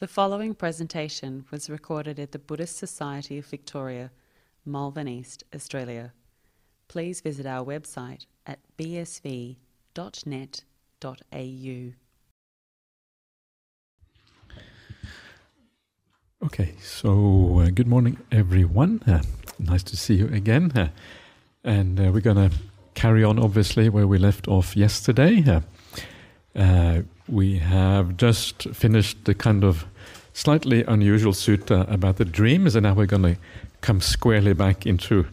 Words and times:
The 0.00 0.08
following 0.08 0.54
presentation 0.54 1.44
was 1.50 1.68
recorded 1.68 2.18
at 2.18 2.32
the 2.32 2.38
Buddhist 2.38 2.78
Society 2.78 3.36
of 3.36 3.44
Victoria, 3.44 4.10
Malvern 4.64 5.06
East, 5.06 5.44
Australia. 5.54 6.14
Please 6.88 7.20
visit 7.20 7.44
our 7.44 7.62
website 7.62 8.24
at 8.46 8.60
bsv.net.au. 8.78 9.56
Okay, 16.46 16.74
so 16.80 17.58
uh, 17.60 17.68
good 17.68 17.86
morning, 17.86 18.16
everyone. 18.32 19.02
Uh, 19.06 19.20
nice 19.58 19.82
to 19.82 19.98
see 19.98 20.14
you 20.14 20.28
again. 20.28 20.72
Uh, 20.74 20.88
and 21.62 22.00
uh, 22.00 22.10
we're 22.10 22.22
going 22.22 22.48
to 22.48 22.56
carry 22.94 23.22
on, 23.22 23.38
obviously, 23.38 23.90
where 23.90 24.06
we 24.06 24.16
left 24.16 24.48
off 24.48 24.74
yesterday. 24.74 25.44
Uh, 25.46 25.60
uh, 26.56 27.02
we 27.28 27.58
have 27.58 28.16
just 28.16 28.62
finished 28.74 29.24
the 29.24 29.34
kind 29.34 29.62
of 29.62 29.84
slightly 30.32 30.84
unusual 30.84 31.32
sutta 31.32 31.90
about 31.92 32.16
the 32.16 32.24
dreams, 32.24 32.74
and 32.74 32.84
now 32.84 32.94
we're 32.94 33.06
going 33.06 33.22
to 33.22 33.36
come 33.80 34.00
squarely 34.00 34.52
back 34.52 34.86
into 34.86 35.26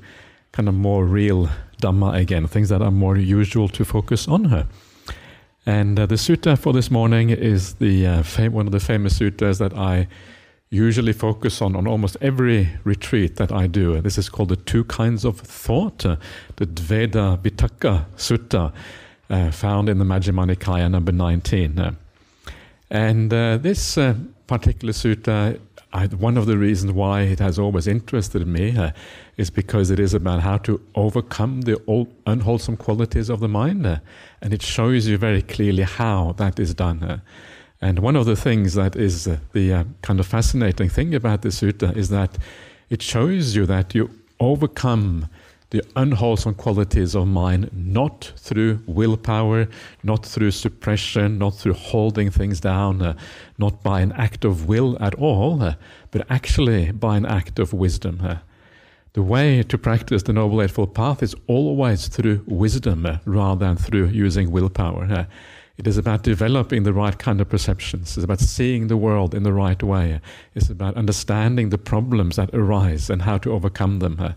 kind 0.51 0.67
of 0.67 0.75
more 0.75 1.05
real 1.05 1.49
Dhamma 1.81 2.19
again, 2.19 2.47
things 2.47 2.69
that 2.69 2.81
are 2.81 2.91
more 2.91 3.17
usual 3.17 3.67
to 3.69 3.85
focus 3.85 4.27
on 4.27 4.45
her. 4.45 4.67
And 5.65 5.99
uh, 5.99 6.05
the 6.05 6.15
sutta 6.15 6.57
for 6.57 6.73
this 6.73 6.89
morning 6.89 7.29
is 7.29 7.75
the 7.75 8.07
uh, 8.07 8.23
fam- 8.23 8.53
one 8.53 8.65
of 8.65 8.71
the 8.71 8.79
famous 8.79 9.19
suttas 9.19 9.59
that 9.59 9.77
I 9.77 10.07
usually 10.69 11.13
focus 11.13 11.61
on 11.61 11.75
on 11.75 11.87
almost 11.87 12.17
every 12.21 12.69
retreat 12.83 13.35
that 13.35 13.51
I 13.51 13.67
do. 13.67 14.01
This 14.01 14.17
is 14.17 14.29
called 14.29 14.49
the 14.49 14.55
two 14.55 14.83
kinds 14.85 15.23
of 15.23 15.39
thought, 15.39 16.05
uh, 16.05 16.15
the 16.55 16.65
Dvedha 16.65 17.37
Vitakka 17.37 18.05
Sutta, 18.15 18.73
uh, 19.29 19.51
found 19.51 19.89
in 19.89 19.97
the 19.97 20.05
Majjhima 20.05 20.49
Nikaya 20.49 20.89
number 20.89 21.11
19. 21.11 21.79
Uh, 21.79 21.91
and 22.89 23.33
uh, 23.33 23.57
this 23.57 23.97
uh, 23.97 24.15
particular 24.47 24.93
sutta, 24.93 25.59
I, 25.93 26.07
one 26.07 26.37
of 26.37 26.45
the 26.45 26.57
reasons 26.57 26.91
why 26.91 27.21
it 27.21 27.39
has 27.39 27.57
always 27.57 27.87
interested 27.87 28.45
me 28.47 28.75
uh, 28.77 28.91
is 29.37 29.49
because 29.49 29.89
it 29.89 29.99
is 29.99 30.13
about 30.13 30.41
how 30.41 30.57
to 30.59 30.81
overcome 30.95 31.61
the 31.61 31.81
old, 31.87 32.07
unwholesome 32.25 32.77
qualities 32.77 33.29
of 33.29 33.39
the 33.39 33.47
mind, 33.47 33.85
and 34.41 34.53
it 34.53 34.61
shows 34.61 35.07
you 35.07 35.17
very 35.17 35.41
clearly 35.41 35.83
how 35.83 36.33
that 36.37 36.59
is 36.59 36.73
done. 36.73 37.21
And 37.79 37.99
one 37.99 38.15
of 38.15 38.25
the 38.25 38.35
things 38.35 38.73
that 38.73 38.95
is 38.95 39.27
uh, 39.27 39.37
the 39.53 39.73
uh, 39.73 39.83
kind 40.01 40.19
of 40.19 40.25
fascinating 40.25 40.89
thing 40.89 41.13
about 41.13 41.43
the 41.43 41.49
sutta 41.49 41.95
is 41.95 42.09
that 42.09 42.37
it 42.89 43.01
shows 43.01 43.55
you 43.55 43.65
that 43.67 43.93
you 43.93 44.09
overcome 44.39 45.27
the 45.69 45.83
unwholesome 45.97 46.55
qualities 46.55 47.13
of 47.13 47.27
mind 47.27 47.69
not 47.73 48.31
through 48.37 48.81
willpower, 48.85 49.67
not 50.01 50.25
through 50.25 50.51
suppression, 50.51 51.37
not 51.37 51.55
through 51.55 51.73
holding 51.73 52.31
things 52.31 52.61
down, 52.61 53.01
uh, 53.01 53.17
not 53.57 53.83
by 53.83 53.99
an 53.99 54.13
act 54.13 54.45
of 54.45 54.67
will 54.67 54.97
at 55.01 55.13
all, 55.15 55.61
uh, 55.61 55.75
but 56.11 56.25
actually 56.29 56.91
by 56.91 57.17
an 57.17 57.25
act 57.25 57.59
of 57.59 57.73
wisdom. 57.73 58.21
Uh. 58.23 58.37
The 59.11 59.23
way 59.23 59.63
to 59.63 59.77
practice 59.77 60.23
the 60.23 60.33
Noble 60.33 60.61
Eightfold 60.61 60.93
Path 60.93 61.21
is 61.21 61.35
always 61.47 62.07
through 62.07 62.43
wisdom 62.47 63.05
uh, 63.05 63.17
rather 63.25 63.65
than 63.65 63.75
through 63.75 64.07
using 64.07 64.51
willpower. 64.51 65.07
Uh. 65.11 65.25
It 65.77 65.85
is 65.85 65.97
about 65.97 66.23
developing 66.23 66.83
the 66.83 66.93
right 66.93 67.17
kind 67.19 67.39
of 67.39 67.49
perceptions. 67.49 68.17
It's 68.17 68.23
about 68.23 68.39
seeing 68.39 68.87
the 68.87 68.97
world 68.97 69.35
in 69.35 69.43
the 69.43 69.53
right 69.53 69.81
way. 69.83 70.21
It's 70.55 70.69
about 70.69 70.95
understanding 70.95 71.69
the 71.69 71.77
problems 71.77 72.37
that 72.37 72.49
arise 72.51 73.11
and 73.11 73.21
how 73.21 73.37
to 73.39 73.53
overcome 73.53 73.99
them. 73.99 74.33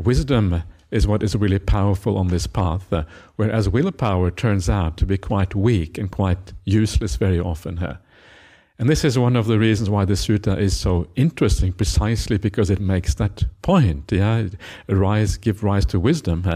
Wisdom 0.00 0.62
is 0.90 1.06
what 1.06 1.22
is 1.22 1.36
really 1.36 1.58
powerful 1.58 2.16
on 2.16 2.28
this 2.28 2.46
path, 2.46 2.90
uh, 2.90 3.04
whereas 3.36 3.68
willpower 3.68 4.30
turns 4.30 4.68
out 4.68 4.96
to 4.96 5.04
be 5.04 5.18
quite 5.18 5.54
weak 5.54 5.98
and 5.98 6.10
quite 6.10 6.54
useless 6.64 7.16
very 7.16 7.38
often. 7.38 7.78
Uh. 7.78 7.98
And 8.78 8.88
this 8.88 9.04
is 9.04 9.18
one 9.18 9.36
of 9.36 9.46
the 9.46 9.58
reasons 9.58 9.90
why 9.90 10.06
the 10.06 10.14
sutta 10.14 10.58
is 10.58 10.74
so 10.74 11.06
interesting, 11.16 11.74
precisely 11.74 12.38
because 12.38 12.70
it 12.70 12.80
makes 12.80 13.12
that 13.16 13.44
point. 13.60 14.10
Yeah, 14.10 14.48
arise, 14.88 15.36
give 15.36 15.62
rise 15.62 15.84
to 15.86 16.00
wisdom, 16.00 16.46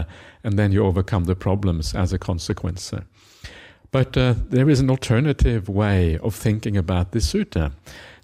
and 0.43 0.57
then 0.57 0.71
you 0.71 0.83
overcome 0.83 1.25
the 1.25 1.35
problems 1.35 1.93
as 1.93 2.13
a 2.13 2.17
consequence. 2.17 2.91
But 3.91 4.17
uh, 4.17 4.33
there 4.49 4.71
is 4.71 4.79
an 4.79 4.89
alternative 4.89 5.69
way 5.69 6.17
of 6.17 6.33
thinking 6.33 6.75
about 6.75 7.11
this 7.11 7.31
sutta. 7.31 7.73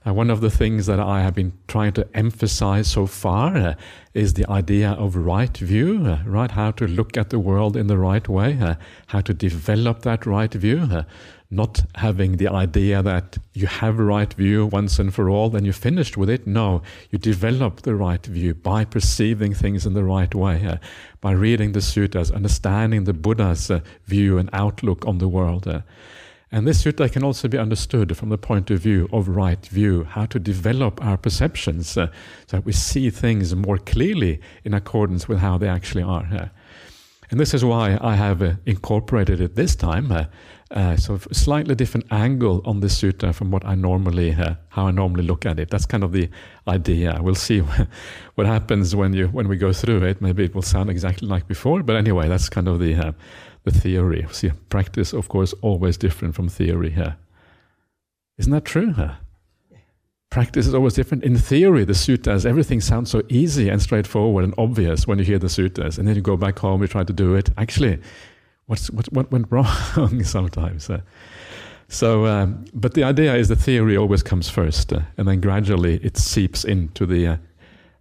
Uh, 0.06 0.12
one 0.12 0.32
of 0.32 0.42
the 0.42 0.50
things 0.50 0.88
that 0.88 1.00
I 1.00 1.22
have 1.22 1.36
been 1.36 1.54
trying 1.68 1.94
to 1.94 2.08
emphasize 2.16 2.88
so 2.88 3.06
far 3.06 3.56
uh, 3.56 3.76
is 4.16 4.34
the 4.34 4.50
idea 4.50 4.92
of 4.92 5.16
right 5.16 5.56
view, 5.56 6.08
uh, 6.08 6.24
right? 6.26 6.50
How 6.50 6.72
to 6.72 6.88
look 6.88 7.18
at 7.18 7.30
the 7.30 7.38
world 7.38 7.78
in 7.78 7.86
the 7.86 8.00
right 8.00 8.28
way, 8.28 8.58
uh, 8.60 8.76
how 9.08 9.22
to 9.22 9.34
develop 9.34 10.02
that 10.02 10.26
right 10.26 10.52
view, 10.52 10.88
uh, 10.92 11.04
not 11.52 11.84
having 11.96 12.38
the 12.38 12.48
idea 12.48 13.04
that 13.04 13.38
you 13.54 13.68
have 13.68 14.00
a 14.00 14.04
right 14.04 14.34
view 14.34 14.66
once 14.66 14.98
and 14.98 15.14
for 15.14 15.30
all, 15.30 15.52
then 15.52 15.66
you're 15.66 15.74
finished 15.74 16.18
with 16.18 16.32
it. 16.32 16.48
No, 16.48 16.82
you 17.12 17.20
develop 17.20 17.84
the 17.84 17.94
right 17.94 18.26
view 18.26 18.56
by 18.56 18.86
perceiving 18.86 19.54
things 19.54 19.86
in 19.86 19.94
the 19.94 20.04
right 20.04 20.34
way, 20.34 20.66
uh, 20.66 20.78
by 21.20 21.34
reading 21.34 21.74
the 21.74 21.80
suttas, 21.80 22.34
understanding 22.34 23.04
the 23.04 23.14
Buddha's 23.14 23.70
view 24.08 24.40
and 24.40 24.50
outlook 24.52 25.06
on 25.06 25.20
the 25.20 25.28
world. 25.28 25.68
And 26.52 26.68
this 26.68 26.84
sutta 26.84 27.10
can 27.10 27.24
also 27.24 27.48
be 27.48 27.58
understood 27.58 28.18
from 28.18 28.30
the 28.30 28.38
point 28.38 28.70
of 28.72 28.80
view 28.80 29.08
of 29.14 29.30
right 29.30 29.66
view, 29.68 30.04
how 30.04 30.26
to 30.26 30.40
develop 30.40 31.04
our 31.04 31.18
perceptions 31.18 31.98
uh, 31.98 32.08
so 32.48 32.58
that 32.58 32.66
we 32.66 32.74
see 32.74 33.10
things 33.10 33.56
more 33.56 33.78
clearly 33.78 34.42
in 34.66 34.74
accordance 34.74 35.30
with 35.30 35.40
how 35.40 35.58
they 35.58 35.70
actually 35.70 36.04
are. 36.04 36.28
Uh. 36.32 36.50
And 37.30 37.40
this 37.40 37.54
is 37.54 37.64
why 37.64 37.98
I 38.02 38.16
have 38.16 38.42
uh, 38.42 38.56
incorporated 38.66 39.40
it 39.40 39.56
this 39.56 39.78
time 39.78 40.12
uh, 40.12 40.26
uh, 40.72 40.96
so 40.96 41.20
a 41.30 41.34
slightly 41.34 41.76
different 41.76 42.06
angle 42.12 42.62
on 42.64 42.80
this 42.80 43.02
sutta 43.02 43.36
from 43.36 43.52
what 43.52 43.66
I 43.66 43.76
normally 43.76 44.34
uh, 44.34 44.56
how 44.70 44.88
I 44.88 44.92
normally 44.92 45.24
look 45.24 45.46
at 45.46 45.60
it. 45.60 45.70
That's 45.70 45.86
kind 45.86 46.04
of 46.04 46.14
the 46.14 46.30
idea. 46.68 47.20
We'll 47.22 47.36
see 47.36 47.60
what 48.36 48.48
happens 48.48 48.96
when 48.96 49.12
you 49.14 49.28
when 49.28 49.50
we 49.50 49.58
go 49.58 49.74
through 49.74 50.04
it. 50.04 50.22
Maybe 50.22 50.46
it 50.46 50.56
will 50.56 50.62
sound 50.62 50.90
exactly 50.90 51.28
like 51.28 51.48
before, 51.48 51.84
but 51.84 51.98
anyway, 51.98 52.30
that's 52.30 52.48
kind 52.48 52.70
of 52.70 52.80
the 52.80 52.96
uh, 52.96 53.12
the 53.64 53.72
theory. 53.72 54.26
See, 54.32 54.52
practice, 54.70 55.14
of 55.14 55.28
course, 55.28 55.54
always 55.62 55.98
different 55.98 56.36
from 56.36 56.50
theory. 56.50 56.92
Here, 56.92 57.18
isn't 58.38 58.52
that 58.52 58.66
true? 58.66 58.94
Huh? 58.94 59.16
Practice 60.30 60.66
is 60.66 60.74
always 60.74 60.94
different. 60.94 61.24
In 61.24 61.38
theory, 61.38 61.84
the 61.84 61.94
suttas, 61.94 62.46
everything 62.46 62.80
sounds 62.80 63.12
so 63.12 63.22
easy 63.28 63.68
and 63.68 63.82
straightforward 63.82 64.46
and 64.46 64.54
obvious 64.58 65.06
when 65.06 65.20
you 65.20 65.26
hear 65.26 65.40
the 65.40 65.48
suttas, 65.48 65.98
and 66.00 66.08
then 66.08 66.16
you 66.16 66.22
go 66.22 66.38
back 66.38 66.58
home, 66.60 66.82
you 66.82 66.88
try 66.88 67.04
to 67.04 67.14
do 67.14 67.36
it. 67.36 67.50
Actually, 67.58 68.00
what's, 68.68 68.90
what, 68.92 69.12
what 69.12 69.32
went 69.32 69.48
wrong 69.52 70.24
sometimes. 70.24 70.90
Uh, 70.90 71.02
so, 71.90 72.26
um, 72.26 72.64
but 72.74 72.94
the 72.94 73.04
idea 73.04 73.36
is 73.36 73.50
the 73.50 73.56
theory 73.58 73.98
always 73.98 74.24
comes 74.24 74.50
first, 74.50 74.94
uh, 74.94 75.02
and 75.18 75.28
then 75.28 75.42
gradually 75.42 75.98
it 76.02 76.16
seeps 76.16 76.64
into 76.64 77.06
the 77.06 77.28
uh, 77.28 77.38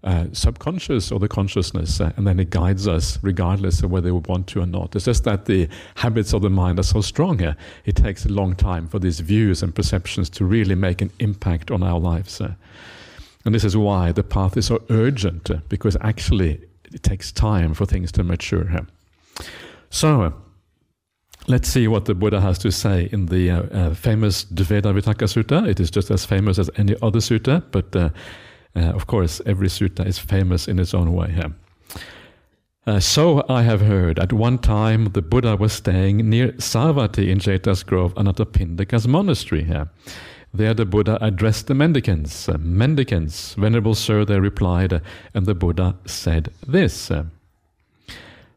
uh 0.03 0.27
subconscious 0.33 1.12
or 1.12 1.19
the 1.19 1.28
consciousness, 1.28 2.00
uh, 2.00 2.12
and 2.16 2.27
then 2.27 2.41
it 2.41 2.50
guides 2.50 2.88
us 2.88 3.19
regardless 3.22 3.83
of 3.83 3.91
whether 3.91 4.12
we 4.15 4.21
want 4.21 4.47
to 4.49 4.61
or 4.61 4.66
not. 4.66 4.97
It's 4.97 5.05
just 5.05 5.25
that 5.25 5.44
the 5.44 5.69
habits 5.97 6.33
of 6.33 6.43
the 6.43 6.50
mind 6.50 6.78
are 6.78 6.84
so 6.84 7.00
strong. 7.00 7.43
Uh, 7.43 7.55
it 7.84 7.97
takes 7.97 8.25
a 8.25 8.28
long 8.28 8.55
time 8.55 8.88
for 8.88 8.99
these 8.99 9.21
views 9.21 9.62
and 9.62 9.75
perceptions 9.75 10.31
to 10.31 10.44
really 10.44 10.75
make 10.75 11.03
an 11.03 11.11
impact 11.19 11.71
on 11.71 11.83
our 11.83 12.00
lives. 12.00 12.41
and 12.41 13.55
this 13.55 13.65
is 13.65 13.77
why 13.77 14.12
the 14.12 14.22
path 14.22 14.56
is 14.56 14.66
so 14.66 14.83
urgent, 14.91 15.50
because 15.69 15.97
actually 16.00 16.61
it 16.93 17.03
takes 17.03 17.32
time 17.32 17.75
for 17.75 17.87
things 17.87 18.12
to 18.12 18.25
mature. 18.25 18.87
So, 19.91 20.32
Let's 21.49 21.69
see 21.69 21.88
what 21.88 22.05
the 22.05 22.15
Buddha 22.15 22.41
has 22.41 22.59
to 22.59 22.71
say 22.71 23.09
in 23.12 23.27
the 23.27 23.50
uh, 23.50 23.62
uh, 23.62 23.94
famous 23.94 24.44
Dvedha 24.44 24.93
Vitakka 24.93 25.27
Sutta. 25.27 25.67
It 25.67 25.81
is 25.81 25.91
just 25.91 26.11
as 26.11 26.25
famous 26.25 26.59
as 26.59 26.71
any 26.77 26.94
other 27.03 27.19
sutta, 27.19 27.62
but 27.71 27.97
uh, 28.75 28.81
uh 28.81 28.92
of 28.92 29.06
course, 29.06 29.41
every 29.47 29.69
sutta 29.69 30.06
is 30.06 30.19
famous 30.19 30.69
in 30.69 30.78
its 30.78 30.94
own 30.94 31.12
way. 31.12 31.34
Uh, 32.86 32.98
so 32.98 33.44
I 33.48 33.62
have 33.62 33.82
heard, 33.82 34.19
at 34.19 34.32
one 34.32 34.58
time 34.58 35.12
the 35.12 35.22
Buddha 35.22 35.54
was 35.56 35.72
staying 35.72 36.28
near 36.28 36.53
Savatthi 36.53 37.28
in 37.28 37.38
Jeta's 37.38 37.82
Grove, 37.82 38.14
Anathapindika's 38.14 39.06
monastery. 39.06 39.64
Here, 39.64 39.88
There 40.53 40.75
the 40.75 40.86
Buddha 40.86 41.19
addressed 41.20 41.66
the 41.66 41.75
mendicants. 41.75 42.49
Uh, 42.49 42.56
mendicants, 42.58 43.55
Venerable 43.55 43.94
Sir, 43.94 44.25
they 44.25 44.40
replied, 44.40 45.00
and 45.34 45.46
the 45.46 45.55
Buddha 45.55 45.96
said 46.06 46.52
this. 46.66 47.12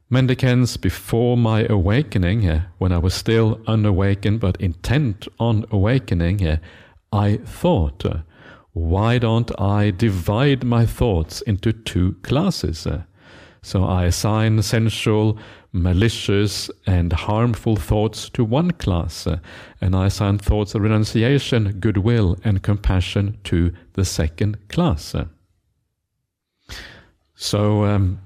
Mendicants, 0.10 0.78
before 0.78 1.38
my 1.38 1.66
awakening, 1.70 2.50
uh, 2.50 2.66
when 2.78 2.92
I 2.92 2.98
was 2.98 3.14
still 3.14 3.60
unawakened 3.68 4.40
but 4.40 4.60
intent 4.62 5.28
on 5.40 5.66
awakening, 5.70 6.48
uh, 6.48 6.58
I 7.12 7.38
thought, 7.38 8.06
uh, 8.06 8.18
why 8.74 9.20
don't 9.20 9.52
I 9.60 9.92
divide 9.92 10.64
my 10.64 10.86
thoughts 10.86 11.42
into 11.42 11.72
two 11.72 12.14
classes? 12.24 12.86
Eh? 12.88 13.02
So 13.62 13.86
I 13.86 14.06
assign 14.06 14.62
sensual, 14.64 15.38
malicious, 15.72 16.70
and 16.86 17.14
harmful 17.14 17.76
thoughts 17.76 18.30
to 18.30 18.44
one 18.44 18.72
class, 18.72 19.28
eh? 19.28 19.38
and 19.80 19.96
I 19.96 20.08
assign 20.08 20.40
thoughts 20.40 20.74
of 20.74 20.82
renunciation, 20.82 21.80
goodwill, 21.80 22.38
and 22.44 22.64
compassion 22.64 23.38
to 23.46 23.72
the 23.94 24.06
second 24.06 24.58
class. 24.70 25.14
Eh? 25.14 25.26
So, 27.36 27.86
um, 27.86 28.20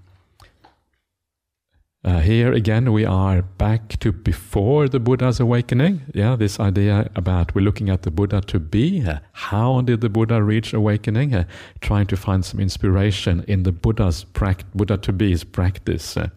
Uh, 2.08 2.22
here 2.22 2.54
again, 2.54 2.94
we 2.94 3.04
are 3.04 3.42
back 3.42 4.00
to 4.00 4.14
before 4.14 4.88
the 4.88 4.98
Buddha's 4.98 5.42
awakening. 5.42 6.04
Yeah, 6.14 6.38
this 6.38 6.58
idea 6.58 7.10
about 7.18 7.54
we're 7.54 7.66
looking 7.66 7.90
at 7.90 8.04
the 8.04 8.12
Buddha 8.12 8.40
to 8.48 8.62
be. 8.62 9.06
Uh, 9.06 9.20
how 9.34 9.82
did 9.82 10.00
the 10.00 10.08
Buddha 10.08 10.42
reach 10.42 10.74
awakening? 10.74 11.36
Uh, 11.36 11.44
trying 11.82 12.08
to 12.08 12.16
find 12.16 12.46
some 12.46 12.62
inspiration 12.62 13.44
in 13.50 13.64
the 13.64 13.74
Buddha's 13.74 14.24
Buddha 14.24 14.96
to 14.96 15.12
be's 15.12 15.44
practice. 15.44 16.16
Uh, 16.16 16.30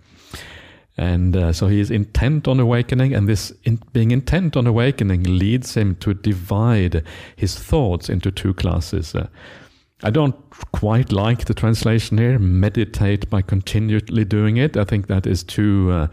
and 0.97 1.37
uh, 1.37 1.53
so 1.53 1.69
he 1.69 1.79
is 1.79 1.93
intent 1.93 2.49
on 2.49 2.59
awakening, 2.59 3.15
and 3.15 3.29
this 3.29 3.53
in, 3.63 3.81
being 3.93 4.11
intent 4.11 4.57
on 4.57 4.67
awakening 4.67 5.23
leads 5.23 5.75
him 5.75 5.95
to 6.01 6.15
divide 6.15 7.05
his 7.37 7.57
thoughts 7.57 8.09
into 8.09 8.33
two 8.33 8.55
classes. 8.55 9.15
I 10.03 10.11
don't 10.11 10.35
quite 10.73 11.13
like 11.13 11.45
the 11.45 11.55
translation 11.55 12.19
here. 12.19 12.39
Meditate 12.39 13.29
by 13.29 13.43
continually 13.43 14.25
doing 14.25 14.57
it. 14.57 14.77
I 14.77 14.85
think 14.85 15.09
that 15.09 15.27
is 15.27 15.43
too 15.43 15.91
uh, 15.93 16.07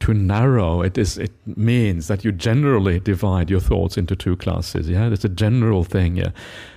too 0.00 0.14
narrow. 0.14 0.82
It 0.82 0.98
is. 0.98 1.18
It 1.18 1.32
means 1.56 2.08
that 2.08 2.24
you 2.24 2.32
generally 2.32 3.00
divide 3.00 3.50
your 3.50 3.60
thoughts 3.60 3.96
into 3.96 4.14
two 4.14 4.36
classes. 4.36 4.88
Yeah, 4.88 5.08
it's 5.10 5.24
a 5.24 5.28
general 5.28 5.84
thing. 5.84 6.16
Yeah, 6.16 6.30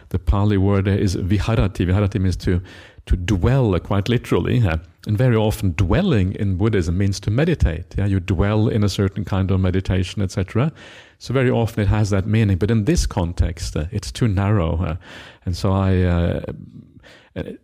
the 0.09 0.19
Pali 0.19 0.57
word 0.57 0.87
is 0.87 1.15
viharati. 1.15 1.85
Viharati 1.85 2.19
means 2.19 2.37
to 2.37 2.61
to 3.07 3.15
dwell, 3.15 3.77
quite 3.79 4.07
literally. 4.07 4.59
Yeah? 4.59 4.77
And 5.07 5.17
very 5.17 5.35
often, 5.35 5.71
dwelling 5.71 6.33
in 6.33 6.57
Buddhism 6.57 6.97
means 6.97 7.19
to 7.21 7.31
meditate. 7.31 7.95
Yeah, 7.97 8.05
you 8.05 8.19
dwell 8.19 8.67
in 8.67 8.83
a 8.83 8.89
certain 8.89 9.23
kind 9.23 9.49
of 9.51 9.59
meditation, 9.59 10.21
etc. 10.21 10.71
So 11.17 11.33
very 11.33 11.49
often 11.49 11.83
it 11.83 11.87
has 11.87 12.09
that 12.09 12.27
meaning. 12.27 12.57
But 12.57 12.69
in 12.69 12.85
this 12.85 13.05
context, 13.05 13.75
uh, 13.75 13.85
it's 13.91 14.11
too 14.11 14.27
narrow. 14.27 14.83
Uh, 14.83 14.95
and 15.45 15.55
so 15.55 15.71
I, 15.71 16.01
uh, 16.03 16.41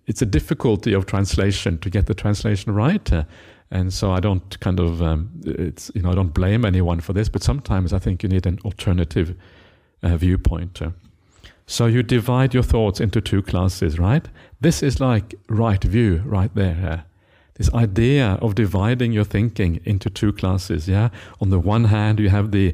it's 0.07 0.21
a 0.21 0.25
difficulty 0.25 0.93
of 0.93 1.05
translation 1.05 1.77
to 1.79 1.89
get 1.89 2.05
the 2.05 2.13
translation 2.13 2.73
right. 2.73 3.11
Uh, 3.11 3.23
and 3.69 3.91
so 3.91 4.11
I 4.11 4.21
don't 4.21 4.57
kind 4.61 4.79
of, 4.79 5.01
um, 5.01 5.29
it's 5.45 5.91
you 5.93 6.01
know, 6.01 6.11
I 6.11 6.15
don't 6.15 6.33
blame 6.33 6.63
anyone 6.63 7.01
for 7.01 7.11
this. 7.11 7.27
But 7.27 7.43
sometimes 7.43 7.91
I 7.91 7.99
think 7.99 8.23
you 8.23 8.29
need 8.29 8.45
an 8.45 8.59
alternative 8.63 9.35
uh, 10.01 10.15
viewpoint. 10.15 10.81
So 11.65 11.85
you 11.85 12.03
divide 12.03 12.53
your 12.53 12.63
thoughts 12.63 12.99
into 12.99 13.21
two 13.21 13.41
classes, 13.41 13.97
right? 13.97 14.27
This 14.59 14.83
is 14.83 14.99
like 14.99 15.35
right 15.47 15.83
view 15.83 16.21
right 16.25 16.53
there. 16.53 17.05
This 17.55 17.73
idea 17.73 18.37
of 18.41 18.55
dividing 18.55 19.11
your 19.11 19.23
thinking 19.23 19.79
into 19.85 20.09
two 20.09 20.33
classes. 20.33 20.87
Yeah. 20.87 21.09
On 21.39 21.49
the 21.49 21.59
one 21.59 21.85
hand, 21.85 22.19
you 22.19 22.29
have 22.29 22.51
the 22.51 22.73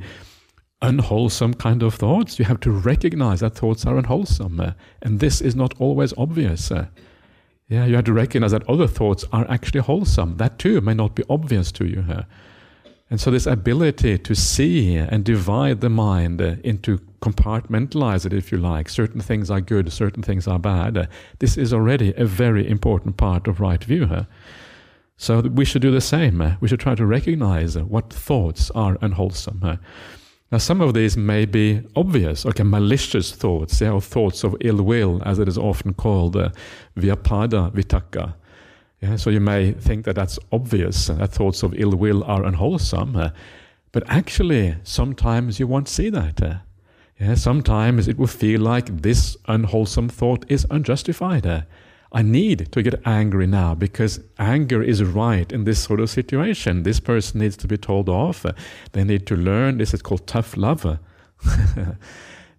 unwholesome 0.81 1.53
kind 1.56 1.83
of 1.83 1.95
thoughts, 1.95 2.39
you 2.39 2.45
have 2.45 2.59
to 2.62 2.71
recognize 2.71 3.41
that 3.41 3.56
thoughts 3.56 3.86
are 3.86 3.97
unwholesome. 3.97 4.59
Uh, 4.59 4.71
and 5.01 5.19
this 5.19 5.41
is 5.41 5.56
not 5.56 5.74
always 5.80 6.13
obvious. 6.18 6.71
Uh, 6.71 6.86
yeah, 7.68 7.86
you 7.86 7.95
have 7.95 8.06
to 8.06 8.13
recognize 8.13 8.51
that 8.51 8.68
other 8.69 8.88
thoughts 8.88 9.25
are 9.31 9.50
actually 9.50 9.81
wholesome. 9.81 10.38
That 10.38 10.57
too 10.57 10.81
may 10.81 10.94
not 10.94 11.15
be 11.15 11.24
obvious 11.30 11.71
to 11.74 11.86
you. 11.86 12.06
Uh, 12.09 12.24
and 13.12 13.19
so, 13.19 13.31
this 13.31 13.47
ability 13.47 14.19
to 14.19 14.36
see 14.36 14.95
and 14.95 15.25
divide 15.25 15.81
the 15.81 15.89
mind 15.89 16.41
uh, 16.41 16.56
into 16.63 17.00
compartmentalize 17.21 18.25
it, 18.25 18.33
if 18.33 18.51
you 18.51 18.57
like, 18.57 18.89
certain 18.89 19.21
things 19.21 19.50
are 19.51 19.62
good, 19.62 19.92
certain 19.92 20.24
things 20.24 20.48
are 20.48 20.60
bad, 20.60 20.98
uh, 20.98 21.06
this 21.39 21.57
is 21.57 21.74
already 21.74 22.13
a 22.16 22.25
very 22.25 22.69
important 22.69 23.18
part 23.18 23.48
of 23.48 23.60
right 23.60 23.83
view. 23.83 24.25
So, 25.18 25.42
we 25.42 25.66
should 25.66 25.81
do 25.81 25.92
the 25.92 26.01
same. 26.01 26.42
Uh, 26.42 26.56
we 26.62 26.68
should 26.69 26.80
try 26.80 26.95
to 26.95 27.06
recognize 27.06 27.77
what 27.77 28.13
thoughts 28.13 28.71
are 28.71 28.98
unwholesome. 29.01 29.80
Now, 30.51 30.57
some 30.57 30.81
of 30.81 30.95
these 30.95 31.16
may 31.16 31.45
be 31.45 31.81
obvious, 31.95 32.45
okay, 32.45 32.63
malicious 32.63 33.31
thoughts, 33.31 33.81
yeah, 33.81 33.92
or 33.92 34.01
thoughts 34.01 34.44
of 34.44 34.56
ill 34.62 34.81
will, 34.81 35.22
as 35.24 35.38
it 35.38 35.48
is 35.48 35.60
often 35.60 35.94
called, 35.94 36.36
uh, 36.36 36.50
vyapada 36.98 37.72
vitakka. 37.72 38.33
Yeah, 39.01 39.15
so 39.15 39.30
you 39.30 39.39
may 39.39 39.74
think 39.74 40.06
that 40.06 40.15
that's 40.15 40.39
obvious, 40.51 41.10
uh, 41.10 41.15
that 41.15 41.31
thoughts 41.31 41.62
of 41.62 41.75
ill 41.75 41.92
will 41.92 42.24
are 42.24 42.44
unwholesome, 42.44 43.15
uh, 43.15 43.30
but 43.92 44.04
actually, 44.07 44.75
sometimes 44.83 45.60
you 45.60 45.68
won't 45.68 45.88
see 45.88 46.10
that. 46.10 46.42
Uh, 46.42 46.56
yeah, 47.19 47.36
sometimes 47.36 48.07
it 48.07 48.18
will 48.18 48.27
feel 48.27 48.62
like 48.62 49.01
this 49.01 49.36
unwholesome 49.48 50.10
thought 50.10 50.45
is 50.48 50.66
unjustified. 50.69 51.45
Uh, 51.45 51.62
I 52.12 52.21
need 52.21 52.71
to 52.71 52.81
get 52.81 53.01
angry 53.06 53.45
now 53.45 53.75
because 53.75 54.21
anger 54.39 54.81
is 54.81 55.04
right 55.04 55.51
in 55.51 55.66
this 55.66 55.80
sort 55.80 56.00
of 56.00 56.10
situation. 56.10 56.83
This 56.83 57.00
person 57.00 57.42
needs 57.42 57.57
to 57.57 57.68
be 57.68 57.77
told 57.77 58.10
off. 58.10 58.45
Uh, 58.45 58.54
they 58.94 59.04
need 59.04 59.27
to 59.27 59.36
learn. 59.36 59.77
This 59.77 59.94
is 59.94 60.01
called 60.01 60.25
tough 60.27 60.56
love. 60.56 60.86
Uh, 60.86 60.98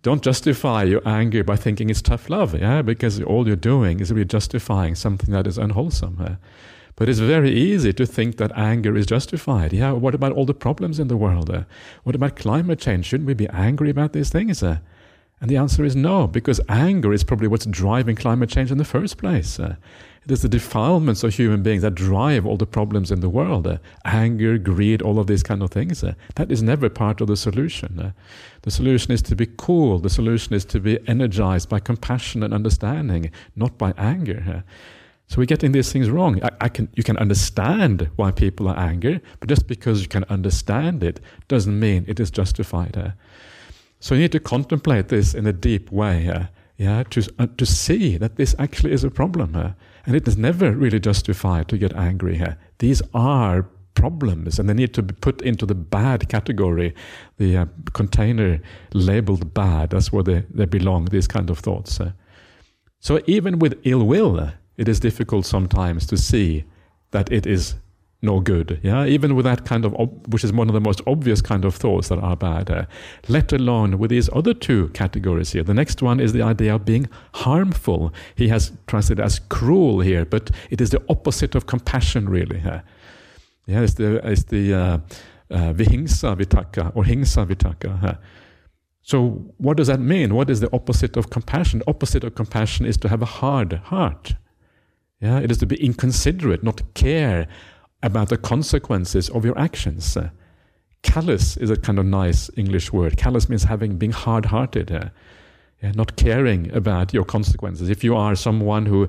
don't 0.03 0.23
justify 0.23 0.85
your 0.85 1.03
anger 1.09 1.43
by 1.43 1.57
thinking 1.57 1.91
it's 1.91 2.03
tough 2.03 2.29
love, 2.31 2.55
yeah, 2.55 2.83
because 2.83 3.21
all 3.23 3.47
you're 3.47 3.57
doing 3.57 4.01
is 4.01 4.13
really 4.13 4.25
justifying 4.25 4.95
something 4.95 5.33
that 5.33 5.47
is 5.47 5.59
unwholesome. 5.59 6.19
Uh, 6.21 6.35
But 7.01 7.09
it's 7.09 7.19
very 7.19 7.51
easy 7.51 7.95
to 7.95 8.05
think 8.05 8.37
that 8.37 8.53
anger 8.55 8.95
is 8.95 9.07
justified. 9.07 9.73
Yeah, 9.73 9.93
what 9.93 10.15
about 10.15 10.33
all 10.33 10.45
the 10.45 10.53
problems 10.53 11.01
in 11.01 11.09
the 11.09 11.17
world? 11.17 11.49
what 12.03 12.15
about 12.15 12.37
climate 12.37 12.79
change? 12.79 13.07
Shouldn't 13.07 13.27
we 13.27 13.33
be 13.33 13.49
angry 13.49 13.89
about 13.89 14.13
these 14.13 14.29
things? 14.29 14.63
And 14.63 14.81
the 15.41 15.57
answer 15.57 15.83
is 15.83 15.97
no, 15.97 16.27
because 16.27 16.61
anger 16.69 17.15
is 17.15 17.25
probably 17.25 17.49
what's 17.49 17.65
driving 17.65 18.17
climate 18.17 18.51
change 18.51 18.71
in 18.71 18.77
the 18.77 18.85
first 18.85 19.17
place. 19.17 19.59
Uh, 19.59 19.77
it 20.25 20.31
is 20.31 20.43
the 20.43 20.49
defilements 20.51 21.25
of 21.25 21.33
human 21.33 21.63
beings 21.63 21.81
that 21.81 21.95
drive 21.95 22.45
all 22.45 22.59
the 22.59 22.67
problems 22.67 23.11
in 23.11 23.21
the 23.21 23.31
world. 23.31 23.67
Uh, 23.67 23.79
anger, 24.05 24.59
greed, 24.59 25.01
all 25.01 25.19
of 25.19 25.27
these 25.27 25.43
kind 25.43 25.63
of 25.63 25.71
things. 25.71 26.05
Uh, 26.05 26.13
that 26.35 26.53
is 26.53 26.63
never 26.63 26.91
part 26.91 27.23
of 27.23 27.29
the 27.29 27.37
solution. 27.39 27.99
Uh, 27.99 28.13
the 28.61 28.71
solution 28.71 29.11
is 29.11 29.23
to 29.23 29.35
be 29.35 29.47
cool. 29.57 30.01
The 30.01 30.11
solution 30.11 30.53
is 30.53 30.67
to 30.67 30.79
be 30.79 30.99
energized 31.09 31.71
by 31.71 31.81
compassion 31.81 32.43
and 32.43 32.53
understanding, 32.53 33.31
not 33.57 33.79
by 33.79 33.95
anger. 33.97 34.65
So 35.31 35.39
we're 35.39 35.45
getting 35.45 35.71
these 35.71 35.93
things 35.93 36.11
wrong. 36.11 36.43
I, 36.43 36.51
I, 36.63 36.69
can, 36.69 36.89
you 36.97 37.05
can 37.05 37.17
understand 37.17 38.11
why 38.17 38.33
people 38.33 38.67
are 38.67 38.77
angry, 38.77 39.21
but 39.39 39.49
just 39.49 39.69
because 39.69 40.03
you 40.03 40.09
can 40.09 40.25
understand 40.25 41.05
it 41.05 41.21
doesn't 41.47 41.79
mean 41.79 42.05
it 42.09 42.19
is 42.19 42.33
justified. 42.33 42.97
Uh. 42.97 43.11
So 44.01 44.17
you 44.17 44.23
need 44.23 44.33
to 44.33 44.41
contemplate 44.41 45.07
this 45.07 45.33
in 45.33 45.47
a 45.47 45.53
deep 45.53 45.93
way, 45.93 46.29
uh, 46.29 46.47
yeah, 46.79 47.05
to, 47.11 47.33
uh, 47.39 47.47
to 47.59 47.65
see 47.65 48.17
that 48.17 48.35
this 48.35 48.57
actually 48.59 48.91
is 48.91 49.05
a 49.05 49.11
problem. 49.11 49.55
Uh, 49.55 49.71
and 50.05 50.17
it 50.17 50.27
is 50.27 50.37
never 50.37 50.73
really 50.73 50.99
justified 50.99 51.69
to 51.69 51.79
get 51.79 51.95
angry 51.95 52.37
here. 52.37 52.59
These 52.81 53.01
are 53.15 53.69
problems 53.95 54.59
and 54.59 54.69
they 54.69 54.75
need 54.75 54.95
to 54.95 55.03
be 55.03 55.15
put 55.15 55.43
into 55.43 55.65
the 55.65 55.77
bad 55.77 56.29
category, 56.29 56.93
the 57.39 57.57
uh, 57.57 57.67
container 57.93 58.61
labeled 58.95 59.55
bad. 59.55 59.91
That's 59.91 60.11
where 60.11 60.25
they, 60.25 60.45
they 60.51 60.65
belong, 60.65 61.05
these 61.05 61.29
kind 61.29 61.51
of 61.51 61.61
thoughts. 61.61 62.01
So 62.99 63.21
even 63.29 63.61
with 63.61 63.79
ill 63.85 64.03
will, 64.03 64.51
it 64.81 64.89
is 64.89 64.99
difficult 64.99 65.45
sometimes 65.45 66.07
to 66.07 66.17
see 66.17 66.65
that 67.11 67.31
it 67.31 67.47
is 67.47 67.75
no 68.23 68.41
good. 68.41 68.81
Yeah, 68.83 69.05
even 69.05 69.35
with 69.35 69.45
that 69.45 69.67
kind 69.67 69.85
of, 69.85 69.93
which 70.29 70.43
is 70.43 70.55
one 70.55 70.69
of 70.69 70.75
the 70.75 70.81
most 70.81 71.03
obvious 71.07 71.43
kind 71.43 71.67
of 71.67 71.75
thoughts 71.75 72.09
that 72.09 72.19
are 72.19 72.37
bad. 72.37 72.71
Uh, 72.71 72.87
let 73.29 73.53
alone 73.53 73.99
with 73.99 74.11
these 74.11 74.31
other 74.33 74.55
two 74.55 74.89
categories 74.89 75.53
here. 75.53 75.63
The 75.63 75.75
next 75.75 76.01
one 76.01 76.19
is 76.19 76.33
the 76.33 76.41
idea 76.41 76.75
of 76.75 76.87
being 76.87 77.09
harmful. 77.35 78.13
He 78.35 78.49
has 78.49 78.73
translated 78.87 79.23
as 79.23 79.39
cruel 79.39 80.01
here, 80.01 80.25
but 80.25 80.51
it 80.71 80.81
is 80.81 80.91
the 80.91 81.03
opposite 81.11 81.55
of 81.55 81.67
compassion, 81.67 82.27
really. 82.29 82.63
Uh, 82.63 82.81
yeah, 83.67 83.83
it's 83.83 83.95
the 83.95 84.27
it's 84.27 84.45
the 84.45 84.75
uh, 84.75 84.99
uh, 85.51 85.73
vihingsa 85.75 86.37
vitakka 86.37 86.93
or 86.95 87.05
hingsa 87.05 87.47
vitakka. 87.47 88.19
So, 89.03 89.53
what 89.59 89.77
does 89.77 89.89
that 89.89 90.01
mean? 90.01 90.35
What 90.35 90.49
is 90.49 90.61
the 90.61 90.73
opposite 90.73 91.19
of 91.19 91.29
compassion? 91.29 91.81
The 91.81 91.89
opposite 91.89 92.25
of 92.25 92.35
compassion 92.35 92.87
is 92.87 92.97
to 92.99 93.09
have 93.09 93.21
a 93.21 93.33
hard 93.41 93.75
heart. 93.75 94.35
Yeah, 95.21 95.39
it 95.39 95.51
is 95.51 95.59
to 95.59 95.67
be 95.67 95.77
inconsiderate, 95.85 96.63
not 96.63 96.83
care 96.95 97.47
about 98.03 98.31
the 98.31 98.39
consequences 98.39 99.29
of 99.29 99.45
your 99.45 99.59
actions. 99.59 100.17
Callous 101.03 101.57
is 101.59 101.71
a 101.71 101.77
kind 101.77 101.99
of 101.99 102.07
nice 102.07 102.51
English 102.57 102.93
word. 102.93 103.17
Callous 103.17 103.49
means 103.49 103.65
having 103.65 103.97
being 103.97 104.13
hard-hearted, 104.13 104.91
uh, 104.91 105.11
yeah, 105.83 105.93
not 105.93 106.17
caring 106.17 106.71
about 106.75 107.13
your 107.13 107.25
consequences. 107.25 107.89
If 107.89 108.03
you 108.05 108.17
are 108.17 108.35
someone 108.35 108.87
who 108.87 109.09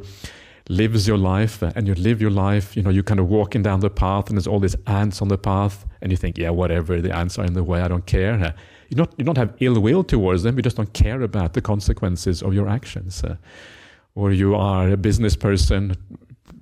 lives 0.70 1.08
your 1.08 1.18
life 1.18 1.64
uh, 1.64 1.72
and 1.76 1.88
you 1.88 1.96
live 1.96 2.22
your 2.22 2.32
life, 2.32 2.78
you 2.78 2.84
know, 2.84 2.90
you're 2.90 3.04
kind 3.04 3.20
of 3.20 3.28
walking 3.28 3.62
down 3.62 3.80
the 3.80 3.90
path 3.90 4.30
and 4.30 4.38
there's 4.38 4.48
all 4.48 4.60
these 4.60 4.76
ants 4.88 5.22
on 5.22 5.28
the 5.28 5.38
path, 5.38 5.86
and 6.02 6.12
you 6.12 6.18
think, 6.18 6.38
yeah, 6.38 6.50
whatever, 6.50 7.02
the 7.02 7.16
ants 7.16 7.38
are 7.40 7.46
in 7.46 7.54
the 7.54 7.64
way, 7.64 7.82
I 7.82 7.88
don't 7.88 8.06
care. 8.06 8.34
Uh, 8.34 8.52
you 8.90 8.98
not 8.98 9.14
you 9.18 9.24
don't 9.24 9.38
have 9.38 9.54
ill 9.60 9.80
will 9.80 10.04
towards 10.04 10.44
them, 10.44 10.58
you 10.58 10.62
just 10.62 10.78
don't 10.78 10.94
care 10.94 11.22
about 11.22 11.54
the 11.54 11.62
consequences 11.62 12.42
of 12.42 12.54
your 12.54 12.68
actions. 12.68 13.24
Uh, 14.16 14.22
or 14.22 14.32
you 14.32 14.56
are 14.56 14.90
a 14.90 14.98
business 14.98 15.36
person 15.36 15.96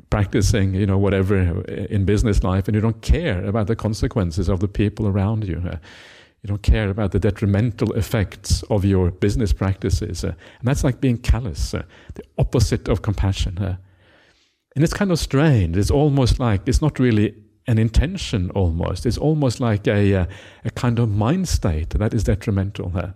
practicing, 0.10 0.74
you 0.74 0.86
know, 0.86 0.98
whatever 0.98 1.62
in 1.90 2.06
business 2.06 2.44
life, 2.44 2.68
and 2.68 2.76
you 2.76 2.82
don't 2.82 3.02
care 3.02 3.46
about 3.46 3.68
the 3.68 3.76
consequences 3.76 4.50
of 4.50 4.60
the 4.60 4.68
people 4.68 5.08
around 5.08 5.48
you. 5.48 5.62
Uh, 5.66 5.78
you 6.42 6.48
don't 6.48 6.64
care 6.64 6.90
about 6.90 7.12
the 7.12 7.20
detrimental 7.20 7.94
effects 7.94 8.64
of 8.70 8.86
your 8.86 9.12
business 9.12 9.54
practices. 9.54 10.24
Uh, 10.24 10.28
and 10.60 10.68
that's 10.68 10.84
like 10.84 11.02
being 11.02 11.18
callous, 11.18 11.74
uh, 11.74 11.84
the 12.16 12.24
opposite 12.38 12.88
of 12.88 13.02
compassion. 13.02 13.58
Uh. 13.58 13.78
and 14.76 14.84
it's 14.84 14.94
kind 14.94 15.12
of 15.12 15.20
strange. 15.20 15.78
It's 15.78 15.92
almost 15.92 16.40
like 16.40 16.62
it's 16.66 16.82
not 16.82 17.00
really 17.00 17.36
an 17.68 17.78
intention, 17.78 18.50
almost. 18.52 19.06
It's 19.06 19.18
almost 19.18 19.60
like 19.60 19.88
a, 19.88 20.16
uh, 20.16 20.26
a 20.66 20.70
kind 20.72 21.00
of 21.00 21.10
mind 21.10 21.48
state 21.48 21.90
that 21.90 22.14
is 22.14 22.24
detrimental. 22.24 23.14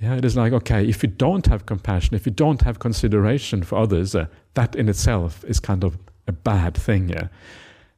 Uh. 0.00 0.06
Yeah, 0.06 0.14
it 0.16 0.24
is 0.24 0.36
like, 0.36 0.52
okay, 0.52 0.88
if 0.88 1.02
you 1.02 1.08
don't 1.08 1.46
have 1.46 1.66
compassion, 1.66 2.14
if 2.14 2.26
you 2.26 2.32
don't 2.32 2.62
have 2.62 2.78
consideration 2.78 3.62
for 3.62 3.78
others, 3.78 4.14
uh, 4.14 4.26
that 4.54 4.76
in 4.76 4.88
itself 4.88 5.44
is 5.44 5.60
kind 5.60 5.84
of 5.84 5.98
a 6.26 6.32
bad 6.32 6.74
thing. 6.74 7.08
Yeah? 7.08 7.28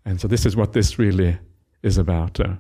And 0.05 0.21
so 0.21 0.29
this 0.29 0.47
is 0.47 0.57
what 0.57 0.73
this 0.73 0.99
really 0.99 1.39
is 1.83 1.99
about. 1.99 2.41
Uh. 2.41 2.55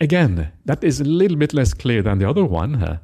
again, 0.00 0.50
that 0.64 0.82
is 0.84 1.00
a 1.00 1.04
little 1.04 1.36
bit 1.36 1.52
less 1.52 1.74
clear 1.74 2.02
than 2.02 2.18
the 2.18 2.28
other 2.28 2.44
one, 2.44 3.00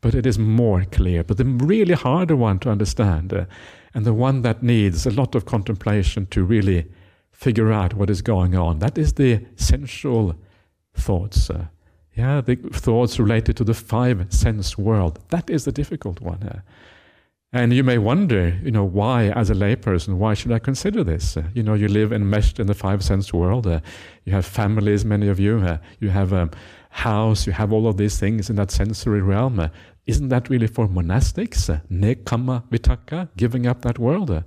but 0.00 0.14
it 0.14 0.26
is 0.26 0.38
more 0.38 0.84
clear. 0.84 1.24
But 1.24 1.36
the 1.36 1.44
really 1.44 1.94
harder 1.94 2.36
one 2.36 2.58
to 2.60 2.70
understand, 2.70 3.32
uh, 3.32 3.44
and 3.94 4.04
the 4.04 4.14
one 4.14 4.42
that 4.42 4.62
needs 4.62 5.06
a 5.06 5.10
lot 5.10 5.34
of 5.34 5.44
contemplation 5.44 6.26
to 6.26 6.44
really 6.44 6.86
figure 7.32 7.72
out 7.72 7.94
what 7.94 8.10
is 8.10 8.22
going 8.22 8.54
on, 8.56 8.78
that 8.80 8.98
is 8.98 9.12
the 9.14 9.44
sensual 9.56 10.34
thoughts. 10.94 11.50
Yeah, 12.16 12.40
the 12.40 12.56
thoughts 12.56 13.18
related 13.18 13.56
to 13.56 13.64
the 13.64 13.74
five 13.74 14.32
sense 14.32 14.78
world. 14.78 15.18
That 15.30 15.50
is 15.50 15.64
the 15.64 15.72
difficult 15.72 16.20
one. 16.20 16.62
And 17.52 17.72
you 17.72 17.84
may 17.84 17.98
wonder, 17.98 18.58
you 18.64 18.72
know, 18.72 18.84
why, 18.84 19.28
as 19.28 19.48
a 19.48 19.54
layperson, 19.54 20.14
why 20.14 20.34
should 20.34 20.50
I 20.50 20.58
consider 20.58 21.04
this? 21.04 21.36
Uh, 21.36 21.44
you 21.54 21.62
know, 21.62 21.74
you 21.74 21.86
live 21.86 22.12
enmeshed 22.12 22.58
in 22.58 22.66
the 22.66 22.74
five 22.74 23.04
sense 23.04 23.32
world. 23.32 23.66
Uh, 23.66 23.78
you 24.24 24.32
have 24.32 24.44
families, 24.44 25.04
many 25.04 25.28
of 25.28 25.38
you. 25.38 25.58
Uh, 25.58 25.78
you 26.00 26.08
have 26.08 26.32
a 26.32 26.50
house. 26.90 27.46
You 27.46 27.52
have 27.52 27.72
all 27.72 27.86
of 27.86 27.96
these 27.96 28.18
things 28.18 28.50
in 28.50 28.56
that 28.56 28.72
sensory 28.72 29.22
realm. 29.22 29.70
Isn't 30.06 30.30
that 30.30 30.50
really 30.50 30.66
for 30.66 30.88
monastics? 30.88 31.80
Nekkhamma 31.90 32.64
vitakka, 32.70 33.28
giving 33.36 33.68
up 33.68 33.82
that 33.82 34.00
world? 34.00 34.42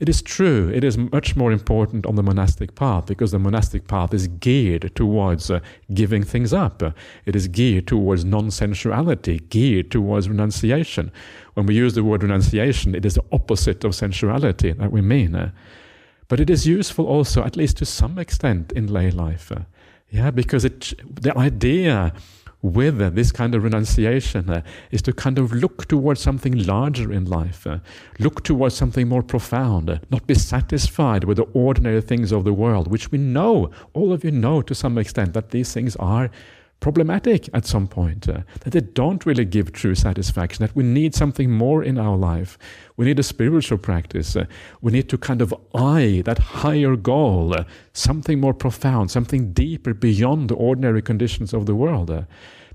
It 0.00 0.08
is 0.08 0.22
true, 0.22 0.70
it 0.72 0.84
is 0.84 0.96
much 0.96 1.34
more 1.34 1.50
important 1.50 2.06
on 2.06 2.14
the 2.14 2.22
monastic 2.22 2.76
path 2.76 3.06
because 3.06 3.32
the 3.32 3.38
monastic 3.40 3.88
path 3.88 4.14
is 4.14 4.28
geared 4.28 4.94
towards 4.94 5.50
uh, 5.50 5.58
giving 5.92 6.22
things 6.22 6.52
up. 6.52 6.82
It 7.26 7.34
is 7.34 7.48
geared 7.48 7.88
towards 7.88 8.24
non 8.24 8.52
sensuality, 8.52 9.40
geared 9.50 9.90
towards 9.90 10.28
renunciation. 10.28 11.10
When 11.54 11.66
we 11.66 11.74
use 11.74 11.94
the 11.94 12.04
word 12.04 12.22
renunciation, 12.22 12.94
it 12.94 13.04
is 13.04 13.14
the 13.14 13.24
opposite 13.32 13.82
of 13.82 13.92
sensuality 13.92 14.70
that 14.72 14.92
we 14.92 15.00
mean. 15.00 15.52
But 16.28 16.38
it 16.38 16.48
is 16.48 16.66
useful 16.66 17.06
also, 17.06 17.42
at 17.42 17.56
least 17.56 17.78
to 17.78 17.84
some 17.84 18.18
extent, 18.18 18.70
in 18.72 18.86
lay 18.86 19.10
life. 19.10 19.50
Yeah, 20.10 20.30
because 20.30 20.64
it, 20.64 20.94
the 21.20 21.36
idea 21.36 22.12
with 22.60 23.00
uh, 23.00 23.10
this 23.10 23.30
kind 23.30 23.54
of 23.54 23.62
renunciation 23.62 24.50
uh, 24.50 24.62
is 24.90 25.02
to 25.02 25.12
kind 25.12 25.38
of 25.38 25.52
look 25.52 25.86
towards 25.86 26.20
something 26.20 26.66
larger 26.66 27.12
in 27.12 27.24
life, 27.24 27.66
uh, 27.66 27.78
look 28.18 28.42
towards 28.42 28.74
something 28.74 29.08
more 29.08 29.22
profound, 29.22 30.00
not 30.10 30.26
be 30.26 30.34
satisfied 30.34 31.24
with 31.24 31.36
the 31.36 31.46
ordinary 31.54 32.00
things 32.00 32.32
of 32.32 32.44
the 32.44 32.52
world, 32.52 32.90
which 32.90 33.12
we 33.12 33.18
know, 33.18 33.70
all 33.94 34.12
of 34.12 34.24
you 34.24 34.32
know 34.32 34.60
to 34.62 34.74
some 34.74 34.98
extent, 34.98 35.34
that 35.34 35.50
these 35.50 35.72
things 35.72 35.94
are 35.96 36.30
problematic 36.80 37.48
at 37.52 37.66
some 37.66 37.88
point, 37.88 38.28
uh, 38.28 38.42
that 38.60 38.70
they 38.70 38.80
don't 38.80 39.26
really 39.26 39.44
give 39.44 39.72
true 39.72 39.94
satisfaction, 39.94 40.64
that 40.64 40.76
we 40.76 40.84
need 40.84 41.14
something 41.14 41.50
more 41.50 41.82
in 41.82 41.98
our 41.98 42.16
life. 42.16 42.56
We 42.96 43.04
need 43.04 43.18
a 43.18 43.24
spiritual 43.24 43.78
practice. 43.78 44.36
Uh, 44.36 44.46
we 44.80 44.92
need 44.92 45.08
to 45.08 45.18
kind 45.18 45.42
of 45.42 45.52
eye 45.74 46.22
that 46.24 46.38
higher 46.38 46.94
goal, 46.94 47.54
uh, 47.54 47.64
something 47.92 48.40
more 48.40 48.54
profound, 48.54 49.10
something 49.10 49.52
deeper 49.52 49.92
beyond 49.92 50.48
the 50.48 50.54
ordinary 50.54 51.02
conditions 51.02 51.52
of 51.52 51.66
the 51.66 51.74
world. 51.74 52.10
Uh, 52.10 52.22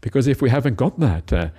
because 0.01 0.27
if 0.27 0.41
we 0.41 0.49
haven't 0.49 0.75
got 0.75 0.99
that, 0.99 1.31
uh, 1.31 1.49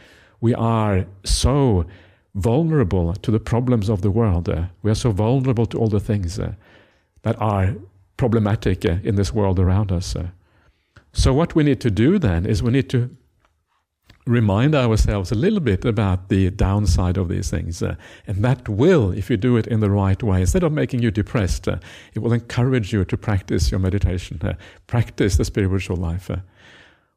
we 0.40 0.54
are 0.54 1.06
so 1.24 1.86
vulnerable 2.34 3.14
to 3.14 3.30
the 3.30 3.40
problems 3.40 3.88
of 3.88 4.02
the 4.02 4.10
world. 4.10 4.48
Uh, 4.48 4.66
we 4.82 4.90
are 4.90 4.96
so 4.96 5.12
vulnerable 5.12 5.64
to 5.64 5.78
all 5.78 5.88
the 5.88 6.00
things 6.00 6.36
that 6.36 7.40
are 7.40 7.74
problematic 8.18 8.84
in 8.84 9.14
this 9.14 9.32
world 9.32 9.58
around 9.58 9.90
us. 9.90 10.14
So, 11.14 11.32
what 11.32 11.54
we 11.54 11.62
need 11.62 11.80
to 11.80 11.90
do 11.90 12.18
then 12.18 12.44
is 12.44 12.62
we 12.62 12.72
need 12.72 12.90
to 12.90 13.16
remind 14.26 14.74
ourselves 14.74 15.30
a 15.30 15.34
little 15.34 15.60
bit 15.60 15.84
about 15.84 16.28
the 16.28 16.50
downside 16.50 17.16
of 17.16 17.28
these 17.28 17.50
things. 17.50 17.82
Uh, 17.82 17.94
and 18.26 18.44
that 18.44 18.68
will, 18.68 19.12
if 19.12 19.30
you 19.30 19.36
do 19.36 19.56
it 19.56 19.66
in 19.66 19.80
the 19.80 19.90
right 19.90 20.22
way, 20.22 20.40
instead 20.40 20.64
of 20.64 20.72
making 20.72 21.02
you 21.02 21.10
depressed, 21.10 21.68
uh, 21.68 21.78
it 22.14 22.18
will 22.18 22.32
encourage 22.32 22.92
you 22.92 23.04
to 23.04 23.16
practice 23.16 23.70
your 23.70 23.80
meditation, 23.80 24.40
uh, 24.42 24.54
practice 24.86 25.36
the 25.36 25.44
spiritual 25.44 25.96
life. 25.96 26.30
Uh. 26.30 26.38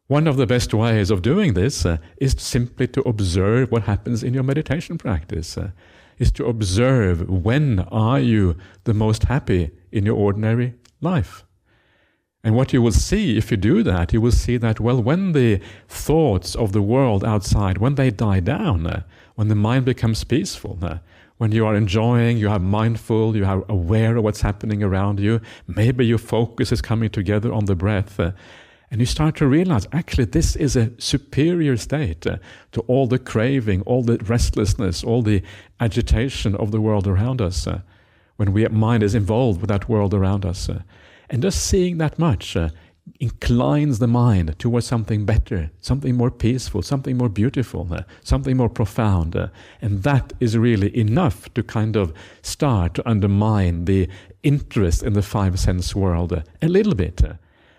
one 0.07 0.27
of 0.27 0.37
the 0.37 0.47
best 0.47 0.73
ways 0.73 1.09
of 1.09 1.21
doing 1.21 1.53
this 1.53 1.85
uh, 1.85 1.97
is 2.17 2.35
simply 2.37 2.87
to 2.87 3.01
observe 3.01 3.71
what 3.71 3.83
happens 3.83 4.23
in 4.23 4.33
your 4.33 4.43
meditation 4.43 4.97
practice. 4.97 5.57
Uh, 5.57 5.71
is 6.19 6.31
to 6.31 6.45
observe 6.45 7.29
when 7.29 7.79
are 7.91 8.19
you 8.19 8.55
the 8.85 8.93
most 8.93 9.23
happy 9.23 9.71
in 9.91 10.05
your 10.05 10.15
ordinary 10.15 10.73
life. 11.01 11.46
And 12.43 12.55
what 12.55 12.71
you 12.71 12.81
will 12.81 12.91
see 12.91 13.37
if 13.37 13.51
you 13.51 13.57
do 13.57 13.83
that, 13.83 14.13
you 14.13 14.21
will 14.21 14.31
see 14.31 14.57
that, 14.57 14.79
well, 14.79 15.01
when 15.01 15.33
the 15.33 15.59
thoughts 15.87 16.55
of 16.55 16.71
the 16.71 16.81
world 16.81 17.23
outside, 17.23 17.79
when 17.79 17.95
they 17.95 18.11
die 18.11 18.39
down, 18.39 18.85
uh, 18.85 19.03
when 19.35 19.47
the 19.47 19.55
mind 19.55 19.85
becomes 19.85 20.23
peaceful, 20.23 20.77
uh, 20.81 20.99
when 21.37 21.51
you 21.51 21.65
are 21.65 21.75
enjoying, 21.75 22.37
you 22.37 22.49
are 22.49 22.59
mindful, 22.59 23.35
you 23.35 23.45
are 23.45 23.63
aware 23.67 24.17
of 24.17 24.23
what's 24.23 24.41
happening 24.41 24.81
around 24.81 25.19
you, 25.19 25.41
maybe 25.67 26.05
your 26.05 26.17
focus 26.17 26.71
is 26.71 26.81
coming 26.81 27.09
together 27.09 27.51
on 27.51 27.65
the 27.65 27.75
breath, 27.75 28.19
uh, 28.19 28.31
and 28.89 29.01
you 29.01 29.05
start 29.05 29.35
to 29.35 29.47
realize 29.47 29.87
actually 29.91 30.25
this 30.25 30.55
is 30.55 30.75
a 30.75 30.91
superior 30.97 31.75
state 31.75 32.21
to 32.21 32.81
all 32.87 33.07
the 33.07 33.19
craving, 33.19 33.81
all 33.81 34.03
the 34.03 34.17
restlessness, 34.19 35.03
all 35.03 35.21
the 35.21 35.43
agitation 35.79 36.55
of 36.55 36.71
the 36.71 36.79
world 36.79 37.05
around 37.05 37.41
us. 37.41 37.67
When 38.37 38.53
we 38.53 38.65
mind 38.69 39.03
is 39.03 39.13
involved 39.13 39.59
with 39.59 39.67
that 39.67 39.89
world 39.89 40.13
around 40.13 40.45
us. 40.45 40.69
And 41.29 41.41
just 41.41 41.65
seeing 41.65 41.97
that 41.97 42.17
much 42.17 42.55
uh, 42.55 42.69
inclines 43.19 43.99
the 43.99 44.07
mind 44.07 44.57
towards 44.59 44.85
something 44.85 45.25
better, 45.25 45.71
something 45.81 46.15
more 46.15 46.31
peaceful, 46.31 46.81
something 46.81 47.17
more 47.17 47.29
beautiful, 47.29 47.87
uh, 47.91 48.03
something 48.23 48.57
more 48.57 48.69
profound. 48.69 49.35
Uh, 49.35 49.47
and 49.81 50.03
that 50.03 50.33
is 50.39 50.57
really 50.57 50.95
enough 50.97 51.51
to 51.53 51.63
kind 51.63 51.95
of 51.95 52.13
start 52.41 52.93
to 52.93 53.09
undermine 53.09 53.85
the 53.85 54.07
interest 54.43 55.03
in 55.03 55.13
the 55.13 55.21
five 55.21 55.59
sense 55.59 55.95
world 55.95 56.33
uh, 56.33 56.41
a 56.61 56.67
little 56.67 56.95
bit. 56.95 57.23
Uh. 57.23 57.33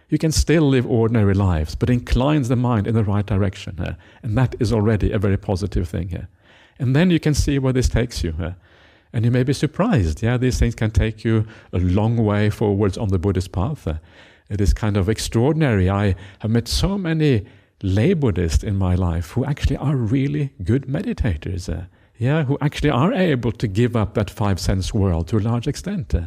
you 0.09 0.19
can 0.19 0.33
still 0.33 0.69
live 0.69 0.87
ordinary 0.87 1.35
lives, 1.35 1.75
but 1.75 1.91
inclines 1.91 2.49
the 2.49 2.57
mind 2.57 2.87
in 2.87 2.95
the 2.95 3.05
right 3.05 3.27
direction. 3.27 3.79
Uh, 3.79 3.95
and 4.23 4.37
that 4.37 4.55
is 4.59 4.73
already 4.73 5.13
a 5.13 5.19
very 5.19 5.37
positive 5.37 5.89
thing. 5.89 6.27
and 6.79 6.97
then 6.97 7.11
you 7.11 7.21
can 7.21 7.35
see 7.35 7.59
where 7.59 7.73
this 7.73 7.89
takes 7.89 8.25
you. 8.25 8.55
And 9.13 9.25
you 9.25 9.31
may 9.31 9.43
be 9.43 9.53
surprised. 9.53 10.23
Yeah, 10.23 10.37
these 10.37 10.59
things 10.59 10.75
can 10.75 10.91
take 10.91 11.25
you 11.25 11.47
a 11.73 11.79
long 11.79 12.17
way 12.17 12.51
forwards 12.51 12.99
on 12.99 13.09
the 13.09 13.19
Buddhist 13.19 13.53
path. 13.53 13.87
It 14.49 14.61
is 14.61 14.73
kind 14.73 14.97
of 14.97 15.09
extraordinary. 15.09 15.91
I 15.91 16.15
have 16.41 16.51
met 16.51 16.69
so 16.69 16.99
many 16.99 17.47
lay 17.83 18.15
Buddhists 18.15 18.65
in 18.65 18.77
my 18.77 18.95
life 18.95 19.31
who 19.33 19.45
actually 19.45 19.77
are 19.77 19.97
really 19.97 20.53
good 20.63 20.87
meditators. 20.87 21.73
Uh, 21.73 21.85
yeah, 22.19 22.43
who 22.43 22.59
actually 22.61 22.91
are 22.91 23.13
able 23.13 23.53
to 23.53 23.69
give 23.69 23.95
up 23.95 24.15
that 24.15 24.29
five 24.29 24.59
sense 24.59 24.93
world 24.93 25.29
to 25.29 25.39
a 25.39 25.41
large 25.41 25.69
extent. 25.69 26.15
Uh, 26.15 26.23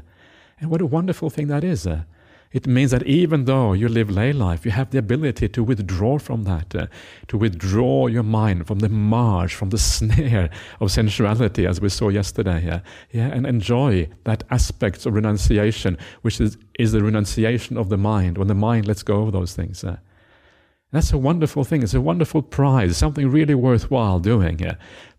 and 0.60 0.70
what 0.70 0.82
a 0.82 0.86
wonderful 0.86 1.30
thing 1.30 1.48
that 1.48 1.64
is. 1.64 1.86
Uh, 1.86 2.04
it 2.52 2.68
means 2.68 2.92
that 2.92 3.04
even 3.04 3.46
though 3.46 3.74
you 3.74 3.88
live 3.88 4.10
lay 4.10 4.34
life, 4.34 4.66
you 4.66 4.72
have 4.72 4.92
the 4.92 4.98
ability 4.98 5.48
to 5.50 5.64
withdraw 5.64 6.20
from 6.20 6.44
that, 6.44 6.76
uh, 6.76 6.88
to 7.28 7.38
withdraw 7.38 8.08
your 8.08 8.24
mind 8.24 8.68
from 8.68 8.80
the 8.80 8.90
marge, 8.90 9.54
from 9.54 9.70
the 9.70 9.78
snare 9.96 10.50
of 10.80 10.92
sensuality, 10.92 11.66
as 11.66 11.80
we 11.80 11.90
saw 11.90 12.10
yesterday, 12.10 12.66
yeah, 12.66 12.82
yeah 13.12 13.28
and 13.28 13.48
enjoy 13.48 14.10
that 14.26 14.44
aspect 14.50 15.06
of 15.06 15.14
renunciation, 15.14 15.98
which 16.24 16.42
is, 16.42 16.58
is 16.78 16.92
the 16.92 17.04
renunciation 17.04 17.78
of 17.78 17.90
the 17.90 17.98
mind, 17.98 18.38
when 18.38 18.48
the 18.48 18.56
mind 18.56 18.86
lets 18.86 19.04
go 19.04 19.24
of 19.24 19.32
those 19.32 19.56
things. 19.56 19.84
Uh. 19.84 19.98
That's 20.92 21.14
a 21.14 21.18
wonderful 21.18 21.64
thing. 21.64 21.84
It's 21.84 21.94
a 21.94 22.02
wonderful 22.02 22.42
prize, 22.42 22.98
something 22.98 23.30
really 23.30 23.56
worthwhile 23.56 24.20
doing. 24.20 24.60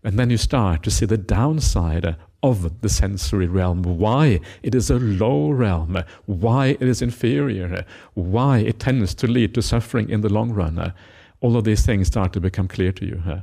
And 0.03 0.19
then 0.19 0.29
you 0.29 0.37
start 0.37 0.83
to 0.83 0.91
see 0.91 1.07
the 1.07 1.17
downside 1.17 2.05
uh, 2.05 2.13
of 2.43 2.81
the 2.81 2.89
sensory 2.89 3.47
realm, 3.47 3.81
why 3.81 4.41
it 4.61 4.75
is 4.75 4.89
a 4.89 4.99
low 4.99 5.49
realm, 5.49 6.03
why 6.25 6.67
it 6.67 6.83
is 6.83 7.01
inferior, 7.01 7.85
why 8.13 8.59
it 8.59 8.79
tends 8.79 9.15
to 9.15 9.27
lead 9.27 9.55
to 9.55 9.61
suffering 9.61 10.09
in 10.09 10.21
the 10.21 10.29
long 10.29 10.51
run. 10.51 10.93
All 11.39 11.55
of 11.55 11.63
these 11.63 11.85
things 11.85 12.07
start 12.07 12.33
to 12.33 12.41
become 12.41 12.67
clear 12.67 12.91
to 12.91 13.05
you. 13.05 13.41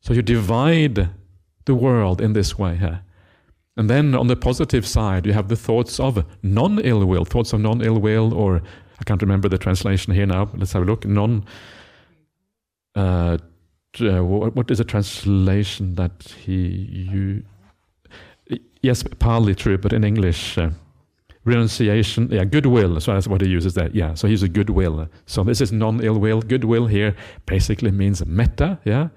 So 0.00 0.14
you 0.14 0.22
divide 0.22 1.10
the 1.66 1.74
world 1.74 2.20
in 2.20 2.32
this 2.32 2.58
way. 2.58 2.80
And 3.76 3.90
then 3.90 4.14
on 4.14 4.28
the 4.28 4.36
positive 4.36 4.86
side, 4.86 5.26
you 5.26 5.34
have 5.34 5.48
the 5.48 5.56
thoughts 5.56 6.00
of 6.00 6.24
non 6.42 6.78
ill 6.78 7.04
will, 7.04 7.26
thoughts 7.26 7.52
of 7.52 7.60
non 7.60 7.82
ill 7.82 7.98
will, 7.98 8.32
or 8.32 8.62
I 8.98 9.04
can't 9.04 9.20
remember 9.20 9.48
the 9.48 9.58
translation 9.58 10.14
here 10.14 10.26
now. 10.26 10.48
Let's 10.54 10.72
have 10.72 10.82
a 10.82 10.86
look. 10.86 11.04
Non. 11.04 11.44
Uh, 12.94 13.36
what 13.98 14.70
is 14.70 14.78
the 14.78 14.84
translation 14.84 15.94
that 15.94 16.34
he 16.44 16.54
you 17.12 17.42
yes, 18.86 19.02
partly 19.18 19.54
true, 19.54 19.78
but 19.78 19.92
in 19.92 20.04
English, 20.04 20.58
uh, 20.58 20.70
renunciation, 21.44 22.28
yeah, 22.30 22.44
goodwill. 22.44 23.00
So 23.00 23.12
that's 23.12 23.28
what 23.28 23.40
he 23.40 23.48
uses 23.48 23.74
there. 23.74 23.90
Yeah, 23.92 24.14
so 24.14 24.28
he's 24.28 24.42
a 24.42 24.48
goodwill. 24.48 25.08
So 25.26 25.44
this 25.44 25.60
is 25.60 25.72
non-ill 25.72 26.18
will. 26.18 26.40
Goodwill 26.40 26.86
here 26.86 27.14
basically 27.46 27.90
means 27.90 28.24
metta. 28.26 28.78
Yeah, 28.84 29.08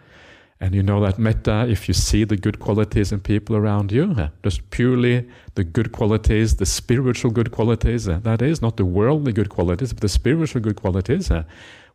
and 0.60 0.76
you 0.76 0.84
know 0.84 1.00
that 1.02 1.18
metta, 1.18 1.68
if 1.70 1.88
you 1.88 1.94
see 1.94 2.26
the 2.26 2.36
good 2.36 2.60
qualities 2.60 3.12
in 3.12 3.20
people 3.20 3.56
around 3.56 3.92
you, 3.92 4.16
uh, 4.18 4.30
just 4.44 4.70
purely 4.72 5.28
the 5.56 5.64
good 5.64 5.92
qualities, 5.92 6.56
the 6.56 6.66
spiritual 6.66 7.32
good 7.32 7.52
qualities. 7.52 8.08
Uh, 8.10 8.20
that 8.24 8.42
is 8.42 8.62
not 8.62 8.76
the 8.78 8.86
worldly 8.86 9.32
good 9.32 9.50
qualities, 9.50 9.94
but 9.94 10.02
the 10.02 10.10
spiritual 10.10 10.62
good 10.62 10.76
qualities. 10.76 11.32
Uh, 11.32 11.44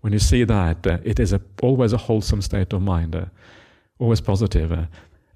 when 0.00 0.12
you 0.12 0.18
see 0.18 0.44
that, 0.44 0.86
it 0.86 1.18
is 1.18 1.32
a, 1.32 1.40
always 1.62 1.92
a 1.92 1.96
wholesome 2.06 2.42
state 2.42 2.72
of 2.72 2.82
mind, 2.82 3.14
always 3.98 4.20
positive. 4.20 4.70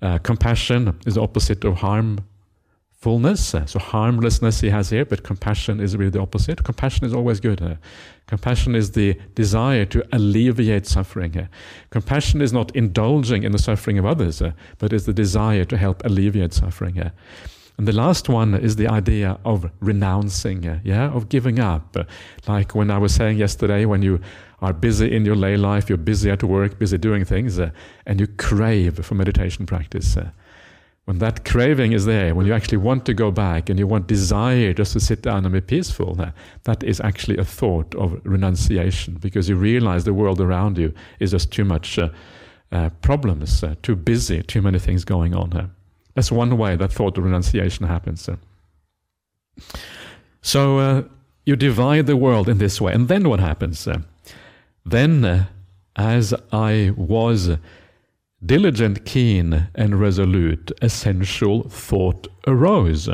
Uh, 0.00 0.18
compassion 0.18 0.98
is 1.06 1.14
the 1.14 1.22
opposite 1.22 1.64
of 1.64 1.78
harmfulness. 1.78 3.54
Uh, 3.54 3.66
so 3.66 3.78
harmlessness 3.78 4.60
he 4.60 4.70
has 4.70 4.90
here, 4.90 5.04
but 5.04 5.24
compassion 5.24 5.80
is 5.80 5.96
really 5.96 6.10
the 6.10 6.20
opposite. 6.20 6.62
Compassion 6.62 7.04
is 7.04 7.12
always 7.12 7.40
good. 7.40 7.60
Uh, 7.60 7.74
compassion 8.26 8.74
is 8.74 8.92
the 8.92 9.18
desire 9.34 9.84
to 9.86 10.04
alleviate 10.12 10.86
suffering. 10.86 11.36
Uh, 11.36 11.46
compassion 11.90 12.40
is 12.40 12.52
not 12.52 12.74
indulging 12.76 13.42
in 13.42 13.52
the 13.52 13.58
suffering 13.58 13.98
of 13.98 14.06
others, 14.06 14.40
uh, 14.40 14.52
but 14.78 14.92
is 14.92 15.06
the 15.06 15.12
desire 15.12 15.64
to 15.64 15.76
help 15.76 16.04
alleviate 16.04 16.52
suffering. 16.52 17.10
And 17.76 17.86
the 17.86 17.92
last 17.92 18.28
one 18.28 18.54
is 18.54 18.74
the 18.74 18.88
idea 18.88 19.38
of 19.44 19.70
renouncing, 19.80 20.80
yeah, 20.82 21.10
of 21.10 21.28
giving 21.28 21.60
up. 21.60 21.96
like 22.48 22.74
when 22.74 22.90
I 22.90 22.98
was 22.98 23.14
saying 23.14 23.38
yesterday, 23.38 23.84
when 23.84 24.02
you 24.02 24.20
are 24.60 24.72
busy 24.72 25.14
in 25.14 25.24
your 25.24 25.36
lay 25.36 25.56
life, 25.56 25.88
you're 25.88 25.98
busy 25.98 26.30
at 26.30 26.42
work, 26.42 26.78
busy 26.78 26.98
doing 26.98 27.24
things, 27.24 27.58
and 27.58 28.20
you 28.20 28.26
crave 28.26 29.04
for 29.04 29.14
meditation 29.14 29.66
practice 29.66 30.16
when 31.08 31.20
that 31.20 31.42
craving 31.46 31.92
is 31.92 32.04
there, 32.04 32.34
when 32.34 32.44
you 32.44 32.52
actually 32.52 32.76
want 32.76 33.06
to 33.06 33.14
go 33.14 33.30
back 33.30 33.70
and 33.70 33.78
you 33.78 33.86
want 33.86 34.06
desire 34.06 34.74
just 34.74 34.92
to 34.92 35.00
sit 35.00 35.22
down 35.22 35.46
and 35.46 35.54
be 35.54 35.60
peaceful, 35.62 36.14
that 36.64 36.82
is 36.82 37.00
actually 37.00 37.38
a 37.38 37.44
thought 37.46 37.94
of 37.94 38.20
renunciation 38.24 39.14
because 39.14 39.48
you 39.48 39.56
realize 39.56 40.04
the 40.04 40.12
world 40.12 40.38
around 40.38 40.76
you 40.76 40.92
is 41.18 41.30
just 41.30 41.50
too 41.50 41.64
much 41.64 41.98
uh, 41.98 42.10
uh, 42.72 42.90
problems, 43.00 43.64
uh, 43.64 43.74
too 43.82 43.96
busy, 43.96 44.42
too 44.42 44.60
many 44.60 44.78
things 44.78 45.02
going 45.02 45.34
on. 45.34 45.50
Uh. 45.56 45.68
That's 46.14 46.30
one 46.30 46.58
way 46.58 46.76
that 46.76 46.92
thought 46.92 47.16
of 47.16 47.24
renunciation 47.24 47.86
happens. 47.86 48.28
Uh. 48.28 48.36
So 50.42 50.78
uh, 50.78 51.02
you 51.46 51.56
divide 51.56 52.04
the 52.04 52.18
world 52.18 52.50
in 52.50 52.58
this 52.58 52.82
way, 52.82 52.92
and 52.92 53.08
then 53.08 53.30
what 53.30 53.40
happens? 53.40 53.88
Then, 54.90 55.48
as 55.96 56.34
I 56.52 56.92
was 56.96 57.56
diligent, 58.44 59.04
keen, 59.04 59.68
and 59.74 60.00
resolute, 60.00 60.70
a 60.80 60.88
sensual 60.88 61.68
thought 61.68 62.28
arose. 62.46 63.08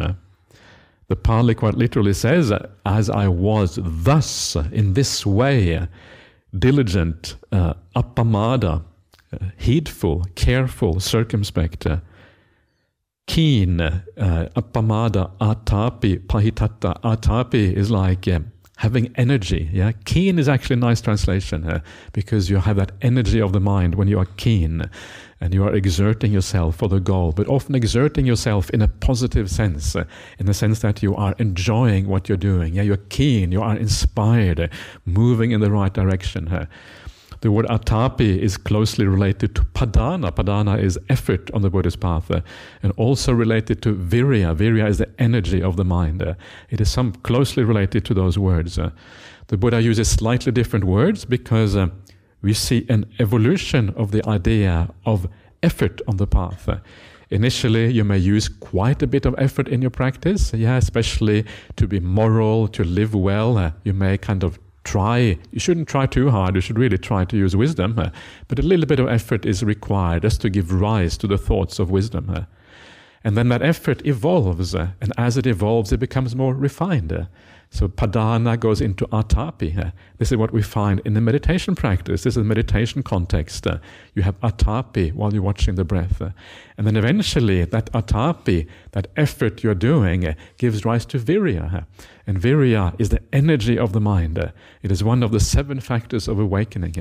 The 1.08 1.16
Pali 1.16 1.54
quite 1.54 1.74
literally 1.74 2.14
says, 2.14 2.52
as 2.86 3.10
I 3.10 3.28
was 3.28 3.78
thus, 3.82 4.56
in 4.56 4.94
this 4.94 5.26
way, 5.26 5.86
diligent, 6.58 7.36
uh, 7.52 7.74
appamada, 7.94 8.84
uh, 9.32 9.38
heedful, 9.56 10.26
careful, 10.34 11.00
circumspect, 11.00 11.86
uh, 11.86 11.98
keen, 13.26 13.80
uh, 13.80 14.02
appamada, 14.16 15.30
atapi, 15.38 16.18
pahitatta. 16.26 17.00
Atapi 17.02 17.72
is 17.72 17.90
like 17.90 18.28
uh, 18.28 18.40
having 18.78 19.12
energy. 19.16 19.70
Yeah, 19.72 19.92
keen 20.04 20.38
is 20.38 20.48
actually 20.48 20.74
a 20.74 20.78
nice 20.80 21.00
translation 21.00 21.64
uh, 21.64 21.80
because 22.12 22.50
you 22.50 22.56
have 22.56 22.76
that 22.76 22.92
energy 23.02 23.40
of 23.40 23.52
the 23.52 23.60
mind 23.60 23.94
when 23.94 24.08
you 24.08 24.18
are 24.18 24.26
keen 24.36 24.90
and 25.40 25.54
you 25.54 25.64
are 25.64 25.74
exerting 25.74 26.32
yourself 26.32 26.76
for 26.76 26.88
the 26.88 27.00
goal, 27.00 27.32
but 27.32 27.46
often 27.48 27.74
exerting 27.74 28.26
yourself 28.26 28.70
in 28.70 28.80
a 28.82 28.88
positive 28.88 29.50
sense, 29.50 29.94
in 30.38 30.46
the 30.46 30.54
sense 30.54 30.80
that 30.80 31.02
you 31.02 31.14
are 31.14 31.34
enjoying 31.38 32.08
what 32.08 32.28
you're 32.28 32.38
doing. 32.38 32.74
Yeah, 32.74 32.82
you're 32.82 32.96
keen, 32.96 33.52
you 33.52 33.62
are 33.62 33.76
inspired, 33.76 34.70
moving 35.04 35.50
in 35.50 35.60
the 35.60 35.70
right 35.70 35.92
direction. 35.92 36.68
The 37.44 37.52
word 37.52 37.66
atapi 37.66 38.38
is 38.38 38.56
closely 38.56 39.04
related 39.04 39.54
to 39.56 39.64
padhana. 39.74 40.32
Padhana 40.32 40.82
is 40.82 40.98
effort 41.10 41.50
on 41.50 41.60
the 41.60 41.68
Buddhist 41.68 42.00
path, 42.00 42.30
uh, 42.30 42.40
and 42.82 42.90
also 42.96 43.34
related 43.34 43.82
to 43.82 43.94
virya. 43.94 44.56
Virya 44.56 44.88
is 44.88 44.96
the 44.96 45.10
energy 45.18 45.62
of 45.62 45.76
the 45.76 45.84
mind. 45.84 46.22
Uh, 46.22 46.36
it 46.70 46.80
is 46.80 46.90
some 46.90 47.12
closely 47.12 47.62
related 47.62 48.02
to 48.06 48.14
those 48.14 48.38
words. 48.38 48.78
Uh, 48.78 48.92
the 49.48 49.58
Buddha 49.58 49.82
uses 49.82 50.08
slightly 50.08 50.52
different 50.52 50.86
words 50.86 51.26
because 51.26 51.76
uh, 51.76 51.88
we 52.40 52.54
see 52.54 52.86
an 52.88 53.04
evolution 53.18 53.90
of 53.90 54.10
the 54.10 54.26
idea 54.26 54.88
of 55.04 55.28
effort 55.62 56.00
on 56.08 56.16
the 56.16 56.26
path. 56.26 56.66
Uh, 56.66 56.78
initially, 57.28 57.92
you 57.92 58.04
may 58.04 58.16
use 58.16 58.48
quite 58.48 59.02
a 59.02 59.06
bit 59.06 59.26
of 59.26 59.34
effort 59.36 59.68
in 59.68 59.82
your 59.82 59.90
practice, 59.90 60.54
yeah, 60.54 60.78
especially 60.78 61.44
to 61.76 61.86
be 61.86 62.00
moral, 62.00 62.68
to 62.68 62.84
live 62.84 63.14
well. 63.14 63.58
Uh, 63.58 63.72
you 63.82 63.92
may 63.92 64.16
kind 64.16 64.42
of 64.42 64.58
try, 64.84 65.38
you 65.50 65.58
shouldn't 65.58 65.88
try 65.88 66.06
too 66.06 66.30
hard, 66.30 66.54
you 66.54 66.60
should 66.60 66.78
really 66.78 66.98
try 66.98 67.24
to 67.24 67.36
use 67.36 67.56
wisdom, 67.56 67.94
but 68.48 68.58
a 68.58 68.62
little 68.62 68.86
bit 68.86 69.00
of 69.00 69.08
effort 69.08 69.44
is 69.44 69.62
required 69.62 70.22
just 70.22 70.40
to 70.42 70.50
give 70.50 70.72
rise 70.72 71.16
to 71.18 71.26
the 71.26 71.38
thoughts 71.38 71.78
of 71.78 71.90
wisdom. 71.90 72.46
And 73.24 73.36
then 73.36 73.48
that 73.48 73.62
effort 73.62 74.04
evolves, 74.06 74.74
and 74.74 75.12
as 75.16 75.36
it 75.38 75.46
evolves, 75.46 75.92
it 75.92 75.98
becomes 75.98 76.36
more 76.36 76.54
refined. 76.54 77.26
So 77.74 77.88
padhana 77.88 78.56
goes 78.56 78.80
into 78.80 79.04
atapi. 79.08 79.76
Uh, 79.76 79.90
this 80.18 80.30
is 80.30 80.38
what 80.38 80.52
we 80.52 80.62
find 80.62 81.00
in 81.04 81.14
the 81.14 81.20
meditation 81.20 81.74
practice. 81.74 82.22
This 82.22 82.34
is 82.34 82.36
a 82.36 82.44
meditation 82.44 83.02
context. 83.02 83.66
Uh, 83.66 83.78
you 84.14 84.22
have 84.22 84.40
atapi 84.42 85.12
while 85.12 85.34
you're 85.34 85.42
watching 85.42 85.74
the 85.74 85.82
breath. 85.82 86.22
Uh, 86.22 86.30
and 86.78 86.86
then 86.86 86.96
eventually 86.96 87.64
that 87.64 87.90
atapi, 87.90 88.68
that 88.92 89.08
effort 89.16 89.64
you're 89.64 89.74
doing, 89.74 90.24
uh, 90.24 90.34
gives 90.56 90.84
rise 90.84 91.04
to 91.06 91.18
virya. 91.18 91.74
Uh, 91.74 91.80
and 92.28 92.40
virya 92.40 92.94
is 93.00 93.08
the 93.08 93.20
energy 93.32 93.76
of 93.76 93.92
the 93.92 94.00
mind. 94.00 94.38
Uh, 94.38 94.52
it 94.84 94.92
is 94.92 95.02
one 95.02 95.24
of 95.24 95.32
the 95.32 95.40
seven 95.40 95.80
factors 95.80 96.28
of 96.28 96.38
awakening. 96.38 96.94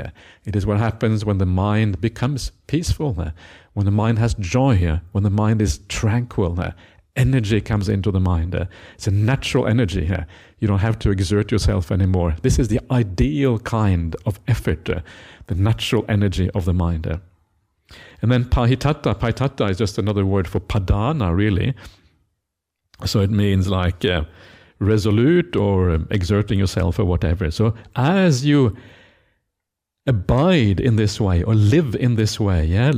It 0.44 0.56
is 0.56 0.66
what 0.66 0.80
happens 0.80 1.24
when 1.24 1.38
the 1.38 1.46
mind 1.46 2.02
becomes 2.02 2.52
peaceful, 2.66 3.14
when 3.74 3.86
the 3.86 3.92
mind 3.92 4.18
has 4.18 4.34
joy, 4.34 5.00
when 5.12 5.24
the 5.24 5.30
mind 5.30 5.62
is 5.62 5.82
tranquil 5.88 6.58
energy 7.16 7.62
comes 7.62 7.90
into 7.90 8.12
the 8.12 8.20
mind. 8.20 8.56
Uh, 8.56 8.66
it's 8.96 9.08
a 9.08 9.12
natural 9.12 9.68
energy 9.68 10.06
here. 10.06 10.26
You 10.60 10.68
don't 10.68 10.80
have 10.80 10.98
to 11.00 11.12
exert 11.12 11.52
yourself 11.52 11.92
anymore. 11.92 12.36
This 12.42 12.60
is 12.60 12.68
the 12.70 12.80
ideal 12.92 13.60
kind 13.60 14.16
of 14.26 14.40
effort, 14.48 14.90
uh, 14.90 15.02
the 15.48 15.56
natural 15.56 16.06
energy 16.10 16.50
of 16.52 16.66
the 16.66 16.74
mind. 16.74 17.08
Uh. 17.08 17.18
And 18.22 18.32
then 18.32 18.46
pahitatta, 18.46 19.16
pahitatta 19.16 19.70
is 19.70 19.78
just 19.78 19.98
another 19.98 20.26
word 20.26 20.48
for 20.48 20.60
padhana, 20.60 21.36
really. 21.36 21.74
So 23.06 23.20
it 23.20 23.30
means 23.30 23.68
like 23.68 24.06
uh, 24.06 24.24
resolute 24.80 25.56
or 25.56 26.00
exerting 26.10 26.60
yourself 26.60 27.00
or 27.00 27.06
whatever. 27.06 27.52
So 27.52 27.74
as 27.96 28.46
you 28.46 28.76
abide 30.08 30.80
in 30.80 30.96
this 30.96 31.20
way 31.20 31.44
or 31.44 31.56
live 31.56 31.96
in 31.96 32.16
this 32.16 32.40
way, 32.40 32.66
yeah, 32.66 32.92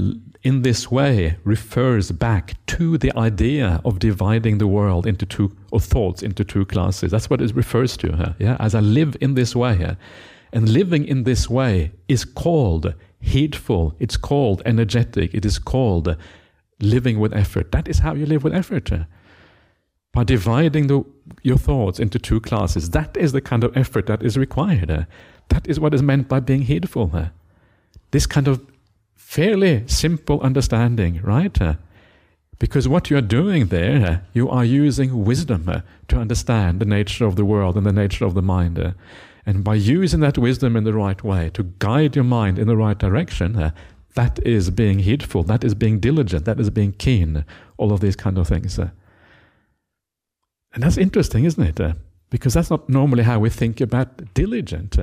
in 0.46 0.62
this 0.62 0.92
way 0.92 1.38
refers 1.44 2.12
back 2.12 2.56
to 2.68 3.00
the 3.00 3.12
idea 3.18 3.82
of 3.84 3.98
dividing 3.98 4.60
the 4.60 4.68
world 4.68 5.08
into 5.08 5.26
two, 5.26 5.52
or 5.72 5.80
thoughts 5.80 6.22
into 6.22 6.44
two 6.44 6.66
classes. 6.66 7.10
That's 7.10 7.32
what 7.32 7.42
it 7.42 7.56
refers 7.56 7.98
to. 7.98 8.36
Yeah, 8.38 8.56
as 8.60 8.76
I 8.76 8.80
live 8.80 9.18
in 9.20 9.34
this 9.34 9.56
way, 9.56 9.98
and 10.54 10.70
living 10.70 11.04
in 11.04 11.24
this 11.24 11.50
way 11.50 11.92
is 12.08 12.24
called 12.24 12.94
heedful. 13.20 13.96
It's 14.00 14.18
called 14.18 14.62
energetic. 14.66 15.34
It 15.34 15.46
is 15.46 15.58
called 15.58 16.16
living 16.80 17.20
with 17.20 17.34
effort. 17.34 17.72
That 17.72 17.88
is 17.88 18.00
how 18.00 18.14
you 18.14 18.28
live 18.28 18.44
with 18.44 18.54
effort. 18.54 18.92
By 20.14 20.24
dividing 20.24 20.88
the, 20.88 21.04
your 21.42 21.58
thoughts 21.58 22.00
into 22.00 22.20
two 22.20 22.40
classes, 22.40 22.92
that 22.92 23.18
is 23.18 23.32
the 23.32 23.42
kind 23.42 23.64
of 23.64 23.76
effort 23.76 24.06
that 24.06 24.22
is 24.22 24.38
required. 24.38 25.08
That 25.50 25.68
is 25.68 25.80
what 25.80 25.96
is 25.96 26.04
meant 26.04 26.30
by 26.30 26.40
being 26.40 26.62
heedful. 26.62 27.12
This 28.12 28.28
kind 28.28 28.48
of 28.48 28.64
fairly 29.16 29.84
simple 29.88 30.40
understanding, 30.42 31.22
right? 31.22 31.62
Uh, 31.62 31.76
because 32.58 32.88
what 32.88 33.10
you're 33.10 33.22
doing 33.22 33.68
there, 33.68 34.06
uh, 34.06 34.18
you 34.34 34.50
are 34.50 34.64
using 34.64 35.26
wisdom 35.26 35.68
uh, 35.68 35.82
to 36.08 36.18
understand 36.18 36.80
the 36.80 36.86
nature 36.86 37.26
of 37.26 37.36
the 37.36 37.46
world 37.46 37.76
and 37.76 37.86
the 37.86 37.92
nature 37.92 38.26
of 38.26 38.34
the 38.34 38.42
mind. 38.42 38.96
And 39.46 39.64
by 39.64 39.76
using 39.76 40.22
that 40.22 40.38
wisdom 40.38 40.76
in 40.76 40.84
the 40.86 40.94
right 40.94 41.22
way 41.24 41.50
to 41.54 41.64
guide 41.80 42.16
your 42.16 42.26
mind 42.26 42.58
in 42.58 42.68
the 42.68 42.78
right 42.78 42.98
direction, 42.98 43.74
that 44.16 44.40
is 44.46 44.70
being 44.70 45.00
heedful, 45.00 45.44
that 45.44 45.64
is 45.64 45.76
being 45.76 46.00
diligent, 46.00 46.46
that 46.46 46.60
is 46.60 46.70
being 46.70 46.94
keen, 46.94 47.46
all 47.78 47.92
of 47.92 48.00
these 48.00 48.16
kind 48.16 48.38
of 48.38 48.48
things. 48.48 48.80
And 48.80 48.92
that's 50.78 50.98
interesting, 50.98 51.44
isn't 51.44 51.80
it? 51.80 51.96
because 52.30 52.54
that's 52.54 52.70
not 52.70 52.90
normally 52.90 53.24
how 53.24 53.40
we 53.40 53.50
think 53.50 53.80
about 53.82 54.34
diligent. 54.34 54.98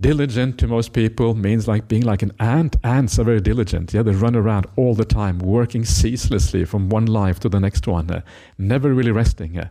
Diligent 0.00 0.58
to 0.58 0.68
most 0.68 0.92
people 0.92 1.34
means 1.34 1.66
like 1.66 1.88
being 1.88 2.04
like 2.04 2.22
an 2.22 2.32
ant. 2.38 2.76
Ants 2.84 3.18
are 3.18 3.24
very 3.24 3.40
diligent. 3.40 3.92
Yeah, 3.92 4.02
they 4.02 4.12
run 4.12 4.36
around 4.36 4.66
all 4.76 4.94
the 4.94 5.04
time, 5.04 5.40
working 5.40 5.84
ceaselessly 5.84 6.64
from 6.64 6.88
one 6.88 7.06
life 7.06 7.40
to 7.40 7.48
the 7.48 7.58
next 7.58 7.88
one, 7.88 8.08
uh, 8.08 8.20
never 8.58 8.94
really 8.94 9.10
resting. 9.10 9.58
Uh, 9.58 9.68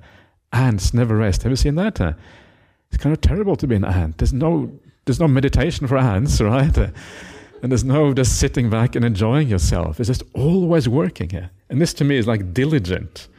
ants 0.52 0.94
never 0.94 1.16
rest. 1.16 1.44
Have 1.44 1.52
you 1.52 1.56
seen 1.56 1.76
that? 1.76 2.02
Uh, 2.02 2.14
it's 2.92 3.02
kind 3.02 3.14
of 3.14 3.22
terrible 3.22 3.56
to 3.56 3.68
be 3.68 3.76
an 3.76 3.86
ant. 3.86 4.18
There's 4.18 4.34
no, 4.34 4.70
there's 5.06 5.20
no 5.20 5.30
meditation 5.30 5.88
for 5.88 5.98
ants, 5.98 6.42
right? 6.42 6.78
And 6.78 7.72
there's 7.72 7.86
no 7.86 8.14
just 8.14 8.38
sitting 8.38 8.70
back 8.70 8.96
and 8.96 9.06
enjoying 9.06 9.48
yourself. 9.48 10.00
It's 10.00 10.08
just 10.08 10.24
always 10.34 10.90
working. 10.90 11.50
And 11.70 11.82
this 11.82 11.94
to 11.96 12.04
me 12.04 12.18
is 12.18 12.28
like 12.28 12.54
diligent. 12.54 13.30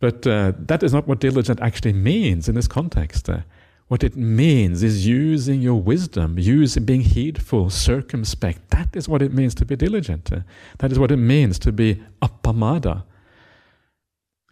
But 0.00 0.26
uh, 0.26 0.52
that 0.58 0.82
is 0.82 0.92
not 0.92 1.06
what 1.06 1.20
diligent 1.20 1.60
actually 1.60 1.92
means 1.92 2.48
in 2.48 2.56
this 2.56 2.68
context. 2.68 3.30
Uh, 3.30 3.40
what 3.88 4.02
it 4.02 4.16
means 4.16 4.82
is 4.82 5.06
using 5.06 5.60
your 5.60 5.80
wisdom, 5.80 6.38
using 6.38 6.84
being 6.84 7.02
heedful, 7.02 7.70
circumspect. 7.70 8.70
That 8.70 8.96
is 8.96 9.08
what 9.08 9.22
it 9.22 9.32
means 9.32 9.54
to 9.56 9.64
be 9.64 9.76
diligent. 9.76 10.30
That 10.78 10.92
is 10.92 10.98
what 10.98 11.12
it 11.12 11.18
means 11.18 11.58
to 11.60 11.72
be 11.72 12.02
appamada. 12.20 13.04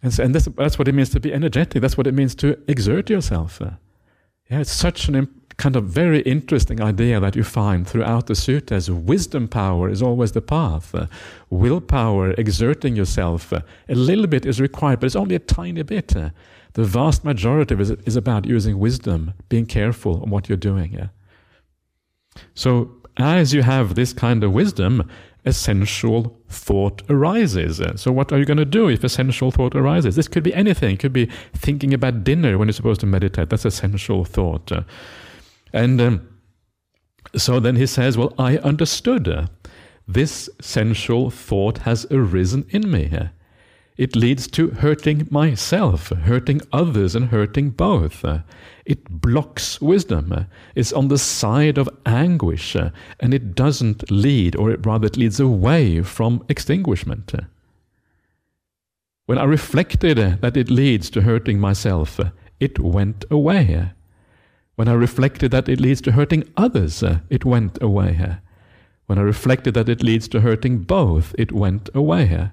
And, 0.01 0.13
so, 0.13 0.23
and 0.23 0.33
that's, 0.33 0.45
that's 0.55 0.79
what 0.79 0.87
it 0.87 0.93
means 0.93 1.09
to 1.09 1.19
be 1.19 1.33
energetic. 1.33 1.81
That's 1.81 1.97
what 1.97 2.07
it 2.07 2.13
means 2.13 2.33
to 2.35 2.57
exert 2.69 3.09
yourself. 3.09 3.59
Yeah, 3.61 4.59
it's 4.59 4.71
such 4.71 5.09
an 5.09 5.15
imp- 5.15 5.57
kind 5.57 5.75
of 5.75 5.85
very 5.85 6.19
interesting 6.21 6.81
idea 6.81 7.19
that 7.19 7.35
you 7.35 7.43
find 7.43 7.87
throughout 7.87 8.27
the 8.27 8.33
suttas. 8.33 8.89
Wisdom 8.89 9.47
power 9.47 9.89
is 9.89 10.01
always 10.01 10.33
the 10.33 10.41
path. 10.41 10.93
Willpower, 11.49 12.31
exerting 12.31 12.95
yourself, 12.95 13.51
a 13.51 13.63
little 13.89 14.27
bit 14.27 14.45
is 14.45 14.61
required, 14.61 14.99
but 14.99 15.07
it's 15.07 15.15
only 15.15 15.35
a 15.35 15.39
tiny 15.39 15.81
bit. 15.83 16.13
The 16.75 16.83
vast 16.83 17.23
majority 17.23 17.73
of 17.73 17.79
it 17.79 17.99
is 18.05 18.15
about 18.17 18.45
using 18.45 18.77
wisdom, 18.77 19.33
being 19.47 19.65
careful 19.65 20.21
on 20.21 20.29
what 20.29 20.49
you're 20.49 20.57
doing. 20.57 20.91
Yeah? 20.91 21.07
So, 22.53 22.91
as 23.17 23.53
you 23.53 23.63
have 23.63 23.95
this 23.95 24.11
kind 24.11 24.43
of 24.43 24.51
wisdom, 24.51 25.09
a 25.45 25.53
sensual 25.53 26.37
thought 26.49 27.01
arises. 27.09 27.81
So, 27.95 28.11
what 28.11 28.33
are 28.33 28.39
you 28.39 28.45
going 28.45 28.57
to 28.57 28.65
do 28.65 28.89
if 28.89 29.05
a 29.05 29.09
sensual 29.09 29.51
thought 29.51 29.73
arises? 29.73 30.17
This 30.17 30.27
could 30.27 30.43
be 30.43 30.53
anything. 30.53 30.95
It 30.95 30.99
could 30.99 31.13
be 31.13 31.29
thinking 31.53 31.93
about 31.93 32.25
dinner 32.25 32.57
when 32.57 32.67
you're 32.67 32.73
supposed 32.73 32.99
to 33.01 33.05
meditate. 33.05 33.49
That's 33.49 33.63
a 33.63 33.71
sensual 33.71 34.25
thought. 34.25 34.69
And 35.71 36.01
um, 36.01 36.27
so 37.37 37.61
then 37.61 37.77
he 37.77 37.87
says, 37.87 38.17
Well, 38.17 38.33
I 38.37 38.57
understood. 38.57 39.49
This 40.07 40.49
sensual 40.59 41.29
thought 41.29 41.79
has 41.79 42.05
arisen 42.11 42.65
in 42.69 42.91
me. 42.91 43.09
It 43.97 44.15
leads 44.15 44.47
to 44.47 44.71
hurting 44.71 45.27
myself, 45.31 46.09
hurting 46.09 46.61
others, 46.73 47.15
and 47.15 47.27
hurting 47.27 47.69
both. 47.69 48.25
It 48.85 49.09
blocks 49.09 49.79
wisdom. 49.79 50.47
It's 50.75 50.91
on 50.91 51.07
the 51.07 51.17
side 51.17 51.77
of 51.77 51.89
anguish, 52.05 52.75
and 52.75 53.33
it 53.33 53.55
doesn't 53.55 54.11
lead, 54.11 54.57
or 54.57 54.71
rather, 54.71 55.07
it 55.07 55.15
leads 55.15 55.39
away 55.39 56.01
from 56.01 56.43
extinguishment. 56.49 57.33
When 59.27 59.37
I 59.37 59.45
reflected 59.45 60.17
that 60.41 60.57
it 60.57 60.69
leads 60.69 61.09
to 61.11 61.21
hurting 61.21 61.59
myself, 61.59 62.19
it 62.59 62.77
went 62.77 63.23
away. 63.31 63.91
When 64.75 64.89
I 64.89 64.93
reflected 64.93 65.51
that 65.51 65.69
it 65.69 65.79
leads 65.79 66.01
to 66.01 66.11
hurting 66.11 66.51
others, 66.57 67.01
it 67.29 67.45
went 67.45 67.81
away. 67.81 68.39
When 69.05 69.17
I 69.17 69.21
reflected 69.21 69.73
that 69.75 69.87
it 69.87 70.03
leads 70.03 70.27
to 70.27 70.41
hurting 70.41 70.79
both, 70.79 71.33
it 71.37 71.53
went 71.53 71.89
away. 71.95 72.51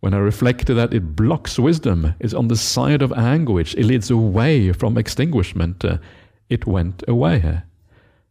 When 0.00 0.14
I 0.14 0.18
reflected 0.18 0.74
that 0.74 0.94
it 0.94 1.14
blocks 1.14 1.58
wisdom, 1.58 2.14
is 2.20 2.34
on 2.34 2.48
the 2.48 2.56
side 2.56 3.02
of 3.02 3.12
anguish, 3.12 3.74
it 3.74 3.84
leads 3.84 4.10
away 4.10 4.72
from 4.72 4.96
extinguishment, 4.96 5.84
uh, 5.84 5.98
it 6.48 6.66
went 6.66 7.04
away. 7.06 7.62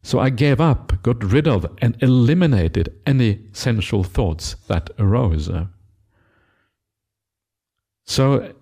So 0.01 0.19
I 0.19 0.29
gave 0.29 0.59
up, 0.59 1.01
got 1.03 1.23
rid 1.23 1.47
of, 1.47 1.65
and 1.79 1.95
eliminated 2.01 2.93
any 3.05 3.39
sensual 3.51 4.03
thoughts 4.03 4.55
that 4.67 4.89
arose. 4.97 5.49
So 8.05 8.53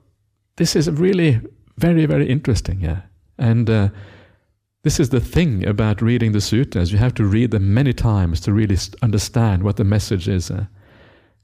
this 0.57 0.75
is 0.75 0.89
really 0.89 1.39
very, 1.77 2.05
very 2.05 2.27
interesting. 2.27 2.81
Yeah? 2.81 3.01
And 3.37 3.69
uh, 3.69 3.89
this 4.83 4.99
is 4.99 5.09
the 5.09 5.21
thing 5.21 5.65
about 5.65 6.01
reading 6.01 6.33
the 6.33 6.41
sutras. 6.41 6.91
You 6.91 6.97
have 6.97 7.13
to 7.15 7.25
read 7.25 7.51
them 7.51 7.73
many 7.73 7.93
times 7.93 8.41
to 8.41 8.51
really 8.51 8.77
understand 9.01 9.63
what 9.63 9.77
the 9.77 9.83
message 9.85 10.27
is. 10.27 10.51
Uh. 10.51 10.65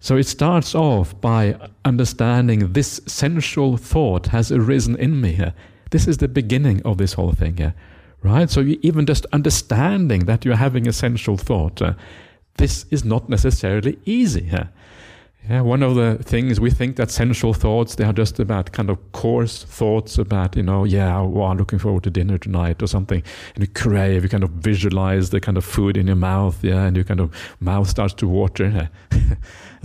So 0.04 0.18
it 0.18 0.28
starts 0.28 0.76
off 0.76 1.20
by 1.22 1.56
understanding 1.86 2.74
this 2.74 3.00
sensual 3.06 3.78
thought 3.78 4.28
has 4.28 4.52
arisen 4.52 4.98
in 4.98 5.22
me. 5.22 5.32
here. 5.32 5.54
This 5.92 6.10
is 6.10 6.18
the 6.18 6.28
beginning 6.28 6.82
of 6.84 6.98
this 6.98 7.14
whole 7.14 7.32
thing 7.32 7.56
here, 7.56 7.74
right? 8.22 8.50
So 8.50 8.60
you, 8.60 8.78
even 8.82 9.06
just 9.06 9.26
understanding 9.32 10.26
that 10.26 10.44
you're 10.44 10.58
having 10.58 10.90
a 10.90 10.92
sensual 10.92 11.38
thought, 11.38 11.82
uh, 11.82 11.94
this 12.58 12.86
is 12.92 13.06
not 13.06 13.30
necessarily 13.30 13.98
easy. 14.04 14.48
Huh? 14.48 14.66
Yeah, 15.50 15.62
one 15.62 15.82
of 15.82 15.96
the 15.96 16.22
things 16.22 16.60
we 16.60 16.70
think 16.70 16.98
that 16.98 17.10
sensual 17.10 17.54
thoughts 17.54 17.96
they 17.96 18.06
are 18.06 18.14
just 18.14 18.40
about 18.40 18.72
kind 18.72 18.90
of 18.90 18.98
coarse 19.12 19.64
thoughts 19.66 20.18
about 20.18 20.56
you 20.56 20.64
know 20.64 20.86
yeah 20.86 21.20
well, 21.20 21.48
I'm 21.48 21.58
looking 21.58 21.80
forward 21.80 22.04
to 22.04 22.10
dinner 22.10 22.38
tonight 22.38 22.82
or 22.82 22.88
something 22.88 23.22
and 23.54 23.62
you 23.62 23.68
crave 23.68 24.24
you 24.24 24.30
kind 24.30 24.46
of 24.46 24.52
visualize 24.52 25.32
the 25.32 25.42
kind 25.42 25.58
of 25.58 25.66
food 25.66 25.98
in 25.98 26.08
your 26.08 26.16
mouth 26.16 26.64
yeah 26.64 26.86
and 26.86 26.96
your 26.96 27.04
kind 27.04 27.20
of 27.20 27.36
mouth 27.60 27.90
starts 27.90 28.14
to 28.16 28.28
water. 28.28 28.70
Has 28.70 28.88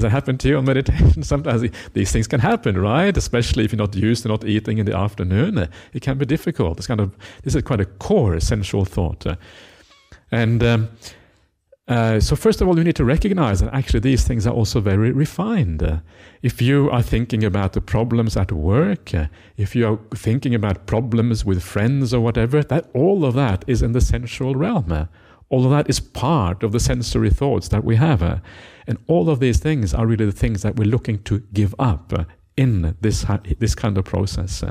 that 0.02 0.10
happened 0.10 0.40
to 0.40 0.48
you 0.48 0.58
on 0.58 0.64
meditation? 0.64 1.22
Sometimes 1.34 1.70
these 1.92 2.12
things 2.12 2.26
can 2.26 2.40
happen, 2.40 2.78
right? 2.78 3.16
Especially 3.16 3.64
if 3.64 3.72
you're 3.72 3.78
not 3.78 3.94
used 3.94 4.22
to 4.22 4.28
not 4.28 4.44
eating 4.44 4.78
in 4.78 4.86
the 4.86 4.96
afternoon, 4.96 5.68
it 5.92 6.02
can 6.02 6.18
be 6.18 6.26
difficult. 6.26 6.78
It's 6.78 6.86
kind 6.86 7.00
of 7.00 7.16
this 7.42 7.54
is 7.54 7.62
quite 7.62 7.80
a 7.80 7.86
core 7.86 8.34
essential 8.34 8.84
thought, 8.84 9.26
and. 10.30 10.62
Um, 10.62 10.88
uh, 11.88 12.20
so 12.20 12.36
first 12.36 12.60
of 12.60 12.68
all, 12.68 12.76
you 12.76 12.84
need 12.84 12.96
to 12.96 13.04
recognize 13.04 13.60
that 13.60 13.72
actually 13.72 14.00
these 14.00 14.22
things 14.22 14.46
are 14.46 14.52
also 14.52 14.78
very 14.78 15.10
refined. 15.10 16.02
If 16.42 16.60
you 16.60 16.90
are 16.90 17.00
thinking 17.00 17.42
about 17.42 17.72
the 17.72 17.80
problems 17.80 18.36
at 18.36 18.52
work, 18.52 19.12
if 19.56 19.74
you 19.74 19.86
are 19.88 19.98
thinking 20.14 20.54
about 20.54 20.86
problems 20.86 21.46
with 21.46 21.62
friends 21.62 22.12
or 22.12 22.20
whatever, 22.20 22.62
that 22.62 22.90
all 22.92 23.24
of 23.24 23.34
that 23.34 23.64
is 23.66 23.80
in 23.80 23.92
the 23.92 24.02
sensual 24.02 24.54
realm. 24.54 25.08
All 25.48 25.64
of 25.64 25.70
that 25.70 25.88
is 25.88 25.98
part 25.98 26.62
of 26.62 26.72
the 26.72 26.80
sensory 26.80 27.30
thoughts 27.30 27.68
that 27.68 27.84
we 27.84 27.96
have. 27.96 28.42
Uh, 28.88 28.92
and 28.92 28.98
all 29.06 29.30
of 29.30 29.40
these 29.40 29.58
things 29.58 29.94
are 29.94 30.06
really 30.06 30.26
the 30.26 30.32
things 30.32 30.62
that 30.62 30.76
we're 30.76 30.88
looking 30.88 31.22
to 31.24 31.40
give 31.52 31.74
up 31.78 32.12
in 32.56 32.96
this, 33.00 33.26
this 33.58 33.74
kind 33.74 33.98
of 33.98 34.04
process. 34.04 34.64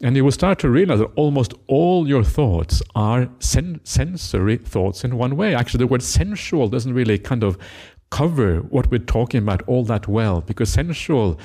And 0.00 0.16
you 0.16 0.24
will 0.24 0.32
start 0.32 0.58
to 0.60 0.70
realize 0.70 1.00
that 1.00 1.12
almost 1.16 1.54
all 1.66 2.08
your 2.08 2.24
thoughts 2.24 2.82
are 2.94 3.28
sen- 3.40 3.80
sensory 3.84 4.56
thoughts 4.56 5.04
in 5.04 5.16
one 5.18 5.36
way. 5.36 5.54
Actually, 5.54 5.78
the 5.78 5.86
word 5.88 6.02
sensual 6.02 6.68
doesn't 6.68 6.94
really 6.94 7.18
kind 7.18 7.42
of 7.42 7.58
cover 8.10 8.58
what 8.60 8.90
we're 8.90 8.98
talking 8.98 9.42
about 9.42 9.62
all 9.62 9.84
that 9.84 10.06
well, 10.08 10.40
because 10.40 10.70
sensual 10.70 11.38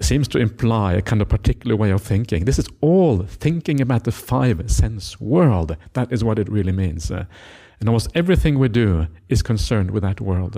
seems 0.00 0.28
to 0.28 0.38
imply 0.38 0.92
a 0.94 1.02
kind 1.02 1.22
of 1.22 1.28
particular 1.28 1.74
way 1.74 1.90
of 1.90 2.02
thinking. 2.02 2.44
This 2.44 2.58
is 2.58 2.68
all 2.82 3.22
thinking 3.22 3.80
about 3.80 4.04
the 4.04 4.12
five 4.12 4.70
sense 4.70 5.20
world. 5.20 5.76
That 5.94 6.12
is 6.12 6.22
what 6.22 6.38
it 6.38 6.48
really 6.50 6.72
means. 6.72 7.10
Uh, 7.10 7.24
and 7.80 7.88
almost 7.88 8.10
everything 8.14 8.58
we 8.58 8.68
do 8.68 9.06
is 9.28 9.42
concerned 9.42 9.90
with 9.90 10.02
that 10.02 10.20
world. 10.20 10.56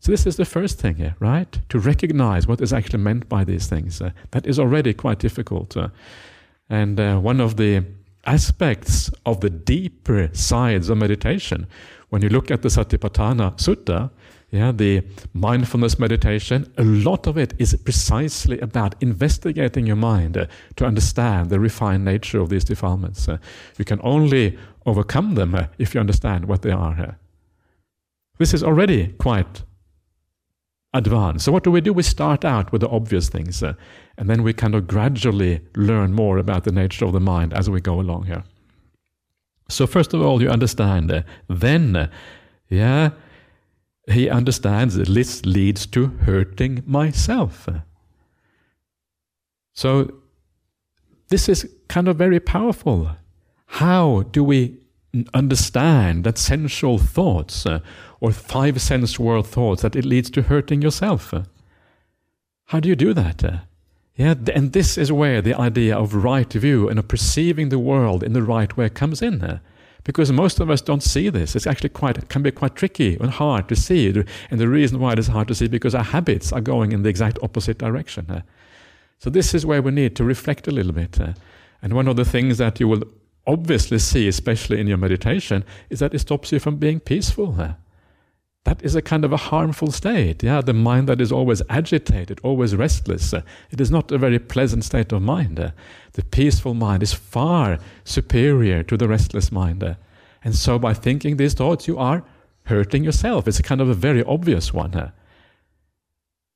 So 0.00 0.12
this 0.12 0.26
is 0.26 0.36
the 0.36 0.44
first 0.44 0.78
thing 0.78 0.96
here, 0.96 1.16
right? 1.18 1.58
To 1.70 1.78
recognize 1.78 2.46
what 2.46 2.60
is 2.60 2.72
actually 2.72 3.02
meant 3.02 3.28
by 3.28 3.44
these 3.44 3.66
things. 3.66 4.00
Uh, 4.00 4.10
that 4.30 4.46
is 4.46 4.58
already 4.58 4.94
quite 4.94 5.18
difficult. 5.18 5.76
Uh, 5.76 5.88
and 6.70 7.00
uh, 7.00 7.18
one 7.18 7.40
of 7.40 7.56
the 7.56 7.84
aspects 8.24 9.10
of 9.26 9.40
the 9.40 9.50
deeper 9.50 10.30
sides 10.32 10.88
of 10.88 10.98
meditation, 10.98 11.66
when 12.10 12.22
you 12.22 12.28
look 12.28 12.50
at 12.50 12.62
the 12.62 12.68
Satipatthana 12.68 13.56
Sutta, 13.56 14.10
yeah, 14.50 14.72
the 14.72 15.02
mindfulness 15.34 15.98
meditation, 15.98 16.72
a 16.78 16.84
lot 16.84 17.26
of 17.26 17.36
it 17.36 17.52
is 17.58 17.74
precisely 17.84 18.58
about 18.60 18.94
investigating 19.02 19.86
your 19.86 19.96
mind 19.96 20.38
uh, 20.38 20.46
to 20.76 20.86
understand 20.86 21.50
the 21.50 21.60
refined 21.60 22.04
nature 22.04 22.40
of 22.40 22.48
these 22.48 22.64
defilements. 22.64 23.28
Uh, 23.28 23.36
you 23.76 23.84
can 23.84 24.00
only 24.02 24.56
overcome 24.86 25.34
them 25.34 25.54
uh, 25.54 25.66
if 25.78 25.94
you 25.94 26.00
understand 26.00 26.46
what 26.46 26.62
they 26.62 26.70
are. 26.70 26.98
Uh. 26.98 27.12
This 28.38 28.54
is 28.54 28.62
already 28.62 29.08
quite 29.18 29.62
advance. 30.94 31.44
So 31.44 31.52
what 31.52 31.64
do 31.64 31.70
we 31.70 31.80
do? 31.80 31.92
We 31.92 32.02
start 32.02 32.44
out 32.44 32.72
with 32.72 32.80
the 32.80 32.88
obvious 32.88 33.28
things, 33.28 33.62
uh, 33.62 33.74
and 34.16 34.28
then 34.28 34.42
we 34.42 34.52
kind 34.52 34.74
of 34.74 34.86
gradually 34.86 35.60
learn 35.76 36.12
more 36.12 36.38
about 36.38 36.64
the 36.64 36.72
nature 36.72 37.04
of 37.04 37.12
the 37.12 37.20
mind 37.20 37.52
as 37.52 37.68
we 37.68 37.80
go 37.80 38.00
along 38.00 38.24
here. 38.24 38.44
So 39.68 39.86
first 39.86 40.14
of 40.14 40.22
all, 40.22 40.40
you 40.42 40.48
understand. 40.48 41.12
Uh, 41.12 41.22
then, 41.48 41.94
uh, 41.94 42.10
yeah, 42.70 43.10
he 44.10 44.30
understands 44.30 44.94
that 44.94 45.08
this 45.08 45.44
leads 45.44 45.86
to 45.86 46.06
hurting 46.06 46.82
myself. 46.86 47.68
So 49.74 50.10
this 51.28 51.48
is 51.48 51.68
kind 51.88 52.08
of 52.08 52.16
very 52.16 52.40
powerful. 52.40 53.10
How 53.66 54.22
do 54.32 54.42
we 54.42 54.78
understand 55.34 56.24
that 56.24 56.38
sensual 56.38 56.98
thoughts 56.98 57.66
uh, 57.66 57.80
or 58.20 58.32
five 58.32 58.80
sense 58.80 59.18
world 59.18 59.46
thoughts 59.46 59.82
that 59.82 59.96
it 59.96 60.04
leads 60.04 60.30
to 60.30 60.42
hurting 60.42 60.82
yourself. 60.82 61.32
How 62.66 62.80
do 62.80 62.88
you 62.88 62.96
do 62.96 63.14
that? 63.14 63.62
Yeah, 64.16 64.34
and 64.52 64.72
this 64.72 64.98
is 64.98 65.12
where 65.12 65.40
the 65.40 65.54
idea 65.54 65.96
of 65.96 66.12
right 66.12 66.52
view 66.52 66.88
and 66.88 66.98
of 66.98 67.06
perceiving 67.06 67.68
the 67.68 67.78
world 67.78 68.24
in 68.24 68.32
the 68.32 68.42
right 68.42 68.76
way 68.76 68.88
comes 68.88 69.22
in. 69.22 69.60
Because 70.04 70.32
most 70.32 70.58
of 70.58 70.70
us 70.70 70.80
don't 70.80 71.02
see 71.02 71.28
this. 71.28 71.54
It's 71.54 71.66
actually 71.66 71.90
quite 71.90 72.28
can 72.28 72.42
be 72.42 72.50
quite 72.50 72.74
tricky 72.74 73.16
and 73.20 73.30
hard 73.30 73.68
to 73.68 73.76
see. 73.76 74.08
And 74.50 74.60
the 74.60 74.68
reason 74.68 74.98
why 74.98 75.12
it 75.12 75.18
is 75.18 75.28
hard 75.28 75.48
to 75.48 75.54
see 75.54 75.66
is 75.66 75.70
because 75.70 75.94
our 75.94 76.04
habits 76.04 76.52
are 76.52 76.60
going 76.60 76.92
in 76.92 77.02
the 77.02 77.08
exact 77.08 77.38
opposite 77.42 77.78
direction. 77.78 78.42
So 79.18 79.30
this 79.30 79.54
is 79.54 79.66
where 79.66 79.82
we 79.82 79.90
need 79.90 80.16
to 80.16 80.24
reflect 80.24 80.66
a 80.66 80.70
little 80.70 80.92
bit. 80.92 81.18
And 81.82 81.92
one 81.92 82.08
of 82.08 82.16
the 82.16 82.24
things 82.24 82.58
that 82.58 82.80
you 82.80 82.88
will 82.88 83.04
obviously 83.46 83.98
see, 83.98 84.28
especially 84.28 84.80
in 84.80 84.86
your 84.86 84.98
meditation, 84.98 85.64
is 85.90 86.00
that 86.00 86.14
it 86.14 86.20
stops 86.20 86.52
you 86.52 86.58
from 86.58 86.76
being 86.76 87.00
peaceful 87.00 87.76
that 88.68 88.84
is 88.84 88.94
a 88.94 89.00
kind 89.00 89.24
of 89.24 89.32
a 89.32 89.38
harmful 89.38 89.90
state. 89.90 90.42
Yeah, 90.42 90.60
the 90.60 90.74
mind 90.74 91.08
that 91.08 91.22
is 91.22 91.32
always 91.32 91.62
agitated, 91.70 92.38
always 92.42 92.76
restless. 92.76 93.32
Uh, 93.32 93.40
it 93.70 93.80
is 93.80 93.90
not 93.90 94.12
a 94.12 94.18
very 94.18 94.38
pleasant 94.38 94.84
state 94.84 95.10
of 95.10 95.22
mind. 95.22 95.58
Uh, 95.58 95.70
the 96.12 96.22
peaceful 96.22 96.74
mind 96.74 97.02
is 97.02 97.14
far 97.14 97.78
superior 98.04 98.82
to 98.82 98.98
the 98.98 99.08
restless 99.08 99.50
mind. 99.50 99.82
Uh, 99.82 99.94
and 100.44 100.54
so, 100.54 100.78
by 100.78 100.92
thinking 100.92 101.38
these 101.38 101.54
thoughts, 101.54 101.88
you 101.88 101.96
are 101.96 102.22
hurting 102.64 103.04
yourself. 103.04 103.48
It's 103.48 103.58
a 103.58 103.62
kind 103.62 103.80
of 103.80 103.88
a 103.88 103.94
very 103.94 104.22
obvious 104.24 104.74
one. 104.74 105.12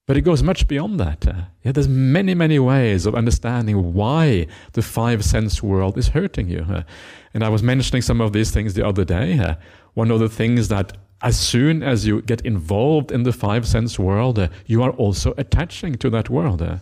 But 0.06 0.16
it 0.18 0.22
goes 0.22 0.42
much 0.42 0.68
beyond 0.68 1.00
that. 1.00 1.24
Yeah, 1.62 1.72
there's 1.72 1.88
many, 1.88 2.34
many 2.34 2.58
ways 2.58 3.06
of 3.06 3.14
understanding 3.14 3.94
why 3.94 4.48
the 4.72 4.82
five 4.82 5.24
sense 5.24 5.62
world 5.62 5.96
is 5.96 6.08
hurting 6.08 6.50
you. 6.50 6.84
And 7.32 7.42
I 7.42 7.48
was 7.48 7.62
mentioning 7.62 8.02
some 8.02 8.20
of 8.20 8.34
these 8.34 8.50
things 8.50 8.74
the 8.74 8.86
other 8.86 9.04
day. 9.04 9.56
One 9.94 10.10
of 10.10 10.20
the 10.20 10.28
things 10.28 10.68
that 10.68 10.96
as 11.22 11.38
soon 11.38 11.82
as 11.82 12.06
you 12.06 12.22
get 12.22 12.40
involved 12.42 13.12
in 13.12 13.22
the 13.22 13.32
five 13.32 13.66
sense 13.66 13.98
world, 13.98 14.38
uh, 14.38 14.48
you 14.66 14.82
are 14.82 14.90
also 14.90 15.34
attaching 15.38 15.94
to 15.96 16.10
that 16.10 16.28
world. 16.28 16.62
Uh. 16.62 16.78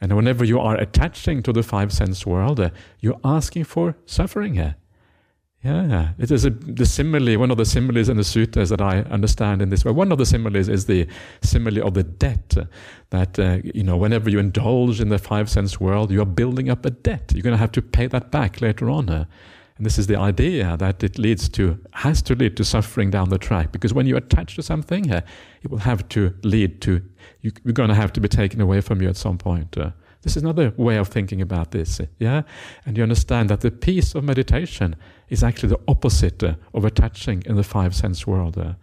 and 0.00 0.16
whenever 0.16 0.44
you 0.44 0.58
are 0.58 0.76
attaching 0.76 1.42
to 1.42 1.52
the 1.52 1.62
five 1.62 1.92
sense 1.92 2.26
world, 2.26 2.58
uh, 2.60 2.70
you're 3.00 3.20
asking 3.24 3.64
for 3.64 3.96
suffering. 4.06 4.74
Yeah, 5.64 6.10
it 6.18 6.32
is 6.32 6.44
a, 6.44 6.50
the 6.50 6.84
simile, 6.84 7.38
one 7.38 7.52
of 7.52 7.56
the 7.56 7.64
similes 7.64 8.08
in 8.08 8.16
the 8.16 8.24
sutras 8.24 8.70
that 8.70 8.80
I 8.80 9.02
understand 9.02 9.62
in 9.62 9.70
this 9.70 9.84
way. 9.84 9.92
One 9.92 10.10
of 10.10 10.18
the 10.18 10.26
similes 10.26 10.68
is 10.68 10.86
the 10.86 11.06
simile 11.40 11.86
of 11.86 11.94
the 11.94 12.02
debt. 12.02 12.56
That, 13.10 13.38
uh, 13.38 13.58
you 13.62 13.84
know, 13.84 13.96
whenever 13.96 14.28
you 14.28 14.40
indulge 14.40 15.00
in 15.00 15.08
the 15.08 15.18
five 15.18 15.48
sense 15.48 15.78
world, 15.78 16.10
you 16.10 16.20
are 16.20 16.26
building 16.26 16.68
up 16.68 16.84
a 16.84 16.90
debt. 16.90 17.30
You're 17.32 17.44
going 17.44 17.54
to 17.54 17.58
have 17.58 17.70
to 17.72 17.82
pay 17.82 18.08
that 18.08 18.32
back 18.32 18.60
later 18.60 18.90
on. 18.90 19.08
Uh. 19.08 19.26
And 19.82 19.86
this 19.86 19.98
is 19.98 20.06
the 20.06 20.14
idea 20.14 20.76
that 20.76 21.02
it 21.02 21.18
leads 21.18 21.48
to, 21.48 21.76
has 21.94 22.22
to 22.22 22.36
lead 22.36 22.56
to 22.58 22.64
suffering 22.64 23.10
down 23.10 23.30
the 23.30 23.36
track. 23.36 23.72
Because 23.72 23.92
when 23.92 24.06
you 24.06 24.16
attach 24.16 24.54
to 24.54 24.62
something, 24.62 25.10
uh, 25.10 25.22
it 25.60 25.72
will 25.72 25.78
have 25.78 26.08
to 26.10 26.32
lead 26.44 26.80
to, 26.82 27.02
you, 27.40 27.50
you're 27.64 27.72
going 27.72 27.88
to 27.88 27.96
have 27.96 28.12
to 28.12 28.20
be 28.20 28.28
taken 28.28 28.60
away 28.60 28.80
from 28.80 29.02
you 29.02 29.08
at 29.08 29.16
some 29.16 29.38
point. 29.38 29.76
Uh. 29.76 29.90
This 30.22 30.36
is 30.36 30.44
another 30.44 30.72
way 30.76 30.98
of 30.98 31.08
thinking 31.08 31.42
about 31.42 31.72
this, 31.72 32.00
yeah? 32.20 32.42
And 32.86 32.96
you 32.96 33.02
understand 33.02 33.50
that 33.50 33.62
the 33.62 33.72
peace 33.72 34.14
of 34.14 34.22
meditation 34.22 34.94
is 35.30 35.42
actually 35.42 35.70
the 35.70 35.80
opposite 35.88 36.44
uh, 36.44 36.54
of 36.74 36.84
attaching 36.84 37.42
in 37.44 37.56
the 37.56 37.64
five 37.64 37.92
sense 37.92 38.24
world. 38.24 38.56
Uh, 38.56 38.74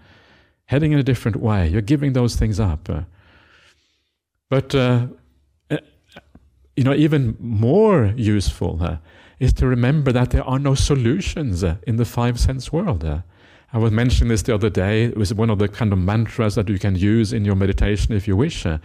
heading 0.65 0.91
in 0.91 0.99
a 0.99 1.03
different 1.03 1.37
way, 1.37 1.69
you're 1.69 1.81
giving 1.81 2.11
those 2.11 2.35
things 2.35 2.59
up. 2.59 2.89
Uh. 2.89 3.03
But, 4.49 4.75
uh, 4.75 5.07
uh, 5.71 5.77
you 6.75 6.83
know, 6.83 6.93
even 6.93 7.37
more 7.39 8.13
useful 8.17 8.83
uh, 8.83 8.97
is 9.39 9.53
to 9.53 9.67
remember 9.67 10.11
that 10.11 10.31
there 10.31 10.43
are 10.43 10.59
no 10.59 10.75
solutions 10.75 11.63
uh, 11.63 11.77
in 11.87 11.95
the 11.95 12.05
five 12.05 12.39
sense 12.39 12.71
world. 12.71 13.03
Uh. 13.03 13.19
I 13.71 13.77
was 13.77 13.91
mentioning 13.91 14.29
this 14.29 14.41
the 14.41 14.55
other 14.55 14.69
day. 14.69 15.05
It 15.05 15.17
was 15.17 15.33
one 15.33 15.49
of 15.49 15.59
the 15.59 15.67
kind 15.67 15.93
of 15.93 15.99
mantras 15.99 16.55
that 16.55 16.69
you 16.69 16.79
can 16.79 16.95
use 16.95 17.31
in 17.31 17.45
your 17.45 17.55
meditation 17.55 18.15
if 18.15 18.27
you 18.27 18.35
wish 18.35 18.65
uh. 18.65 18.79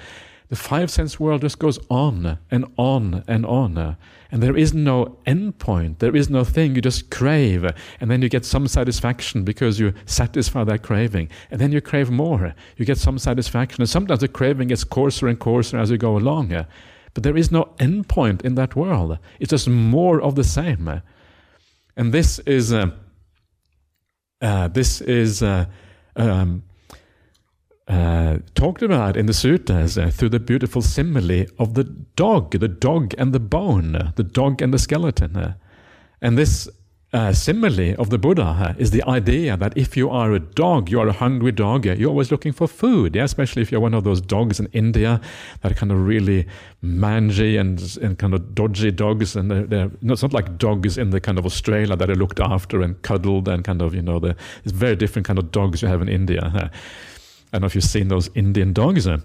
the 0.48 0.56
five 0.56 0.90
sense 0.90 1.18
world 1.18 1.40
just 1.40 1.58
goes 1.58 1.78
on 1.90 2.38
and 2.50 2.64
on 2.76 3.24
and 3.26 3.44
on. 3.46 3.96
And 4.30 4.42
there 4.42 4.56
is 4.56 4.74
no 4.74 5.16
end 5.26 5.58
point. 5.58 6.00
There 6.00 6.14
is 6.14 6.28
no 6.28 6.42
thing. 6.44 6.74
You 6.74 6.82
just 6.82 7.08
crave. 7.10 7.64
And 8.00 8.10
then 8.10 8.20
you 8.20 8.28
get 8.28 8.44
some 8.44 8.66
satisfaction 8.66 9.44
because 9.44 9.78
you 9.78 9.94
satisfy 10.06 10.64
that 10.64 10.82
craving. 10.82 11.28
And 11.52 11.60
then 11.60 11.70
you 11.70 11.80
crave 11.80 12.10
more. 12.10 12.54
You 12.76 12.84
get 12.84 12.98
some 12.98 13.18
satisfaction. 13.18 13.80
And 13.80 13.88
sometimes 13.88 14.20
the 14.20 14.28
craving 14.28 14.68
gets 14.68 14.82
coarser 14.82 15.28
and 15.28 15.38
coarser 15.38 15.78
as 15.78 15.90
you 15.90 15.98
go 15.98 16.16
along. 16.16 16.66
But 17.14 17.22
there 17.22 17.37
is 17.37 17.50
no 17.50 17.74
end 17.79 18.09
point 18.09 18.42
in 18.42 18.57
that 18.57 18.77
world. 18.77 19.18
It's 19.40 19.50
just 19.50 19.68
more 19.68 20.20
of 20.20 20.35
the 20.35 20.44
same. 20.44 21.03
And 21.96 22.12
this 22.12 22.40
is, 22.40 22.72
uh, 22.72 22.90
uh, 24.42 24.68
this 24.68 25.00
is, 25.00 25.42
uh, 25.42 25.66
um, 26.16 26.64
uh, 27.87 28.38
talked 28.55 28.83
about 28.83 29.16
in 29.16 29.27
the 29.27 29.33
sutras 29.35 29.98
uh, 29.98 30.11
through 30.11 30.31
the 30.31 30.40
beautiful 30.40 30.83
simile 30.83 31.46
of 31.59 31.74
the 31.74 31.85
dog, 31.85 32.53
the 32.53 32.68
dog 32.68 33.14
and 33.18 33.33
the 33.33 33.40
bone, 33.40 34.12
the 34.16 34.24
dog 34.24 34.62
and 34.62 34.72
the 34.72 34.79
skeleton. 34.79 35.37
Uh. 35.37 35.55
and 36.20 36.38
this 36.38 36.68
uh, 37.14 37.33
simile 37.33 37.94
of 38.00 38.11
the 38.11 38.18
Buddha 38.18 38.74
is 38.77 38.90
the 38.90 39.03
idea 39.05 39.57
that 39.57 39.79
if 39.79 39.96
you 39.96 40.11
are 40.11 40.33
a 40.33 40.40
dog, 40.40 40.90
you 40.90 40.98
are 40.98 41.07
a 41.07 41.12
hungry 41.12 41.53
dog, 41.53 41.87
you're 41.87 42.11
always 42.11 42.33
looking 42.33 42.53
for 42.53 42.66
food, 42.66 43.14
yeah? 43.14 43.22
especially 43.22 43.62
if 43.62 43.70
you're 43.70 43.81
one 43.81 43.94
of 43.94 44.03
those 44.03 44.20
dogs 44.20 44.59
in 44.59 44.66
India 44.72 45.20
that 45.61 45.70
are 45.70 45.74
kind 45.77 45.92
of 45.92 46.05
really 46.05 46.44
mangy 46.83 47.57
and, 47.57 47.96
and 48.03 48.18
kind 48.18 48.35
of 48.35 48.55
dodgy 48.57 48.90
dogs. 48.90 49.37
And 49.37 49.48
they're, 49.48 49.62
they're, 49.62 49.90
it's 50.03 50.22
not 50.22 50.33
like 50.33 50.59
dogs 50.59 50.98
in 50.98 51.11
the 51.11 51.20
kind 51.20 51.38
of 51.38 51.46
Australia 51.46 51.94
that 51.94 52.11
are 52.11 52.16
looked 52.16 52.40
after 52.40 52.83
and 52.83 53.00
cuddled 53.03 53.46
and 53.46 53.62
kind 53.62 53.81
of, 53.81 53.94
you 53.94 54.03
know, 54.03 54.18
the, 54.18 54.35
it's 54.64 54.72
very 54.72 54.96
different 54.96 55.24
kind 55.24 55.38
of 55.38 55.53
dogs 55.53 55.83
you 55.83 55.88
have 55.88 56.03
in 56.03 56.09
India. 56.09 56.40
I 56.53 57.59
don't 57.59 57.61
know 57.61 57.66
if 57.66 57.77
you've 57.77 57.85
seen 57.85 58.09
those 58.09 58.29
Indian 58.35 58.72
dogs. 58.72 59.07
Uh, 59.07 59.18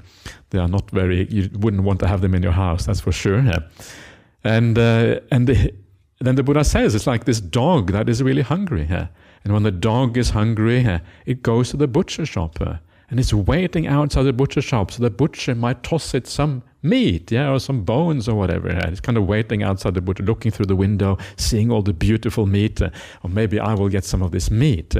they 0.51 0.59
are 0.59 0.67
not 0.67 0.91
very. 0.91 1.27
You 1.31 1.49
wouldn't 1.53 1.81
want 1.81 1.99
to 2.01 2.07
have 2.07 2.21
them 2.21 2.35
in 2.35 2.43
your 2.43 2.51
house. 2.51 2.85
That's 2.85 2.99
for 2.99 3.11
sure. 3.11 3.43
And 4.43 4.77
uh, 4.77 5.21
and 5.31 5.47
the, 5.47 5.73
then 6.27 6.35
the 6.35 6.43
Buddha 6.43 6.63
says 6.63 6.95
it's 6.95 7.07
like 7.07 7.25
this 7.25 7.39
dog 7.39 7.91
that 7.91 8.09
is 8.09 8.21
really 8.21 8.41
hungry. 8.41 8.87
Yeah. 8.89 9.07
And 9.43 9.53
when 9.53 9.63
the 9.63 9.71
dog 9.71 10.17
is 10.17 10.31
hungry, 10.31 10.99
it 11.25 11.41
goes 11.43 11.69
to 11.69 11.77
the 11.77 11.87
butcher 11.87 12.25
shop. 12.25 12.59
And 13.09 13.19
it's 13.19 13.33
waiting 13.33 13.87
outside 13.87 14.23
the 14.23 14.33
butcher 14.33 14.61
shop 14.61 14.91
so 14.91 15.01
the 15.01 15.09
butcher 15.09 15.55
might 15.55 15.81
toss 15.81 16.13
it 16.13 16.27
some 16.27 16.61
meat, 16.83 17.31
yeah, 17.31 17.51
or 17.51 17.59
some 17.59 17.83
bones 17.83 18.27
or 18.27 18.35
whatever. 18.35 18.69
It's 18.69 18.99
kind 18.99 19.17
of 19.17 19.25
waiting 19.27 19.63
outside 19.63 19.95
the 19.95 20.01
butcher, 20.01 20.23
looking 20.23 20.51
through 20.51 20.67
the 20.67 20.75
window, 20.75 21.17
seeing 21.35 21.71
all 21.71 21.81
the 21.81 21.93
beautiful 21.93 22.45
meat, 22.45 22.81
or 22.81 23.29
maybe 23.29 23.59
I 23.59 23.73
will 23.73 23.89
get 23.89 24.03
some 24.03 24.21
of 24.21 24.31
this 24.31 24.51
meat. 24.51 24.95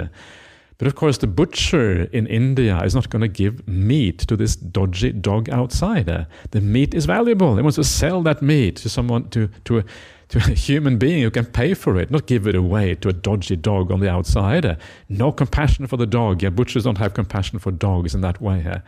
But 0.77 0.88
of 0.88 0.95
course, 0.95 1.17
the 1.17 1.27
butcher 1.27 2.03
in 2.05 2.25
India 2.25 2.82
is 2.84 2.95
not 2.95 3.10
going 3.10 3.21
to 3.21 3.27
give 3.27 3.67
meat 3.67 4.19
to 4.19 4.38
this 4.38 4.55
dodgy 4.55 5.12
dog 5.12 5.49
outsider. 5.49 6.25
The 6.51 6.62
meat 6.62 6.93
is 6.93 7.05
valuable. 7.05 7.58
He 7.58 7.62
wants 7.62 7.75
to 7.75 7.84
sell 7.84 8.23
that 8.23 8.41
meat 8.41 8.77
to 8.77 8.89
someone, 8.89 9.29
to, 9.32 9.49
to, 9.65 9.79
a, 9.79 9.84
to 10.29 10.37
a 10.37 10.53
human 10.53 10.97
being 10.97 11.23
who 11.23 11.31
can 11.31 11.45
pay 11.45 11.73
for 11.73 11.97
it, 11.99 12.11
not 12.11 12.27
give 12.27 12.47
it 12.47 12.55
away 12.55 12.95
to 12.95 13.09
a 13.09 13.13
dodgy 13.13 13.55
dog 13.55 13.91
on 13.91 13.99
the 13.99 14.09
outside. 14.09 14.77
No 15.09 15.31
compassion 15.31 15.87
for 15.87 15.97
the 15.97 16.05
dog. 16.05 16.43
Yeah, 16.43 16.49
butchers 16.49 16.83
don't 16.83 16.99
have 16.99 17.13
compassion 17.13 17.59
for 17.59 17.71
dogs 17.71 18.15
in 18.15 18.21
that 18.21 18.39
way. 18.39 18.81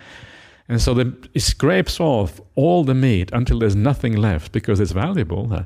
And 0.71 0.81
so 0.81 0.93
the, 0.93 1.13
he 1.33 1.39
scrapes 1.39 1.99
off 1.99 2.39
all 2.55 2.83
the 2.83 2.93
meat 2.93 3.29
until 3.33 3.59
there's 3.59 3.75
nothing 3.75 4.15
left 4.15 4.53
because 4.53 4.79
it's 4.79 4.93
valuable. 4.93 5.51
Uh, 5.51 5.63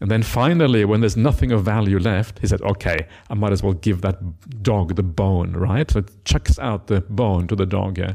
and 0.00 0.10
then 0.10 0.22
finally, 0.22 0.84
when 0.84 1.00
there's 1.00 1.16
nothing 1.16 1.52
of 1.52 1.64
value 1.64 1.98
left, 1.98 2.38
he 2.40 2.46
said, 2.46 2.60
okay, 2.62 3.06
I 3.30 3.34
might 3.34 3.52
as 3.52 3.62
well 3.62 3.74
give 3.74 4.00
that 4.00 4.18
dog 4.62 4.96
the 4.96 5.02
bone, 5.02 5.52
right? 5.52 5.88
So 5.90 6.00
it 6.00 6.24
chucks 6.24 6.58
out 6.58 6.88
the 6.88 7.02
bone 7.02 7.46
to 7.48 7.54
the 7.54 7.66
dog. 7.66 7.98
Yeah? 7.98 8.14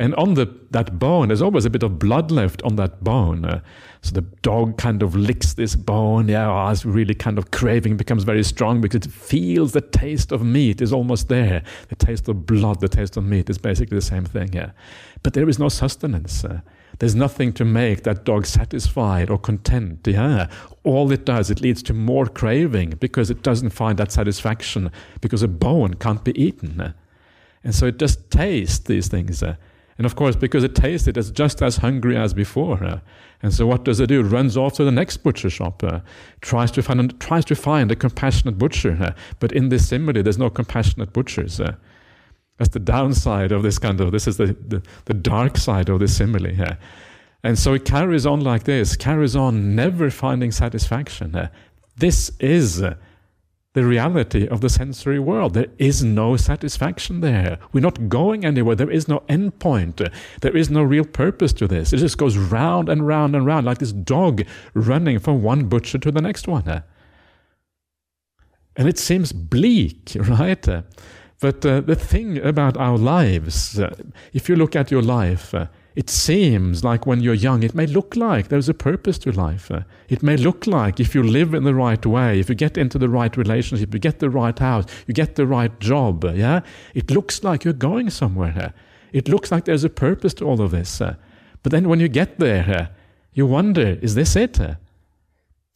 And 0.00 0.14
on 0.14 0.32
the, 0.32 0.50
that 0.70 0.98
bone, 0.98 1.28
there's 1.28 1.42
always 1.42 1.66
a 1.66 1.70
bit 1.70 1.82
of 1.82 1.98
blood 1.98 2.30
left 2.30 2.62
on 2.62 2.76
that 2.76 3.04
bone. 3.04 3.44
Uh, 3.44 3.60
so 4.00 4.14
the 4.14 4.22
dog 4.40 4.78
kind 4.78 5.02
of 5.02 5.14
licks 5.14 5.52
this 5.52 5.76
bone. 5.76 6.26
Yeah, 6.26 6.50
oh, 6.50 6.70
it's 6.70 6.86
really 6.86 7.12
kind 7.12 7.36
of 7.36 7.50
craving 7.50 7.98
becomes 7.98 8.24
very 8.24 8.42
strong 8.42 8.80
because 8.80 9.04
it 9.04 9.12
feels 9.12 9.72
the 9.72 9.82
taste 9.82 10.32
of 10.32 10.42
meat 10.42 10.80
is 10.80 10.90
almost 10.90 11.28
there. 11.28 11.62
The 11.88 11.96
taste 11.96 12.28
of 12.28 12.46
blood, 12.46 12.80
the 12.80 12.88
taste 12.88 13.18
of 13.18 13.24
meat 13.24 13.50
is 13.50 13.58
basically 13.58 13.94
the 13.94 14.00
same 14.00 14.24
thing. 14.24 14.54
Yeah, 14.54 14.70
but 15.22 15.34
there 15.34 15.50
is 15.50 15.58
no 15.58 15.68
sustenance. 15.68 16.46
Uh, 16.46 16.62
there's 16.98 17.14
nothing 17.14 17.52
to 17.52 17.66
make 17.66 18.04
that 18.04 18.24
dog 18.24 18.46
satisfied 18.46 19.28
or 19.28 19.36
content. 19.36 20.06
Yeah, 20.06 20.48
all 20.82 21.12
it 21.12 21.26
does 21.26 21.50
it 21.50 21.60
leads 21.60 21.82
to 21.82 21.92
more 21.92 22.24
craving 22.24 22.94
because 23.00 23.28
it 23.28 23.42
doesn't 23.42 23.70
find 23.70 23.98
that 23.98 24.12
satisfaction 24.12 24.90
because 25.20 25.42
a 25.42 25.48
bone 25.48 25.92
can't 25.92 26.24
be 26.24 26.32
eaten. 26.42 26.94
And 27.62 27.74
so 27.74 27.84
it 27.84 27.98
just 27.98 28.30
tastes 28.30 28.78
these 28.78 29.08
things. 29.08 29.42
Uh, 29.42 29.56
and 30.00 30.06
of 30.06 30.16
course, 30.16 30.34
because 30.34 30.64
it 30.64 30.74
tastes 30.74 31.06
it, 31.08 31.18
it's 31.18 31.30
just 31.30 31.60
as 31.60 31.76
hungry 31.76 32.16
as 32.16 32.32
before. 32.32 32.82
Uh, 32.82 33.00
and 33.42 33.52
so 33.52 33.66
what 33.66 33.84
does 33.84 34.00
it 34.00 34.06
do? 34.06 34.20
It 34.20 34.30
runs 34.30 34.56
off 34.56 34.72
to 34.76 34.84
the 34.84 34.90
next 34.90 35.18
butcher 35.18 35.50
shop, 35.50 35.84
uh, 35.84 36.00
tries 36.40 36.70
to 36.70 36.82
find 36.82 37.20
tries 37.20 37.44
to 37.44 37.54
find 37.54 37.92
a 37.92 37.94
compassionate 37.94 38.56
butcher. 38.56 38.96
Uh, 38.98 39.12
but 39.40 39.52
in 39.52 39.68
this 39.68 39.86
simile, 39.86 40.22
there's 40.22 40.38
no 40.38 40.48
compassionate 40.48 41.12
butchers. 41.12 41.60
Uh. 41.60 41.74
that's 42.56 42.70
the 42.70 42.80
downside 42.80 43.52
of 43.52 43.62
this 43.62 43.78
kind 43.78 44.00
of. 44.00 44.10
This 44.10 44.26
is 44.26 44.38
the 44.38 44.56
the, 44.68 44.82
the 45.04 45.12
dark 45.12 45.58
side 45.58 45.90
of 45.90 46.00
this 46.00 46.16
simile. 46.16 46.58
Uh. 46.58 46.76
and 47.44 47.58
so 47.58 47.74
it 47.74 47.84
carries 47.84 48.24
on 48.24 48.40
like 48.40 48.64
this, 48.64 48.96
carries 48.96 49.36
on, 49.36 49.76
never 49.76 50.08
finding 50.08 50.50
satisfaction. 50.50 51.36
Uh. 51.36 51.50
this 51.98 52.30
is 52.40 52.82
the 53.72 53.84
reality 53.84 54.48
of 54.48 54.60
the 54.60 54.68
sensory 54.68 55.18
world. 55.18 55.54
There 55.54 55.68
is 55.78 56.02
no 56.02 56.36
satisfaction 56.36 57.20
there. 57.20 57.58
We're 57.72 57.80
not 57.80 58.08
going 58.08 58.44
anywhere. 58.44 58.74
There 58.74 58.90
is 58.90 59.06
no 59.06 59.22
end 59.28 59.60
point. 59.60 60.00
There 60.40 60.56
is 60.56 60.70
no 60.70 60.82
real 60.82 61.04
purpose 61.04 61.52
to 61.54 61.68
this. 61.68 61.92
It 61.92 61.98
just 61.98 62.18
goes 62.18 62.36
round 62.36 62.88
and 62.88 63.06
round 63.06 63.36
and 63.36 63.46
round 63.46 63.66
like 63.66 63.78
this 63.78 63.92
dog 63.92 64.42
running 64.74 65.20
from 65.20 65.42
one 65.42 65.66
butcher 65.66 65.98
to 65.98 66.10
the 66.10 66.20
next 66.20 66.48
one. 66.48 66.82
And 68.76 68.88
it 68.88 68.98
seems 68.98 69.32
bleak, 69.32 70.12
right? 70.16 70.66
But 71.40 71.64
uh, 71.64 71.80
the 71.80 71.96
thing 71.96 72.38
about 72.38 72.76
our 72.76 72.98
lives, 72.98 73.78
uh, 73.78 73.94
if 74.32 74.48
you 74.48 74.56
look 74.56 74.74
at 74.74 74.90
your 74.90 75.02
life, 75.02 75.54
uh, 75.54 75.66
it 76.00 76.08
seems 76.08 76.82
like 76.82 77.06
when 77.06 77.20
you're 77.20 77.34
young, 77.34 77.62
it 77.62 77.74
may 77.74 77.86
look 77.86 78.16
like 78.16 78.48
there's 78.48 78.70
a 78.70 78.72
purpose 78.90 79.18
to 79.18 79.30
life. 79.32 79.70
Uh, 79.70 79.82
it 80.08 80.22
may 80.22 80.34
look 80.34 80.66
like 80.66 80.98
if 80.98 81.14
you 81.14 81.22
live 81.22 81.52
in 81.52 81.64
the 81.64 81.74
right 81.74 82.06
way, 82.06 82.40
if 82.40 82.48
you 82.48 82.54
get 82.54 82.78
into 82.78 82.98
the 82.98 83.10
right 83.10 83.36
relationship, 83.36 83.92
you 83.92 84.00
get 84.00 84.18
the 84.18 84.30
right 84.30 84.58
house, 84.58 84.86
you 85.06 85.12
get 85.12 85.34
the 85.34 85.46
right 85.46 85.78
job, 85.78 86.24
uh, 86.24 86.32
yeah? 86.32 86.60
It 86.94 87.10
looks 87.10 87.44
like 87.44 87.64
you're 87.64 87.74
going 87.74 88.08
somewhere. 88.08 88.72
It 89.12 89.28
looks 89.28 89.52
like 89.52 89.66
there's 89.66 89.84
a 89.84 89.90
purpose 89.90 90.32
to 90.34 90.46
all 90.46 90.62
of 90.62 90.70
this. 90.70 91.02
Uh, 91.02 91.16
but 91.62 91.70
then 91.70 91.86
when 91.86 92.00
you 92.00 92.08
get 92.08 92.38
there, 92.38 92.88
you 93.34 93.44
wonder, 93.44 93.98
is 94.00 94.14
this 94.14 94.36
it? 94.36 94.58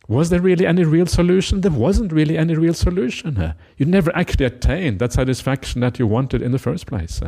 Was 0.08 0.30
there 0.30 0.40
really 0.40 0.66
any 0.66 0.84
real 0.84 1.06
solution? 1.06 1.60
There 1.60 1.70
wasn't 1.70 2.12
really 2.12 2.38
any 2.38 2.54
real 2.54 2.72
solution. 2.72 3.52
You 3.76 3.84
never 3.84 4.10
actually 4.16 4.46
attained 4.46 5.00
that 5.00 5.12
satisfaction 5.12 5.82
that 5.82 5.98
you 5.98 6.06
wanted 6.06 6.40
in 6.40 6.52
the 6.52 6.58
first 6.58 6.86
place. 6.86 7.20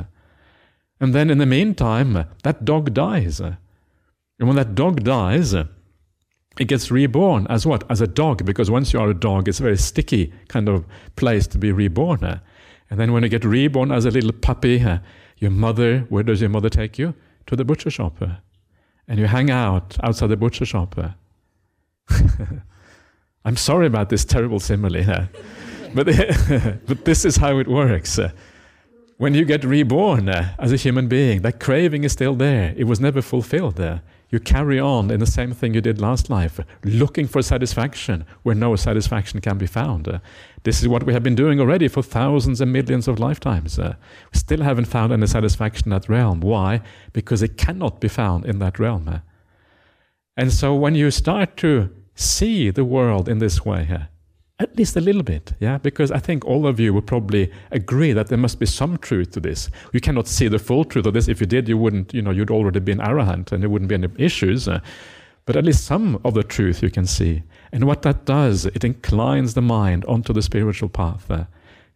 And 1.01 1.15
then 1.15 1.31
in 1.31 1.39
the 1.39 1.47
meantime, 1.47 2.27
that 2.43 2.65
dog 2.65 2.95
dies. 2.95 3.41
And 3.41 3.57
when 4.39 4.57
that 4.57 4.75
dog 4.75 5.05
dies, 5.05 5.55
it 6.59 6.69
gets 6.69 6.91
reborn 6.91 7.47
as 7.49 7.67
what? 7.67 7.85
As 7.91 8.01
a 8.01 8.07
dog, 8.07 8.45
because 8.45 8.71
once 8.71 8.93
you 8.93 9.01
are 9.01 9.11
a 9.11 9.15
dog, 9.15 9.49
it's 9.49 9.61
a 9.61 9.63
very 9.63 9.77
sticky 9.77 10.33
kind 10.49 10.69
of 10.69 10.87
place 11.17 11.47
to 11.49 11.59
be 11.59 11.71
reborn. 11.71 12.41
And 12.89 13.01
then 13.01 13.13
when 13.13 13.23
you 13.23 13.29
get 13.29 13.45
reborn 13.45 13.93
as 13.93 14.05
a 14.05 14.11
little 14.11 14.33
puppy, 14.33 14.85
your 15.39 15.51
mother, 15.51 16.01
where 16.09 16.23
does 16.23 16.41
your 16.41 16.51
mother 16.51 16.71
take 16.71 16.99
you? 16.99 17.15
To 17.47 17.57
the 17.57 17.65
butcher 17.65 17.91
shop. 17.91 18.23
And 19.09 19.19
you 19.19 19.27
hang 19.27 19.51
out 19.51 19.97
outside 20.03 20.29
the 20.29 20.37
butcher 20.37 20.65
shop. 20.65 20.99
I'm 23.45 23.57
sorry 23.57 23.87
about 23.87 24.09
this 24.09 24.25
terrible 24.25 24.59
simile, 24.59 25.29
but, 25.95 26.07
but 26.87 27.05
this 27.05 27.25
is 27.25 27.37
how 27.37 27.59
it 27.59 27.69
works. 27.69 28.19
When 29.19 29.35
you 29.35 29.45
get 29.45 29.65
reborn 29.65 30.29
as 30.29 30.73
a 30.73 30.77
human 30.77 31.09
being, 31.09 31.43
that 31.43 31.59
craving 31.59 32.05
is 32.05 32.13
still 32.13 32.35
there. 32.35 32.75
It 32.77 32.85
was 32.85 33.01
never 33.01 33.23
fulfilled 33.23 33.77
there 33.77 34.03
you 34.29 34.41
carry 34.41 34.81
on 34.81 35.11
in 35.11 35.21
the 35.21 35.27
same 35.27 35.53
thing 35.53 35.75
you 35.75 35.81
did 35.81 36.01
last 36.01 36.29
life, 36.29 36.59
looking 36.83 37.29
for 37.29 37.43
satisfaction 37.43 38.25
where 38.43 38.55
no 38.55 38.75
satisfaction 38.75 39.41
can 39.41 39.57
be 39.57 39.67
found. 39.67 40.09
Uh, 40.09 40.19
this 40.65 40.83
is 40.83 40.89
what 40.89 41.05
we 41.05 41.13
have 41.13 41.23
been 41.23 41.37
doing 41.37 41.61
already 41.61 41.87
for 41.87 42.03
thousands 42.03 42.61
and 42.61 42.73
millions 42.73 43.07
of 43.07 43.21
lifetimes. 43.21 43.79
Uh, 43.79 43.95
we 44.33 44.39
still 44.39 44.63
haven't 44.63 44.87
found 44.87 45.13
any 45.13 45.27
satisfaction 45.27 45.87
in 45.87 45.91
that 45.91 46.09
realm. 46.09 46.41
Why? 46.41 46.83
Because 47.13 47.43
it 47.43 47.57
cannot 47.57 48.01
be 48.01 48.09
found 48.09 48.45
in 48.47 48.59
that 48.59 48.79
realm. 48.81 49.09
Uh. 49.09 49.21
And 50.37 50.53
so 50.53 50.75
when 50.75 50.97
you 50.97 51.11
start 51.11 51.57
to 51.59 51.91
see 52.17 52.71
the 52.71 52.85
world 52.85 53.29
in 53.29 53.39
this 53.39 53.65
way, 53.65 53.89
uh, 53.93 54.07
at 54.59 54.77
least 54.77 54.97
a 54.97 55.01
little 55.01 55.23
bit, 55.23 55.53
yeah? 55.61 55.77
Because 55.77 56.11
I 56.11 56.19
think 56.19 56.45
all 56.47 56.67
of 56.67 56.81
you 56.81 56.95
would 56.95 57.07
probably 57.07 57.53
agree 57.73 58.13
that 58.13 58.29
there 58.29 58.39
must 58.39 58.59
be 58.59 58.67
some 58.67 58.97
truth 58.97 59.33
to 59.33 59.41
this. 59.41 59.69
You 59.93 60.01
cannot 60.01 60.27
see 60.27 60.49
the 60.49 60.59
full 60.59 60.85
truth 60.85 61.05
of 61.05 61.13
this. 61.13 61.29
If 61.29 61.41
you 61.41 61.47
did, 61.47 61.69
you 61.69 61.77
wouldn't, 61.77 62.15
you 62.15 62.23
know, 62.23 62.31
you'd 62.31 62.51
already 62.51 62.81
be 62.81 62.93
an 62.93 62.99
arahant 62.99 63.53
and 63.53 63.63
there 63.63 63.69
wouldn't 63.69 63.91
be 63.91 63.97
any 63.97 64.09
issues. 64.17 64.67
Uh, 64.67 64.81
but 65.45 65.57
at 65.57 65.65
least 65.65 65.85
some 65.85 66.21
of 66.25 66.35
the 66.35 66.43
truth 66.43 66.83
you 66.83 66.91
can 66.91 67.07
see. 67.07 67.43
And 67.71 67.85
what 67.85 68.03
that 68.03 68.25
does, 68.25 68.65
it 68.67 68.83
inclines 68.83 69.55
the 69.55 69.63
mind 69.63 70.05
onto 70.07 70.33
the 70.33 70.43
spiritual 70.43 70.89
path. 70.89 71.31
Uh, 71.31 71.45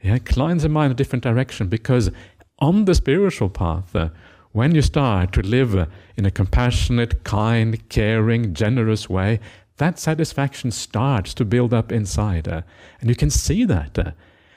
it 0.01 0.11
inclines 0.11 0.63
the 0.63 0.69
mind 0.69 0.87
in 0.87 0.93
a 0.93 0.95
different 0.95 1.23
direction 1.23 1.69
because 1.69 2.11
on 2.59 2.85
the 2.85 2.95
spiritual 2.95 3.49
path, 3.49 3.97
uh, 3.97 4.11
when 4.53 4.75
you 4.75 4.83
start 4.83 5.33
to 5.33 5.43
live 5.43 5.89
in 6.17 6.27
a 6.27 6.31
compassionate, 6.31 7.25
kind, 7.25 7.89
caring, 7.89 8.53
generous 8.53 9.09
way, 9.09 9.41
that 9.81 9.99
satisfaction 9.99 10.71
starts 10.71 11.35
to 11.35 11.45
build 11.45 11.75
up 11.75 11.91
inside. 11.91 12.47
Uh, 12.47 12.63
and 13.01 13.09
you 13.09 13.17
can 13.17 13.31
see 13.31 13.65
that. 13.65 13.99
Uh, 13.99 14.13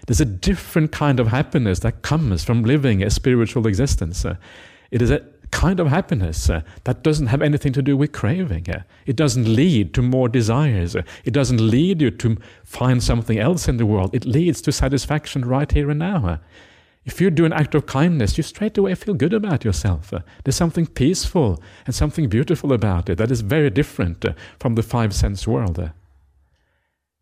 there's 0.05 0.21
a 0.21 0.25
different 0.25 0.91
kind 0.91 1.19
of 1.19 1.27
happiness 1.27 1.79
that 1.79 2.01
comes 2.01 2.43
from 2.43 2.63
living 2.63 3.01
a 3.01 3.09
spiritual 3.09 3.65
existence. 3.65 4.25
Uh, 4.25 4.35
it 4.91 5.01
is 5.01 5.09
a 5.09 5.23
kind 5.49 5.79
of 5.79 5.87
happiness 5.87 6.49
uh, 6.49 6.61
that 6.83 7.03
doesn't 7.03 7.27
have 7.27 7.41
anything 7.41 7.71
to 7.73 7.81
do 7.81 7.95
with 7.95 8.11
craving. 8.11 8.69
Uh, 8.69 8.81
it 9.05 9.15
doesn't 9.15 9.47
lead 9.47 9.93
to 9.93 10.01
more 10.01 10.27
desires. 10.27 10.95
Uh, 10.95 11.03
it 11.23 11.31
doesn't 11.31 11.61
lead 11.61 12.01
you 12.01 12.11
to 12.11 12.37
find 12.63 13.01
something 13.01 13.39
else 13.39 13.67
in 13.67 13.77
the 13.77 13.85
world. 13.85 14.13
It 14.13 14.25
leads 14.25 14.61
to 14.61 14.71
satisfaction 14.71 15.45
right 15.45 15.71
here 15.71 15.89
and 15.89 15.99
now. 15.99 16.39
If 17.05 17.19
you 17.19 17.29
do 17.29 17.45
an 17.45 17.53
act 17.53 17.75
of 17.75 17.85
kindness, 17.85 18.37
you 18.37 18.43
straight 18.43 18.77
away 18.77 18.95
feel 18.95 19.13
good 19.13 19.33
about 19.33 19.65
yourself. 19.65 20.13
There's 20.43 20.55
something 20.55 20.87
peaceful 20.87 21.61
and 21.85 21.93
something 21.93 22.29
beautiful 22.29 22.71
about 22.71 23.09
it 23.09 23.17
that 23.17 23.31
is 23.31 23.41
very 23.41 23.69
different 23.69 24.25
from 24.57 24.75
the 24.75 24.83
five 24.83 25.13
sense 25.13 25.45
world. 25.45 25.91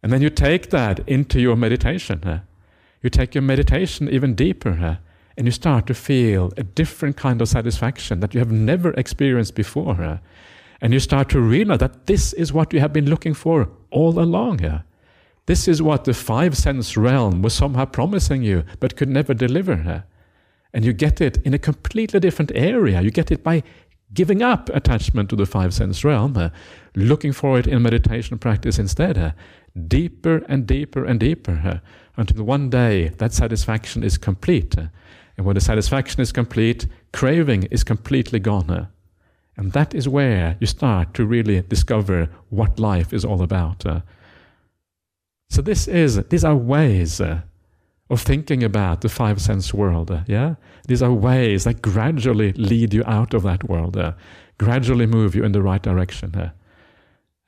And 0.03 0.13
then 0.13 0.21
you 0.21 0.29
take 0.29 0.69
that 0.69 1.07
into 1.07 1.39
your 1.39 1.55
meditation. 1.55 2.41
You 3.01 3.09
take 3.09 3.33
your 3.33 3.41
meditation 3.41 4.07
even 4.09 4.35
deeper, 4.35 4.99
and 5.37 5.47
you 5.47 5.51
start 5.51 5.87
to 5.87 5.93
feel 5.95 6.51
a 6.57 6.63
different 6.63 7.17
kind 7.17 7.41
of 7.41 7.49
satisfaction 7.49 8.19
that 8.19 8.33
you 8.35 8.39
have 8.39 8.51
never 8.51 8.91
experienced 8.93 9.55
before. 9.55 10.19
And 10.79 10.93
you 10.93 10.99
start 10.99 11.29
to 11.29 11.39
realize 11.39 11.79
that 11.79 12.05
this 12.05 12.33
is 12.33 12.53
what 12.53 12.73
you 12.73 12.79
have 12.79 12.93
been 12.93 13.09
looking 13.09 13.33
for 13.33 13.69
all 13.89 14.19
along. 14.19 14.83
This 15.47 15.67
is 15.67 15.81
what 15.81 16.05
the 16.05 16.13
five 16.13 16.55
sense 16.55 16.95
realm 16.95 17.41
was 17.41 17.53
somehow 17.53 17.85
promising 17.85 18.43
you, 18.43 18.63
but 18.79 18.95
could 18.95 19.09
never 19.09 19.33
deliver. 19.33 20.03
And 20.73 20.85
you 20.85 20.93
get 20.93 21.19
it 21.19 21.37
in 21.37 21.53
a 21.53 21.59
completely 21.59 22.19
different 22.19 22.51
area. 22.55 23.01
You 23.01 23.11
get 23.11 23.31
it 23.31 23.43
by 23.43 23.63
giving 24.13 24.41
up 24.41 24.69
attachment 24.69 25.29
to 25.29 25.35
the 25.35 25.45
five 25.45 25.73
sense 25.73 26.03
realm, 26.03 26.37
uh, 26.37 26.49
looking 26.95 27.33
for 27.33 27.57
it 27.57 27.67
in 27.67 27.81
meditation 27.81 28.37
practice 28.37 28.77
instead, 28.77 29.17
uh, 29.17 29.31
deeper 29.87 30.43
and 30.47 30.67
deeper 30.67 31.05
and 31.05 31.19
deeper, 31.19 31.61
uh, 31.65 31.79
until 32.17 32.43
one 32.43 32.69
day 32.69 33.09
that 33.17 33.33
satisfaction 33.33 34.03
is 34.03 34.17
complete. 34.17 34.75
and 35.37 35.45
when 35.45 35.55
the 35.55 35.61
satisfaction 35.61 36.21
is 36.21 36.31
complete, 36.31 36.87
craving 37.13 37.63
is 37.71 37.83
completely 37.83 38.39
gone. 38.39 38.87
and 39.57 39.71
that 39.73 39.93
is 39.93 40.07
where 40.07 40.55
you 40.59 40.67
start 40.67 41.13
to 41.13 41.25
really 41.25 41.61
discover 41.61 42.29
what 42.49 42.79
life 42.79 43.13
is 43.13 43.25
all 43.25 43.41
about. 43.41 43.85
So 45.51 45.61
this 45.61 45.85
is 45.89 46.15
these 46.29 46.45
are 46.45 46.55
ways 46.55 47.19
uh, 47.19 47.41
of 48.09 48.21
thinking 48.21 48.63
about 48.63 49.01
the 49.01 49.09
five 49.09 49.41
sense 49.41 49.73
world. 49.73 50.09
Uh, 50.09 50.21
yeah, 50.25 50.55
these 50.87 51.03
are 51.03 51.11
ways 51.11 51.65
that 51.65 51.81
gradually 51.81 52.53
lead 52.53 52.93
you 52.93 53.03
out 53.05 53.33
of 53.33 53.43
that 53.43 53.67
world, 53.67 53.97
uh, 53.97 54.13
gradually 54.57 55.05
move 55.05 55.35
you 55.35 55.43
in 55.43 55.51
the 55.51 55.61
right 55.61 55.81
direction. 55.81 56.33
Uh. 56.35 56.51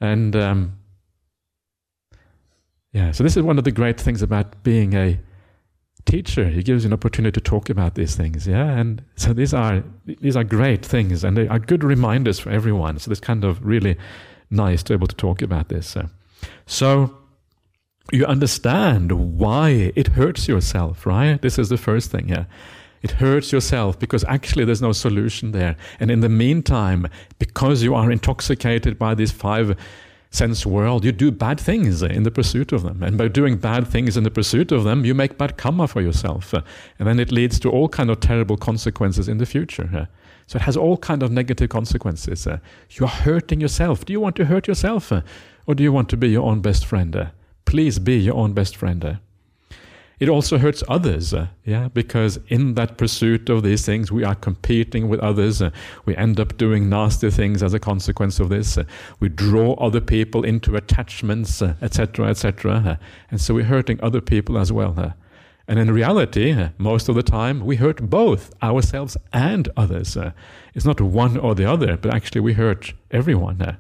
and 0.01 0.35
um, 0.35 0.77
yeah, 2.91 3.11
so 3.11 3.23
this 3.23 3.37
is 3.37 3.43
one 3.43 3.57
of 3.57 3.63
the 3.63 3.71
great 3.71 4.01
things 4.01 4.21
about 4.21 4.61
being 4.63 4.93
a 4.95 5.17
teacher. 6.05 6.49
He 6.49 6.61
gives 6.61 6.83
you 6.83 6.89
an 6.89 6.93
opportunity 6.93 7.39
to 7.39 7.41
talk 7.41 7.69
about 7.69 7.95
these 7.95 8.17
things. 8.17 8.45
Yeah, 8.45 8.69
and 8.69 9.01
so 9.15 9.31
these 9.31 9.53
are 9.53 9.81
these 10.05 10.35
are 10.35 10.43
great 10.43 10.85
things, 10.85 11.23
and 11.23 11.37
they 11.37 11.47
are 11.47 11.57
good 11.57 11.85
reminders 11.85 12.37
for 12.37 12.49
everyone. 12.49 12.99
So 12.99 13.11
it's 13.11 13.21
kind 13.21 13.45
of 13.45 13.65
really 13.65 13.95
nice 14.49 14.83
to 14.83 14.89
be 14.89 14.95
able 14.95 15.07
to 15.07 15.15
talk 15.15 15.41
about 15.41 15.69
this. 15.69 15.95
So 16.65 17.17
you 18.11 18.25
understand 18.25 19.37
why 19.39 19.91
it 19.95 20.09
hurts 20.09 20.47
yourself, 20.47 21.05
right? 21.05 21.41
This 21.41 21.57
is 21.57 21.69
the 21.69 21.77
first 21.77 22.11
thing, 22.11 22.29
yeah. 22.29 22.45
It 23.01 23.11
hurts 23.11 23.51
yourself 23.51 23.99
because 23.99 24.23
actually 24.25 24.63
there's 24.65 24.81
no 24.81 24.93
solution 24.93 25.51
there. 25.51 25.75
And 25.99 26.09
in 26.09 26.21
the 26.21 26.29
meantime, 26.29 27.07
because 27.37 27.83
you 27.83 27.95
are 27.95 28.09
intoxicated 28.09 28.97
by 28.97 29.13
this 29.13 29.31
five 29.31 29.77
sense 30.29 30.65
world, 30.65 31.03
you 31.03 31.11
do 31.11 31.29
bad 31.29 31.59
things 31.59 32.01
in 32.01 32.23
the 32.23 32.31
pursuit 32.31 32.71
of 32.71 32.83
them. 32.83 33.03
And 33.03 33.17
by 33.17 33.27
doing 33.27 33.57
bad 33.57 33.87
things 33.87 34.15
in 34.15 34.23
the 34.23 34.31
pursuit 34.31 34.71
of 34.71 34.85
them, 34.85 35.03
you 35.03 35.13
make 35.13 35.37
bad 35.37 35.57
karma 35.57 35.87
for 35.87 36.01
yourself. 36.01 36.53
And 36.53 37.07
then 37.07 37.19
it 37.19 37.31
leads 37.31 37.59
to 37.59 37.69
all 37.69 37.89
kind 37.89 38.09
of 38.09 38.21
terrible 38.21 38.57
consequences 38.57 39.27
in 39.27 39.37
the 39.37 39.45
future. 39.45 40.07
So 40.47 40.57
it 40.57 40.63
has 40.63 40.77
all 40.77 40.97
kind 40.97 41.23
of 41.23 41.31
negative 41.31 41.69
consequences. 41.69 42.47
You 42.91 43.05
are 43.05 43.09
hurting 43.09 43.59
yourself. 43.59 44.05
Do 44.05 44.13
you 44.13 44.21
want 44.21 44.35
to 44.37 44.45
hurt 44.45 44.67
yourself? 44.67 45.11
Uh, 45.11 45.21
or 45.65 45.75
do 45.75 45.83
you 45.83 45.91
want 45.91 46.09
to 46.09 46.17
be 46.17 46.29
your 46.29 46.43
own 46.43 46.61
best 46.61 46.85
friend? 46.85 47.15
Uh? 47.15 47.25
Please 47.65 47.99
be 47.99 48.17
your 48.17 48.35
own 48.35 48.53
best 48.53 48.75
friend. 48.75 49.03
Eh? 49.03 49.15
It 50.19 50.29
also 50.29 50.57
hurts 50.57 50.83
others, 50.87 51.33
uh, 51.33 51.47
yeah, 51.65 51.89
because 51.89 52.39
in 52.47 52.75
that 52.75 52.97
pursuit 52.97 53.49
of 53.49 53.63
these 53.63 53.85
things, 53.85 54.09
we 54.09 54.23
are 54.23 54.35
competing 54.35 55.09
with 55.09 55.19
others. 55.19 55.61
Uh, 55.61 55.71
we 56.05 56.15
end 56.15 56.39
up 56.39 56.55
doing 56.55 56.87
nasty 56.87 57.29
things 57.29 57.61
as 57.61 57.73
a 57.73 57.79
consequence 57.79 58.39
of 58.39 58.47
this. 58.47 58.77
Uh, 58.77 58.85
we 59.19 59.27
draw 59.27 59.73
other 59.73 59.99
people 59.99 60.45
into 60.45 60.77
attachments, 60.77 61.61
etc., 61.61 62.27
etc., 62.27 62.99
and 63.31 63.41
so 63.41 63.55
we're 63.55 63.65
hurting 63.65 63.99
other 64.01 64.21
people 64.21 64.57
as 64.57 64.71
well. 64.71 65.13
And 65.67 65.77
in 65.79 65.91
reality, 65.91 66.69
most 66.77 67.09
of 67.09 67.15
the 67.15 67.23
time, 67.23 67.65
we 67.65 67.77
hurt 67.77 68.09
both 68.09 68.53
ourselves 68.61 69.17
and 69.33 69.67
others. 69.75 70.17
It's 70.73 70.85
not 70.85 71.01
one 71.01 71.37
or 71.37 71.55
the 71.55 71.69
other, 71.69 71.97
but 71.97 72.13
actually, 72.13 72.41
we 72.41 72.53
hurt 72.53 72.93
everyone. 73.11 73.77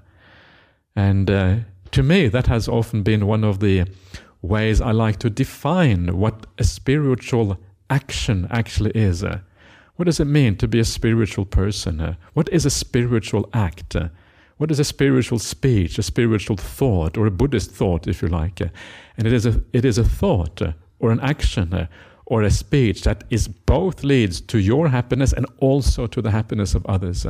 And 0.95 1.29
to 1.93 2.03
me, 2.03 2.27
that 2.27 2.47
has 2.47 2.67
often 2.67 3.03
been 3.03 3.27
one 3.27 3.43
of 3.43 3.59
the 3.59 3.85
ways 4.41 4.81
I 4.81 4.91
like 4.91 5.19
to 5.19 5.29
define 5.29 6.17
what 6.17 6.45
a 6.57 6.63
spiritual 6.63 7.57
action 7.89 8.47
actually 8.49 8.91
is. 8.91 9.23
What 9.95 10.05
does 10.05 10.19
it 10.19 10.25
mean 10.25 10.57
to 10.57 10.67
be 10.67 10.79
a 10.79 10.85
spiritual 10.85 11.45
person? 11.45 12.17
What 12.33 12.49
is 12.49 12.65
a 12.65 12.69
spiritual 12.69 13.47
act? 13.53 13.95
What 14.57 14.71
is 14.71 14.79
a 14.79 14.83
spiritual 14.83 15.39
speech, 15.39 15.97
a 15.99 16.03
spiritual 16.03 16.57
thought, 16.57 17.17
or 17.17 17.27
a 17.27 17.31
Buddhist 17.31 17.71
thought, 17.71 18.07
if 18.07 18.21
you 18.21 18.27
like? 18.27 18.59
And 18.59 19.27
it 19.27 19.33
is 19.33 19.45
a, 19.45 19.63
it 19.71 19.85
is 19.85 19.97
a 19.97 20.03
thought 20.03 20.61
or 20.99 21.11
an 21.11 21.19
action 21.19 21.87
or 22.25 22.41
a 22.41 22.51
speech 22.51 23.03
that 23.03 23.23
is 23.29 23.47
both 23.47 24.03
leads 24.03 24.41
to 24.41 24.57
your 24.57 24.89
happiness 24.89 25.31
and 25.31 25.45
also 25.59 26.07
to 26.07 26.21
the 26.21 26.31
happiness 26.31 26.73
of 26.73 26.85
others. 26.87 27.25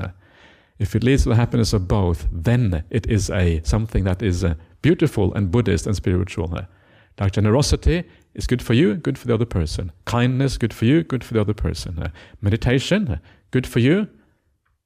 If 0.79 0.95
it 0.95 1.03
leads 1.03 1.23
to 1.23 1.29
the 1.29 1.35
happiness 1.35 1.73
of 1.73 1.87
both, 1.87 2.27
then 2.31 2.83
it 2.89 3.07
is 3.07 3.29
a 3.29 3.61
something 3.63 4.03
that 4.05 4.21
is 4.21 4.43
uh, 4.43 4.55
beautiful 4.81 5.33
and 5.33 5.51
Buddhist 5.51 5.85
and 5.85 5.95
spiritual. 5.95 6.53
Uh, 6.55 6.65
like 7.19 7.33
generosity 7.33 8.03
is 8.33 8.47
good 8.47 8.61
for 8.61 8.73
you, 8.73 8.95
good 8.95 9.17
for 9.17 9.27
the 9.27 9.33
other 9.33 9.45
person. 9.45 9.91
Kindness, 10.05 10.57
good 10.57 10.73
for 10.73 10.85
you, 10.85 11.03
good 11.03 11.23
for 11.23 11.35
the 11.35 11.41
other 11.41 11.53
person. 11.53 11.99
Uh, 11.99 12.09
meditation, 12.41 13.07
uh, 13.07 13.17
good 13.51 13.67
for 13.67 13.79
you, 13.79 14.07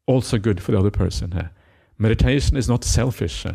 also 0.08 0.38
good 0.38 0.62
for 0.62 0.72
the 0.72 0.80
other 0.80 0.92
person. 0.92 1.34
Uh, 1.34 1.48
meditation 1.98 2.58
is 2.58 2.68
not 2.68 2.84
selfish. 2.84 3.46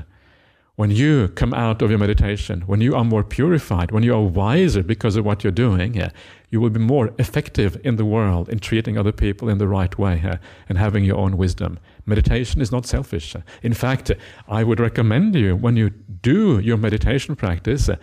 When 0.76 0.90
you 0.90 1.28
come 1.28 1.52
out 1.52 1.82
of 1.82 1.90
your 1.90 1.98
meditation, 1.98 2.62
when 2.62 2.80
you 2.80 2.94
are 2.94 3.04
more 3.04 3.22
purified, 3.22 3.90
when 3.90 4.02
you 4.02 4.14
are 4.14 4.22
wiser 4.22 4.82
because 4.82 5.16
of 5.16 5.24
what 5.24 5.44
you're 5.44 5.50
doing, 5.50 5.92
yeah, 5.92 6.08
you 6.48 6.62
will 6.62 6.70
be 6.70 6.80
more 6.80 7.12
effective 7.18 7.78
in 7.84 7.96
the 7.96 8.06
world 8.06 8.48
in 8.48 8.58
treating 8.58 8.96
other 8.96 9.12
people 9.12 9.50
in 9.50 9.58
the 9.58 9.68
right 9.68 9.98
way 9.98 10.22
yeah, 10.24 10.38
and 10.70 10.78
having 10.78 11.04
your 11.04 11.18
own 11.18 11.36
wisdom. 11.36 11.78
Meditation 12.06 12.62
is 12.62 12.72
not 12.72 12.86
selfish. 12.86 13.36
In 13.62 13.74
fact, 13.74 14.10
I 14.48 14.64
would 14.64 14.80
recommend 14.80 15.34
you 15.34 15.56
when 15.56 15.76
you 15.76 15.90
do 15.90 16.58
your 16.58 16.78
meditation 16.78 17.36
practice, 17.36 17.90
uh, 17.90 17.96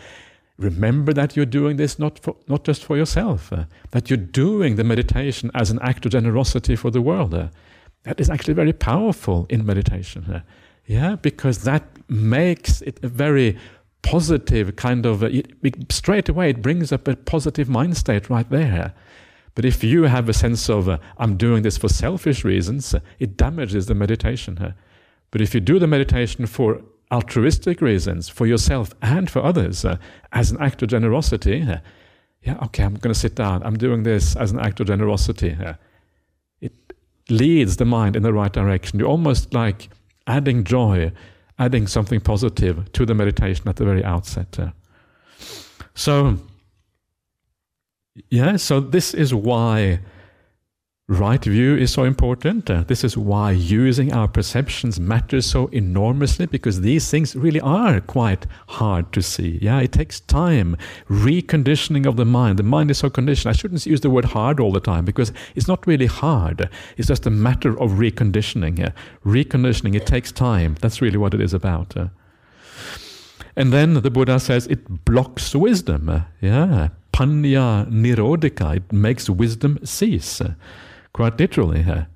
remember 0.59 1.11
that 1.11 1.35
you're 1.35 1.47
doing 1.47 1.77
this 1.77 1.97
not, 1.97 2.19
for, 2.19 2.35
not 2.47 2.63
just 2.63 2.83
for 2.83 2.95
yourself, 2.95 3.51
uh, 3.51 3.63
that 3.91 4.11
you're 4.11 4.17
doing 4.17 4.75
the 4.75 4.83
meditation 4.83 5.49
as 5.55 5.71
an 5.71 5.79
act 5.81 6.05
of 6.05 6.11
generosity 6.11 6.75
for 6.75 6.91
the 6.91 7.01
world. 7.01 7.33
Uh, 7.33 7.47
that 8.03 8.19
is 8.19 8.29
actually 8.29 8.53
very 8.53 8.73
powerful 8.73 9.47
in 9.49 9.65
meditation. 9.65 10.43
Yeah, 10.89 11.17
because 11.17 11.65
that 11.65 11.83
makes 12.09 12.81
it 12.81 12.99
a 13.03 13.07
very 13.07 13.59
positive 14.01 14.75
kind 14.75 15.05
of, 15.05 15.21
it, 15.21 15.53
straight 15.91 16.27
away 16.27 16.49
it 16.49 16.63
brings 16.63 16.91
up 16.91 17.07
a 17.07 17.15
positive 17.15 17.69
mind 17.69 17.95
state 17.95 18.27
right 18.27 18.49
there. 18.49 18.95
But 19.53 19.65
if 19.65 19.83
you 19.83 20.03
have 20.05 20.27
a 20.27 20.33
sense 20.33 20.67
of, 20.67 20.89
uh, 20.89 20.97
I'm 21.19 21.37
doing 21.37 21.61
this 21.61 21.77
for 21.77 21.89
selfish 21.89 22.43
reasons, 22.43 22.91
uh, 22.95 23.01
it 23.19 23.37
damages 23.37 23.85
the 23.85 23.93
meditation. 23.93 24.57
Uh. 24.57 24.71
But 25.29 25.41
if 25.41 25.53
you 25.53 25.59
do 25.59 25.77
the 25.77 25.85
meditation 25.85 26.47
for 26.47 26.81
altruistic 27.11 27.81
reasons, 27.81 28.27
for 28.27 28.47
yourself 28.47 28.95
and 29.03 29.29
for 29.29 29.43
others, 29.43 29.85
uh, 29.85 29.97
as 30.31 30.49
an 30.49 30.57
act 30.59 30.81
of 30.81 30.89
generosity, 30.89 31.61
uh, 31.61 31.77
yeah, 32.41 32.57
okay, 32.63 32.83
I'm 32.83 32.95
going 32.95 33.13
to 33.13 33.19
sit 33.19 33.35
down. 33.35 33.61
I'm 33.61 33.77
doing 33.77 34.01
this 34.01 34.35
as 34.35 34.51
an 34.51 34.59
act 34.59 34.79
of 34.79 34.87
generosity. 34.87 35.55
It 36.61 36.73
leads 37.29 37.77
the 37.77 37.85
mind 37.85 38.15
in 38.15 38.23
the 38.23 38.33
right 38.33 38.51
direction. 38.51 38.97
You're 38.97 39.09
almost 39.09 39.53
like 39.53 39.89
adding 40.27 40.63
joy, 40.63 41.11
adding 41.57 41.87
something 41.87 42.19
positive 42.19 42.91
to 42.93 43.05
the 43.05 43.13
meditation 43.13 43.67
at 43.67 43.75
the 43.75 43.85
very 43.85 44.03
outset. 44.03 44.59
Uh. 44.59 44.71
So, 45.93 46.37
yeah, 48.29 48.57
so 48.57 48.79
this 48.79 49.13
is 49.13 49.33
why 49.33 49.99
right 51.09 51.43
view 51.43 51.75
is 51.75 51.91
so 51.91 52.03
important. 52.03 52.69
Uh, 52.69 52.83
this 52.83 53.03
is 53.03 53.17
why 53.17 53.49
using 53.49 54.13
our 54.13 54.27
perceptions 54.27 54.99
matters 54.99 55.47
so 55.47 55.65
enormously 55.67 56.45
because 56.45 56.81
these 56.81 57.09
things 57.09 57.35
really 57.35 57.59
are 57.61 57.99
quite 57.99 58.45
hard 58.67 59.11
to 59.13 59.21
see. 59.23 59.57
Yeah, 59.59 59.79
it 59.79 59.91
takes 59.91 60.19
time. 60.19 60.77
Reconditioning 61.09 62.05
of 62.05 62.15
the 62.15 62.25
mind. 62.25 62.59
The 62.59 62.63
mind 62.63 62.91
is 62.91 62.99
so 62.99 63.09
conditioned. 63.09 63.49
I 63.49 63.57
shouldn't 63.57 63.85
use 63.87 64.01
the 64.01 64.09
word 64.11 64.25
hard 64.25 64.59
all 64.59 64.71
the 64.71 64.79
time 64.79 65.03
because 65.03 65.33
it's 65.55 65.67
not 65.67 65.87
really 65.87 66.05
hard. 66.05 66.69
It's 66.95 67.07
just 67.07 67.25
a 67.25 67.31
matter 67.31 67.71
of 67.81 67.93
reconditioning. 67.93 68.85
Uh, 68.85 68.91
reconditioning, 69.25 69.95
it 69.95 70.05
takes 70.05 70.31
time. 70.31 70.75
That's 70.79 71.01
really 71.01 71.17
what 71.17 71.33
it 71.33 71.41
is 71.41 71.55
about. 71.55 71.97
Uh. 71.97 72.09
And 73.55 73.73
then 73.73 73.95
the 73.95 74.11
Buddha 74.11 74.39
says 74.39 74.67
it 74.67 75.05
blocks 75.05 75.55
wisdom. 75.55 76.07
Uh, 76.07 76.21
yeah, 76.39 76.89
panya 77.11 77.89
nirodika. 77.89 78.75
It 78.75 78.93
makes 78.93 79.27
wisdom 79.27 79.79
cease 79.83 80.39
quite 81.13 81.39
literally 81.39 81.83
here. 81.83 82.07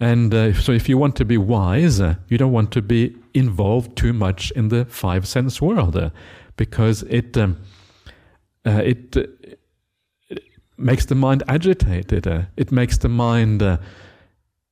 And 0.00 0.34
uh, 0.34 0.52
so, 0.54 0.72
if 0.72 0.88
you 0.88 0.98
want 0.98 1.16
to 1.16 1.24
be 1.24 1.38
wise, 1.38 2.00
uh, 2.00 2.16
you 2.28 2.36
don't 2.36 2.52
want 2.52 2.72
to 2.72 2.82
be 2.82 3.16
involved 3.32 3.96
too 3.96 4.12
much 4.12 4.50
in 4.52 4.68
the 4.68 4.84
five 4.86 5.26
sense 5.26 5.62
world, 5.62 5.96
uh, 5.96 6.10
because 6.56 7.02
it 7.04 7.38
um, 7.38 7.58
uh, 8.66 8.82
it, 8.84 9.16
it, 9.16 9.60
makes 10.76 11.06
the 11.06 11.14
mind 11.14 11.44
agitated. 11.46 12.26
Uh, 12.26 12.42
it 12.56 12.72
makes 12.72 12.98
the 12.98 13.08
mind 13.08 13.62
uh, 13.62 13.78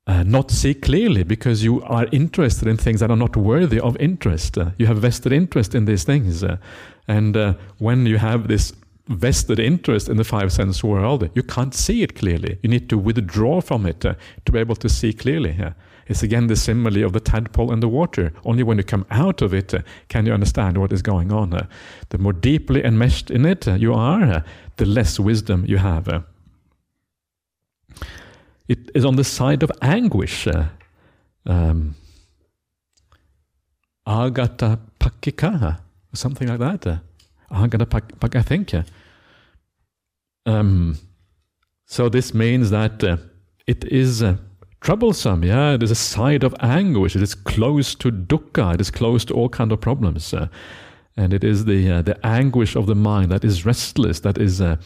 not 0.05 0.51
see 0.51 0.73
clearly 0.73 1.23
because 1.23 1.63
you 1.63 1.81
are 1.83 2.05
interested 2.11 2.67
in 2.67 2.75
things 2.75 2.99
that 2.99 3.09
are 3.09 3.15
not 3.15 3.37
worthy 3.37 3.79
of 3.79 3.95
interest. 3.97 4.57
you 4.77 4.85
have 4.85 4.97
vested 4.97 5.31
interest 5.31 5.73
in 5.73 5.85
these 5.85 6.03
things, 6.03 6.43
and 7.07 7.55
when 7.77 8.05
you 8.05 8.17
have 8.17 8.49
this 8.49 8.73
vested 9.07 9.59
interest 9.59 10.07
in 10.07 10.17
the 10.17 10.23
five 10.23 10.51
sense 10.51 10.83
world, 10.83 11.29
you 11.35 11.43
can't 11.43 11.73
see 11.73 12.03
it 12.03 12.15
clearly. 12.15 12.57
You 12.61 12.69
need 12.69 12.89
to 12.89 12.97
withdraw 12.97 13.61
from 13.61 13.85
it 13.85 14.05
uh, 14.05 14.15
to 14.45 14.51
be 14.51 14.59
able 14.59 14.75
to 14.77 14.89
see 14.89 15.13
clearly. 15.13 15.57
Uh, 15.61 15.71
it's 16.07 16.23
again 16.23 16.47
the 16.47 16.55
simile 16.55 17.03
of 17.03 17.13
the 17.13 17.19
tadpole 17.19 17.71
and 17.71 17.81
the 17.81 17.87
water. 17.87 18.33
Only 18.45 18.63
when 18.63 18.77
you 18.77 18.83
come 18.83 19.05
out 19.11 19.41
of 19.41 19.53
it 19.53 19.73
uh, 19.73 19.81
can 20.07 20.25
you 20.25 20.33
understand 20.33 20.77
what 20.77 20.91
is 20.93 21.01
going 21.01 21.31
on. 21.31 21.53
Uh. 21.53 21.67
the 22.09 22.17
more 22.17 22.33
deeply 22.33 22.83
enmeshed 22.83 23.29
in 23.29 23.45
it 23.45 23.67
uh, 23.67 23.73
you 23.73 23.93
are, 23.93 24.23
uh, 24.23 24.41
the 24.77 24.85
less 24.85 25.19
wisdom 25.19 25.65
you 25.67 25.77
have. 25.77 26.23
it 28.67 28.89
is 28.95 29.05
on 29.05 29.17
the 29.17 29.23
side 29.23 29.63
of 29.63 29.71
anguish. 29.81 30.47
Um, 31.45 31.95
agata 34.07 34.79
pakika, 34.99 35.79
something 36.13 36.47
like 36.47 36.59
that. 36.59 37.01
I'm 37.53 37.69
to 37.69 37.85
pack, 37.85 38.19
pack 38.19 38.35
I 38.35 38.41
think. 38.41 38.73
Um, 40.45 40.97
so 41.85 42.09
this 42.09 42.33
means 42.33 42.69
that 42.71 43.03
uh, 43.03 43.17
it 43.67 43.85
is 43.85 44.23
uh, 44.23 44.37
troublesome. 44.81 45.43
Yeah, 45.43 45.73
it 45.73 45.83
is 45.83 45.91
a 45.91 45.95
side 45.95 46.43
of 46.43 46.55
anguish. 46.59 47.15
It 47.15 47.21
is 47.21 47.35
close 47.35 47.95
to 47.95 48.11
dukkha. 48.11 48.75
It 48.75 48.81
is 48.81 48.91
close 48.91 49.23
to 49.25 49.33
all 49.33 49.49
kind 49.49 49.71
of 49.71 49.79
problems, 49.79 50.33
uh, 50.33 50.47
and 51.15 51.33
it 51.33 51.43
is 51.43 51.65
the 51.65 51.91
uh, 51.91 52.01
the 52.01 52.17
anguish 52.25 52.75
of 52.75 52.87
the 52.87 52.95
mind 52.95 53.31
that 53.31 53.45
is 53.45 53.65
restless. 53.65 54.19
That 54.21 54.37
is 54.37 54.59
uh, 54.59 54.77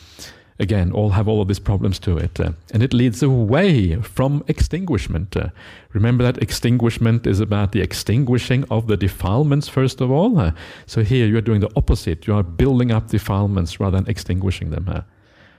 again, 0.60 0.92
all 0.92 1.12
have 1.12 1.28
all 1.28 1.42
of 1.42 1.48
these 1.48 1.60
problems 1.60 2.00
to 2.00 2.18
it. 2.18 2.40
Uh, 2.40 2.52
and 2.74 2.82
it 2.82 2.94
leads 2.94 3.22
away 3.22 3.96
from 3.98 4.44
extinguishment. 4.48 5.36
Uh, 5.36 5.50
remember 5.94 6.24
that 6.24 6.42
extinguishment 6.42 7.28
is 7.28 7.40
about 7.40 7.72
the 7.72 7.82
extinguishing 7.82 8.64
of 8.72 8.88
the 8.88 8.98
defilements, 8.98 9.68
first 9.68 10.02
of 10.02 10.12
all. 10.12 10.40
Uh, 10.40 10.52
so 10.86 11.04
here 11.04 11.28
you 11.28 11.38
are 11.38 11.42
doing 11.42 11.62
the 11.62 11.72
opposite. 11.76 12.28
You 12.28 12.34
are 12.36 12.44
building 12.44 12.92
up 12.92 13.10
defilements 13.10 13.80
rather 13.80 13.98
than 13.98 14.10
extinguishing 14.10 14.72
them. 14.72 14.90
Uh. 14.90 15.02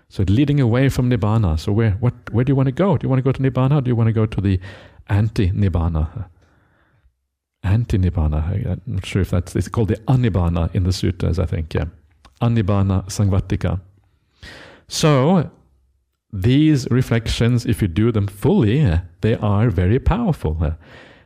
so 0.09 0.25
leading 0.29 0.61
away 0.61 0.89
from 0.89 1.11
Nibbana. 1.11 1.59
So 1.59 1.73
where, 1.73 1.93
what, 1.93 2.15
where 2.33 2.45
do 2.45 2.51
you 2.51 2.57
want 2.57 2.67
to 2.67 2.73
go? 2.73 2.97
Do 2.97 3.05
you 3.05 3.09
want 3.09 3.19
to 3.19 3.25
go 3.25 3.33
to 3.33 3.43
Nibbana 3.43 3.79
or 3.79 3.81
do 3.81 3.91
you 3.91 3.97
want 3.97 4.09
to 4.09 4.13
go 4.13 4.27
to 4.27 4.41
the 4.41 4.59
anti-Nibbana? 5.09 6.29
Anti-Nibbana. 7.63 8.67
I'm 8.67 8.81
not 8.87 9.07
sure 9.07 9.23
if 9.23 9.31
that's, 9.31 9.55
it's 9.55 9.69
called 9.69 9.89
the 9.89 9.97
Anibbana 10.07 10.75
in 10.75 10.85
the 10.85 10.93
sutras, 10.93 11.39
I 11.39 11.47
think. 11.47 11.75
Yeah. 11.75 11.87
Anibbana 12.41 13.07
Samvartika. 13.07 13.81
So, 14.89 15.51
these 16.33 16.91
reflections, 16.91 17.67
if 17.67 17.81
you 17.81 17.89
do 17.89 18.11
them 18.13 18.27
fully, 18.27 19.01
they 19.21 19.35
are 19.37 19.71
very 19.71 19.99
powerful. 19.99 20.75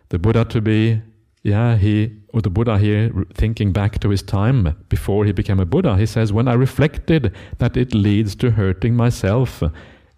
The 0.08 0.18
Buddha 0.18 0.44
to 0.46 0.60
be, 0.60 1.02
yeah, 1.42 1.76
he, 1.76 2.12
or 2.32 2.40
the 2.40 2.50
Buddha 2.50 2.78
here, 2.78 3.12
thinking 3.34 3.72
back 3.72 3.98
to 4.00 4.10
his 4.10 4.22
time 4.22 4.76
before 4.88 5.24
he 5.24 5.32
became 5.32 5.60
a 5.60 5.66
Buddha, 5.66 5.96
he 5.96 6.06
says, 6.06 6.32
When 6.32 6.48
I 6.48 6.54
reflected 6.54 7.34
that 7.58 7.76
it 7.76 7.94
leads 7.94 8.34
to 8.36 8.52
hurting 8.52 8.94
myself, 8.94 9.62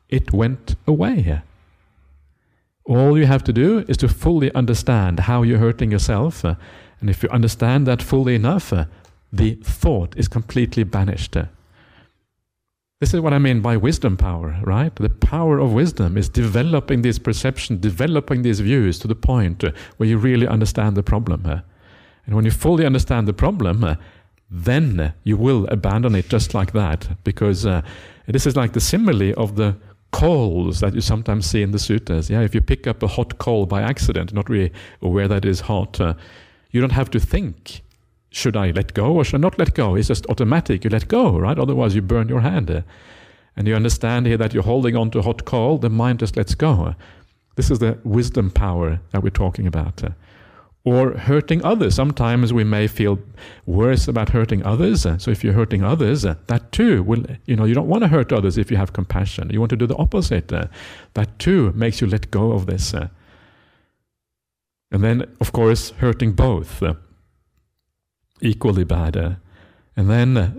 it 0.09 0.32
went 0.32 0.76
away. 0.86 1.40
All 2.84 3.18
you 3.18 3.26
have 3.26 3.45
to 3.45 3.53
do 3.53 3.84
is 3.88 3.97
to 3.99 4.09
fully 4.09 4.55
understand 4.55 5.20
how 5.20 5.42
you're 5.42 5.59
hurting 5.59 5.90
yourself. 5.90 6.45
And 6.45 7.09
if 7.09 7.22
you 7.22 7.30
understand 7.30 7.86
that 7.86 8.03
fully 8.03 8.34
enough, 8.34 8.72
the 9.32 9.55
thought 9.57 10.14
is 10.16 10.28
completely 10.28 10.84
banished. 10.84 11.36
This 13.01 13.12
is 13.12 13.20
what 13.20 13.32
I 13.32 13.38
mean 13.38 13.61
by 13.61 13.76
wisdom 13.76 14.16
power, 14.16 14.57
right? 14.62 14.95
The 14.95 15.11
power 15.11 15.59
of 15.59 15.72
wisdom 15.72 16.16
is 16.16 16.28
developing 16.28 17.03
this 17.03 17.18
perception, 17.18 17.80
developing 17.80 18.42
these 18.42 18.61
views 18.61 19.01
to 19.01 19.09
the 19.09 19.16
point 19.16 19.64
uh, 19.64 19.72
where 19.97 20.09
you 20.09 20.16
really 20.16 20.47
understand 20.47 20.97
the 20.97 21.03
problem. 21.03 21.45
Uh. 21.45 21.61
And 22.24 22.36
when 22.36 22.45
you 22.45 22.53
fully 22.53 22.86
understand 22.86 23.26
the 23.26 23.32
problem, 23.32 23.82
uh, 23.82 23.97
then 24.49 25.12
you 25.24 25.36
will 25.36 25.66
abandon 25.66 26.14
it 26.14 26.28
just 26.28 26.55
like 26.55 26.72
that. 26.72 27.09
Because 27.24 27.66
uh, 27.66 27.82
this 28.28 28.47
is 28.47 28.55
like 28.55 28.74
the 28.74 28.80
simile 28.80 29.34
of 29.36 29.57
the 29.57 29.76
coals 30.12 30.78
that 30.78 30.95
you 30.95 31.01
sometimes 31.01 31.47
see 31.47 31.62
in 31.62 31.72
the 31.72 31.80
sutras. 31.80 32.30
Yeah, 32.30 32.42
if 32.42 32.55
you 32.55 32.61
pick 32.61 32.86
up 32.86 33.03
a 33.03 33.09
hot 33.09 33.38
coal 33.38 33.66
by 33.66 33.82
accident, 33.82 34.32
not 34.32 34.49
really 34.49 34.72
aware 35.03 35.26
that 35.26 35.45
it 35.45 35.49
is 35.49 35.61
hot, 35.61 36.01
uh, 36.01 36.14
you 36.70 36.80
don't 36.80 36.92
have 36.92 37.11
to 37.11 37.18
think 37.18 37.82
should 38.35 38.57
I 38.57 38.72
let 38.72 38.95
go 38.95 39.12
or 39.14 39.24
should 39.24 39.37
I 39.37 39.39
not 39.39 39.59
let 39.59 39.74
go? 39.74 39.95
It's 39.95 40.09
just 40.09 40.26
automatic. 40.26 40.82
You 40.82 40.91
let 40.91 41.07
go, 41.07 41.39
right? 41.39 41.59
Otherwise, 41.59 41.95
you 41.95 42.03
burn 42.03 42.28
your 42.28 42.41
hand. 42.41 42.85
And 43.57 43.68
you 43.68 43.76
understand 43.76 44.26
here 44.26 44.37
that 44.37 44.53
you're 44.53 44.64
holding 44.64 44.97
on 44.97 45.12
to 45.12 45.22
hot 45.22 45.45
coal, 45.45 45.78
the 45.78 45.89
mind 45.89 46.18
just 46.18 46.37
lets 46.37 46.57
go. 46.57 46.95
This 47.55 47.70
is 47.70 47.78
the 47.78 47.99
wisdom 48.03 48.51
power 48.51 49.01
that 49.12 49.22
we're 49.22 49.30
talking 49.30 49.68
about. 49.68 50.03
Or 50.85 51.12
hurting 51.12 51.64
others. 51.64 51.95
Sometimes 51.95 52.53
we 52.53 52.64
may 52.64 52.89
feel 52.89 53.20
worse 53.66 54.09
about 54.09 54.30
hurting 54.30 54.64
others. 54.66 55.07
So 55.18 55.30
if 55.30 55.45
you're 55.45 55.53
hurting 55.53 55.85
others, 55.85 56.22
that 56.22 56.72
too 56.72 57.05
will, 57.05 57.24
you 57.47 57.55
know, 57.55 57.64
you 57.64 57.74
don't 57.74 57.89
want 57.89 58.03
to 58.03 58.09
hurt 58.09 58.32
others 58.32 58.59
if 58.59 58.70
you 58.70 58.76
have 58.76 58.93
compassion. 58.93 59.49
You 59.51 59.61
want 59.61 59.70
to 59.70 59.76
do 59.76 59.87
the 59.87 59.97
opposite. 59.97 60.49
That 60.49 61.39
too 61.39 61.72
makes 61.76 62.01
you 62.01 62.09
let 62.09 62.32
go 62.32 62.53
of 62.53 62.66
this. 62.66 62.93
And 62.93 63.11
then, 64.91 65.24
of 65.41 65.53
course, 65.53 65.91
hurting 65.91 66.32
both 66.32 66.82
equally 68.45 68.84
bad. 68.84 69.16
Uh, 69.16 69.30
and 69.97 70.11
then 70.11 70.36
uh, 70.36 70.53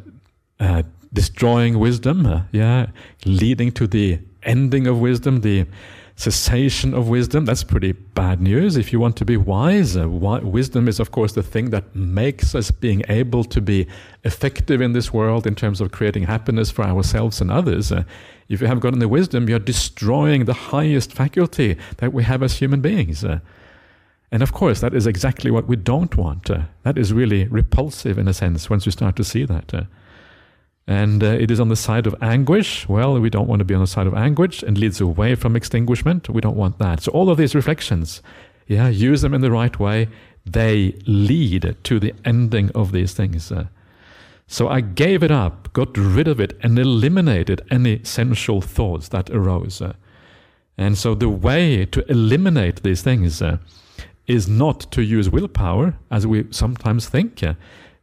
uh, 0.60 0.84
destroying 1.14 1.80
wisdom, 1.80 2.26
uh, 2.26 2.42
yeah, 2.52 2.88
leading 3.26 3.72
to 3.74 3.88
the 3.88 4.20
ending 4.44 4.88
of 4.88 5.00
wisdom, 5.00 5.42
the 5.42 5.66
cessation 6.18 6.94
of 6.94 7.10
wisdom, 7.10 7.44
that's 7.44 7.64
pretty 7.64 7.92
bad 7.92 8.40
news. 8.40 8.78
If 8.78 8.94
you 8.94 9.02
want 9.02 9.18
to 9.18 9.26
be 9.26 9.36
wise, 9.36 9.98
uh, 9.98 10.08
wisdom 10.08 10.88
is, 10.88 11.00
of 11.00 11.12
course, 11.12 11.34
the 11.34 11.44
thing 11.44 11.72
that 11.72 11.94
makes 11.94 12.56
us 12.56 12.72
being 12.72 13.04
able 13.10 13.44
to 13.44 13.60
be 13.60 13.88
effective 14.24 14.80
in 14.82 14.94
this 14.94 15.12
world 15.12 15.46
in 15.46 15.56
terms 15.56 15.82
of 15.82 15.92
creating 15.92 16.24
happiness 16.24 16.72
for 16.72 16.86
ourselves 16.86 17.42
and 17.42 17.52
others. 17.52 17.92
If 18.48 18.62
you 18.62 18.68
have 18.68 18.80
gotten 18.80 19.00
the 19.00 19.10
wisdom, 19.10 19.50
you're 19.50 19.60
destroying 19.60 20.46
the 20.46 20.54
highest 20.54 21.12
faculty 21.12 21.76
that 21.98 22.14
we 22.14 22.24
have 22.24 22.42
as 22.44 22.60
human 22.60 22.80
beings. 22.80 23.26
And 24.32 24.44
of 24.44 24.54
course, 24.54 24.82
that 24.82 24.94
is 24.94 25.08
exactly 25.08 25.52
what 25.52 25.68
we 25.68 25.76
don't 25.76 26.16
want. 26.18 26.50
Uh, 26.50 26.64
that 26.84 26.98
is 26.98 27.14
really 27.14 27.46
repulsive 27.48 28.18
in 28.18 28.28
a 28.28 28.34
sense 28.34 28.70
once 28.70 28.86
you 28.86 28.92
start 28.92 29.16
to 29.18 29.24
see 29.24 29.46
that. 29.46 29.74
Uh, 29.74 29.84
and 30.88 31.24
uh, 31.24 31.28
it 31.28 31.50
is 31.50 31.60
on 31.60 31.70
the 31.70 31.76
side 31.76 32.06
of 32.06 32.16
anguish. 32.22 32.88
Well, 32.88 33.20
we 33.20 33.30
don't 33.30 33.48
want 33.48 33.60
to 33.60 33.66
be 33.66 33.74
on 33.74 33.82
the 33.82 33.88
side 33.88 34.08
of 34.08 34.14
anguish 34.14 34.62
and 34.62 34.78
leads 34.78 35.02
away 35.02 35.36
from 35.36 35.56
extinguishment. 35.56 36.30
We 36.30 36.42
don't 36.42 36.58
want 36.58 36.78
that. 36.80 37.02
So 37.04 37.12
all 37.12 37.30
of 37.30 37.38
these 37.38 37.56
reflections, 37.56 38.22
yeah, 38.68 38.90
use 38.90 39.22
them 39.22 39.34
in 39.34 39.42
the 39.42 39.52
right 39.52 39.78
way. 39.80 40.10
They 40.46 40.96
lead 41.08 41.76
to 41.84 42.00
the 42.00 42.14
ending 42.24 42.70
of 42.76 42.92
these 42.92 43.14
things. 43.14 43.52
Uh, 43.52 43.66
so 44.48 44.68
I 44.68 44.82
gave 44.82 45.24
it 45.24 45.32
up, 45.32 45.74
got 45.74 45.98
rid 45.98 46.28
of 46.28 46.40
it, 46.40 46.56
and 46.62 46.78
eliminated 46.78 47.64
any 47.72 48.04
sensual 48.04 48.62
thoughts 48.62 49.08
that 49.10 49.32
arose. 49.32 49.82
Uh, 49.82 49.94
and 50.78 50.98
so 50.98 51.16
the 51.16 51.30
way 51.30 51.86
to 51.86 52.10
eliminate 52.12 52.84
these 52.84 53.02
things 53.02 53.42
uh, 53.42 53.58
is 54.28 54.48
not 54.48 54.92
to 54.92 55.04
use 55.04 55.30
willpower, 55.30 55.96
as 56.10 56.26
we 56.26 56.46
sometimes 56.52 57.08
think. 57.08 57.44
Uh, 57.44 57.54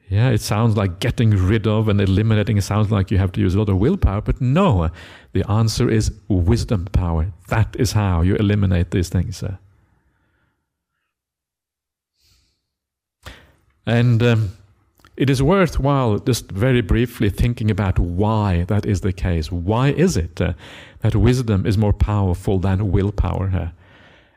yeah, 0.09 0.29
it 0.29 0.43
sounds 0.43 0.77
like 0.77 1.01
getting 1.01 1.31
rid 1.31 1.67
of 1.67 1.89
and 1.89 2.01
eliminating. 2.01 2.59
It 2.59 2.63
sounds 2.63 2.91
like 2.91 3.11
you 3.11 3.19
have 3.19 3.33
to 3.33 3.41
use 3.41 3.55
a 3.55 3.59
lot 3.59 3.71
of 3.71 3.79
willpower, 3.79 4.21
but 4.21 4.41
no. 4.41 4.91
The 5.33 5.51
answer 5.51 5.89
is 5.89 6.13
wisdom 6.29 6.85
power. 6.93 7.33
That 7.49 7.75
is 7.79 7.93
how 7.93 8.21
you 8.21 8.37
eliminate 8.37 8.91
these 8.91 9.09
things. 9.09 9.43
And 13.87 14.23
um, 14.23 14.51
it 15.17 15.31
is 15.31 15.43
worthwhile 15.43 16.19
just 16.19 16.51
very 16.51 16.81
briefly 16.83 17.31
thinking 17.31 17.71
about 17.71 17.99
why 17.99 18.65
that 18.65 18.87
is 18.87 19.01
the 19.01 19.13
case. 19.13 19.51
Why 19.51 19.89
is 19.89 20.17
it 20.17 20.41
uh, 20.41 20.53
that 21.01 21.17
wisdom 21.17 21.67
is 21.67 21.77
more 21.77 21.93
powerful 21.93 22.59
than 22.59 22.93
willpower? 22.93 23.51
Uh? 23.55 23.69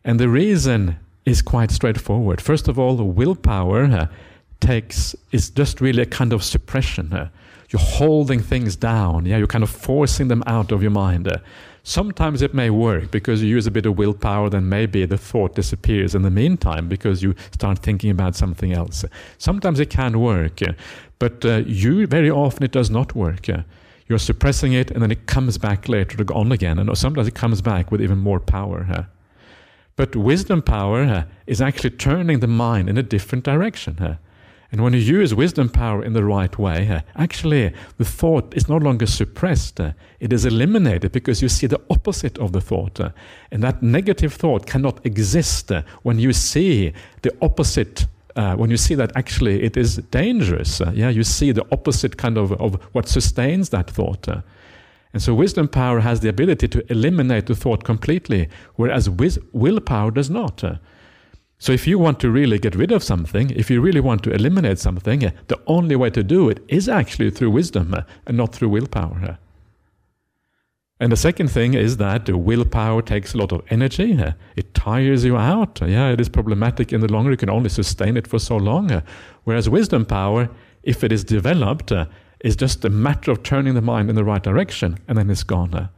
And 0.04 0.20
the 0.20 0.30
reason 0.30 0.98
is 1.26 1.42
quite 1.42 1.72
straightforward. 1.72 2.40
First 2.40 2.68
of 2.68 2.78
all, 2.78 2.96
willpower 2.96 3.84
uh, 3.84 4.08
takes 4.60 5.16
is 5.32 5.50
just 5.50 5.82
really 5.82 6.04
a 6.04 6.06
kind 6.06 6.34
of 6.34 6.44
suppression. 6.44 7.12
Uh, 7.12 7.30
you're 7.70 7.82
holding 7.82 8.40
things 8.40 8.76
down. 8.76 9.26
Yeah, 9.26 9.38
you're 9.38 9.48
kind 9.48 9.64
of 9.64 9.70
forcing 9.70 10.28
them 10.28 10.44
out 10.46 10.72
of 10.72 10.82
your 10.82 10.92
mind. 10.92 11.28
Uh, 11.28 11.38
sometimes 11.84 12.42
it 12.42 12.54
may 12.54 12.70
work 12.70 13.12
because 13.12 13.42
you 13.42 13.50
use 13.50 13.66
a 13.66 13.72
bit 13.72 13.86
of 13.86 13.98
willpower, 13.98 14.50
then 14.50 14.70
maybe 14.70 15.06
the 15.06 15.18
thought 15.18 15.56
disappears 15.56 16.14
in 16.14 16.22
the 16.22 16.30
meantime 16.30 16.88
because 16.88 17.24
you 17.24 17.36
start 17.52 17.80
thinking 17.80 18.12
about 18.12 18.36
something 18.36 18.72
else. 18.72 19.04
Sometimes 19.40 19.80
it 19.80 19.90
can 19.90 20.20
work, 20.20 20.62
uh, 20.62 20.74
but 21.18 21.44
uh, 21.44 21.64
you 21.66 22.06
very 22.06 22.30
often 22.30 22.64
it 22.64 22.72
does 22.72 22.92
not 22.92 23.16
work. 23.16 23.50
Uh, 23.50 23.64
you're 24.08 24.20
suppressing 24.20 24.74
it, 24.74 24.92
and 24.92 25.02
then 25.02 25.10
it 25.10 25.26
comes 25.26 25.58
back 25.58 25.90
later 25.90 26.16
to 26.18 26.24
go 26.24 26.36
on 26.36 26.52
again, 26.52 26.78
and 26.78 26.96
sometimes 26.96 27.28
it 27.28 27.34
comes 27.34 27.60
back 27.60 27.92
with 27.92 28.02
even 28.04 28.20
more 28.20 28.40
power. 28.40 29.08
But 29.98 30.16
wisdom 30.16 30.62
power 30.62 31.26
is 31.48 31.62
actually 31.62 31.91
turning 31.91 32.39
the 32.39 32.48
mind 32.48 32.89
in 32.89 32.98
a 32.98 33.04
different 33.04 33.46
direction. 33.46 34.18
And 34.72 34.84
when 34.84 34.91
you 34.91 35.00
use 35.00 35.34
wisdom 35.34 35.70
power 35.70 36.04
in 36.04 36.12
the 36.12 36.24
right 36.26 36.58
way, 36.60 37.02
actually 37.16 37.74
the 37.98 38.04
thought 38.04 38.54
is 38.58 38.68
no 38.68 38.76
longer 38.76 39.06
suppressed. 39.06 39.80
It 40.20 40.34
is 40.34 40.46
eliminated 40.46 41.14
because 41.14 41.41
you 41.41 41.48
see 41.48 41.68
the 41.68 41.80
opposite 41.89 42.38
of 42.39 42.52
the 42.52 42.60
thought. 42.60 43.00
And 43.52 43.64
that 43.64 43.82
negative 43.82 44.34
thought 44.34 44.66
cannot 44.66 45.06
exist 45.06 45.72
when 46.04 46.20
you 46.20 46.34
see 46.34 46.91
the 47.22 47.34
opposite. 47.41 48.06
Uh, 48.36 48.54
when 48.58 48.70
you 48.70 48.76
see 48.76 48.96
that 48.96 49.14
actually 49.16 49.64
it 49.64 49.78
is 49.78 49.96
dangerous, 50.12 50.82
yeah, 50.93 51.08
you 51.08 51.24
see 51.24 51.54
the 51.54 51.66
opposite 51.72 52.18
kind 52.18 52.38
of, 52.38 52.52
of 52.60 52.76
what 52.91 53.08
sustains 53.08 53.70
that 53.70 53.89
thought. 53.89 54.28
And 55.16 55.24
so 55.24 55.34
wisdom 55.34 55.70
power 55.70 56.01
has 56.01 56.20
the 56.20 56.28
ability 56.28 56.68
to 56.68 56.91
eliminate 56.91 57.45
the 57.45 57.55
thought 57.55 57.86
completely, 57.86 58.49
whereas 58.76 59.09
wis- 59.09 59.39
willpower 59.53 60.11
does 60.11 60.30
not. 60.30 60.61
So 61.57 61.72
if 61.72 61.88
you 61.88 61.97
want 61.97 62.20
to 62.20 62.30
really 62.30 62.59
get 62.59 62.76
rid 62.76 62.91
of 62.91 63.01
something, 63.01 63.49
if 63.51 63.72
you 63.72 63.80
really 63.80 64.01
want 64.01 64.24
to 64.24 64.34
eliminate 64.34 64.78
something, 64.78 65.32
the 65.47 65.57
only 65.68 65.95
way 65.95 66.09
to 66.09 66.22
do 66.22 66.49
it 66.49 66.61
is 66.68 66.89
actually 66.89 67.32
through 67.32 67.51
wisdom 67.51 67.95
and 68.28 68.36
not 68.36 68.53
through 68.53 68.68
willpower. 68.68 69.38
And 70.99 71.13
the 71.13 71.16
second 71.16 71.47
thing 71.47 71.76
is 71.76 71.95
that 71.95 72.28
willpower 72.28 73.01
takes 73.01 73.34
a 73.34 73.38
lot 73.38 73.53
of 73.53 73.61
energy. 73.70 74.22
It 74.57 74.74
tires 74.74 75.24
you 75.24 75.38
out. 75.38 75.80
Yeah, 75.82 76.09
it 76.09 76.20
is 76.20 76.28
problematic 76.28 76.91
in 76.91 76.99
the 76.99 77.09
long 77.09 77.24
run. 77.24 77.32
You 77.32 77.38
can 77.38 77.49
only 77.49 77.70
sustain 77.70 78.18
it 78.18 78.28
for 78.28 78.38
so 78.38 78.57
long. 78.57 79.01
Whereas 79.45 79.70
wisdom 79.70 80.05
power, 80.05 80.49
if 80.84 81.05
it 81.05 81.13
is 81.13 81.24
developed, 81.24 81.93
is 82.42 82.56
just 82.56 82.86
a 82.86 82.90
matter 82.90 83.32
of 83.32 83.44
turning 83.44 83.74
the 83.74 83.82
mind 83.82 84.10
in 84.10 84.16
the 84.16 84.24
right 84.24 84.44
direction 84.44 84.98
and 85.08 85.18
then 85.18 85.30
it's 85.30 85.44
gone. 85.44 85.90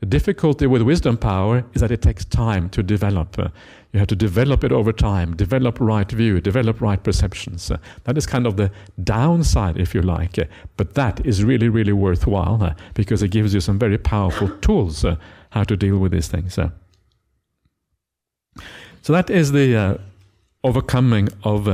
The 0.00 0.06
difficulty 0.06 0.66
with 0.66 0.80
wisdom 0.80 1.18
power 1.18 1.62
is 1.74 1.82
that 1.82 1.90
it 1.90 2.00
takes 2.00 2.24
time 2.24 2.70
to 2.70 2.82
develop. 2.82 3.38
Uh, 3.38 3.48
you 3.92 3.98
have 3.98 4.08
to 4.08 4.16
develop 4.16 4.64
it 4.64 4.72
over 4.72 4.92
time, 4.92 5.36
develop 5.36 5.78
right 5.78 6.10
view, 6.10 6.40
develop 6.40 6.80
right 6.80 7.02
perceptions. 7.02 7.70
Uh, 7.70 7.76
that 8.04 8.16
is 8.16 8.26
kind 8.26 8.46
of 8.46 8.56
the 8.56 8.70
downside, 9.04 9.76
if 9.76 9.94
you 9.94 10.00
like. 10.00 10.38
Uh, 10.38 10.44
but 10.78 10.94
that 10.94 11.24
is 11.26 11.44
really, 11.44 11.68
really 11.68 11.92
worthwhile 11.92 12.62
uh, 12.62 12.74
because 12.94 13.22
it 13.22 13.28
gives 13.28 13.52
you 13.52 13.60
some 13.60 13.78
very 13.78 13.98
powerful 13.98 14.48
tools 14.60 15.04
uh, 15.04 15.16
how 15.50 15.64
to 15.64 15.76
deal 15.76 15.98
with 15.98 16.12
these 16.12 16.28
things. 16.28 16.56
Uh. 16.56 16.70
So 19.02 19.12
that 19.12 19.28
is 19.28 19.52
the 19.52 20.00
overcoming 20.64 21.28
of 21.44 21.68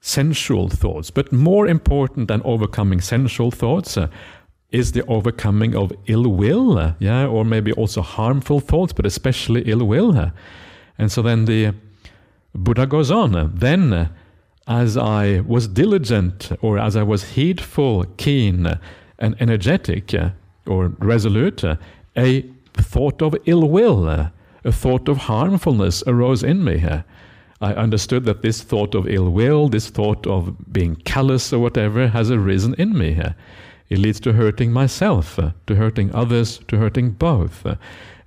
sensual 0.00 0.68
thoughts. 0.68 1.10
But 1.10 1.32
more 1.32 1.66
important 1.66 2.28
than 2.28 2.42
overcoming 2.44 3.00
sensual 3.00 3.50
thoughts 3.50 3.96
uh, 3.96 4.08
is 4.70 4.92
the 4.92 5.04
overcoming 5.06 5.74
of 5.74 5.92
ill 6.06 6.28
will, 6.28 6.78
uh, 6.78 6.92
yeah, 6.98 7.26
or 7.26 7.44
maybe 7.44 7.72
also 7.72 8.02
harmful 8.02 8.60
thoughts, 8.60 8.92
but 8.92 9.06
especially 9.06 9.62
ill 9.62 9.84
will. 9.86 10.16
Uh. 10.16 10.30
And 10.98 11.10
so 11.10 11.22
then 11.22 11.44
the 11.46 11.74
Buddha 12.54 12.86
goes 12.86 13.10
on. 13.10 13.52
Then, 13.54 14.10
as 14.66 14.96
I 14.96 15.40
was 15.40 15.68
diligent, 15.68 16.50
or 16.60 16.78
as 16.78 16.96
I 16.96 17.02
was 17.02 17.30
heedful, 17.30 18.04
keen, 18.16 18.78
and 19.18 19.36
energetic, 19.40 20.14
or 20.66 20.88
resolute, 20.98 21.64
a 22.16 22.42
thought 22.74 23.22
of 23.22 23.36
ill 23.46 23.68
will, 23.68 24.08
a 24.08 24.32
thought 24.72 25.08
of 25.08 25.16
harmfulness 25.16 26.02
arose 26.06 26.42
in 26.42 26.64
me. 26.64 26.84
I 27.60 27.74
understood 27.74 28.24
that 28.24 28.42
this 28.42 28.62
thought 28.62 28.94
of 28.94 29.08
ill 29.08 29.30
will, 29.30 29.68
this 29.68 29.90
thought 29.90 30.26
of 30.26 30.72
being 30.72 30.94
callous 30.96 31.52
or 31.52 31.58
whatever, 31.58 32.08
has 32.08 32.30
arisen 32.30 32.74
in 32.74 32.96
me. 32.96 33.20
It 33.88 33.98
leads 33.98 34.20
to 34.20 34.34
hurting 34.34 34.72
myself, 34.72 35.36
to 35.66 35.74
hurting 35.74 36.14
others, 36.14 36.60
to 36.68 36.76
hurting 36.76 37.12
both. 37.12 37.66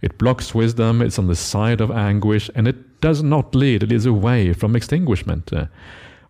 It 0.02 0.18
blocks 0.18 0.54
wisdom, 0.56 1.02
it's 1.02 1.20
on 1.20 1.28
the 1.28 1.36
side 1.36 1.80
of 1.80 1.92
anguish, 1.92 2.50
and 2.56 2.68
it 2.68 3.00
does 3.00 3.24
not 3.24 3.56
lead, 3.56 3.84
it 3.84 3.90
leads 3.90 4.06
away 4.06 4.54
from 4.54 4.76
extinguishment. 4.76 5.52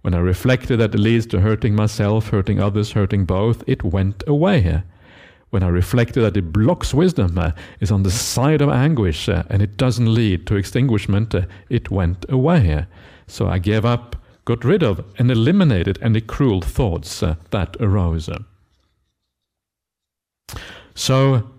When 0.02 0.14
I 0.14 0.20
reflected 0.20 0.78
that 0.78 0.94
it 0.94 1.00
leads 1.00 1.26
to 1.28 1.42
hurting 1.42 1.76
myself, 1.76 2.30
hurting 2.30 2.60
others, 2.60 2.92
hurting 2.92 3.26
both, 3.26 3.64
it 3.68 3.84
went 3.84 4.24
away. 4.28 4.84
When 5.52 5.64
I 5.64 5.68
reflected 5.68 6.22
that 6.22 6.38
it 6.38 6.54
blocks 6.54 6.94
wisdom, 6.94 7.38
uh, 7.38 7.52
is 7.82 7.92
on 7.92 8.04
the 8.04 8.12
side 8.12 8.62
of 8.62 8.70
anguish, 8.70 9.30
uh, 9.30 9.44
and 9.50 9.62
it 9.62 9.78
doesn't 9.78 10.14
lead 10.14 10.48
to 10.48 10.56
extinguishment, 10.56 11.36
uh, 11.36 11.42
it 11.70 11.92
went 11.92 12.26
away. 12.30 12.86
So 13.28 13.48
I 13.48 13.60
gave 13.60 13.86
up, 13.86 14.16
got 14.46 14.64
rid 14.64 14.82
of, 14.82 15.04
and 15.18 15.30
eliminated 15.30 16.00
any 16.02 16.22
cruel 16.22 16.62
thoughts 16.62 17.20
that 17.20 17.78
arose. 17.80 18.30
So 20.96 21.50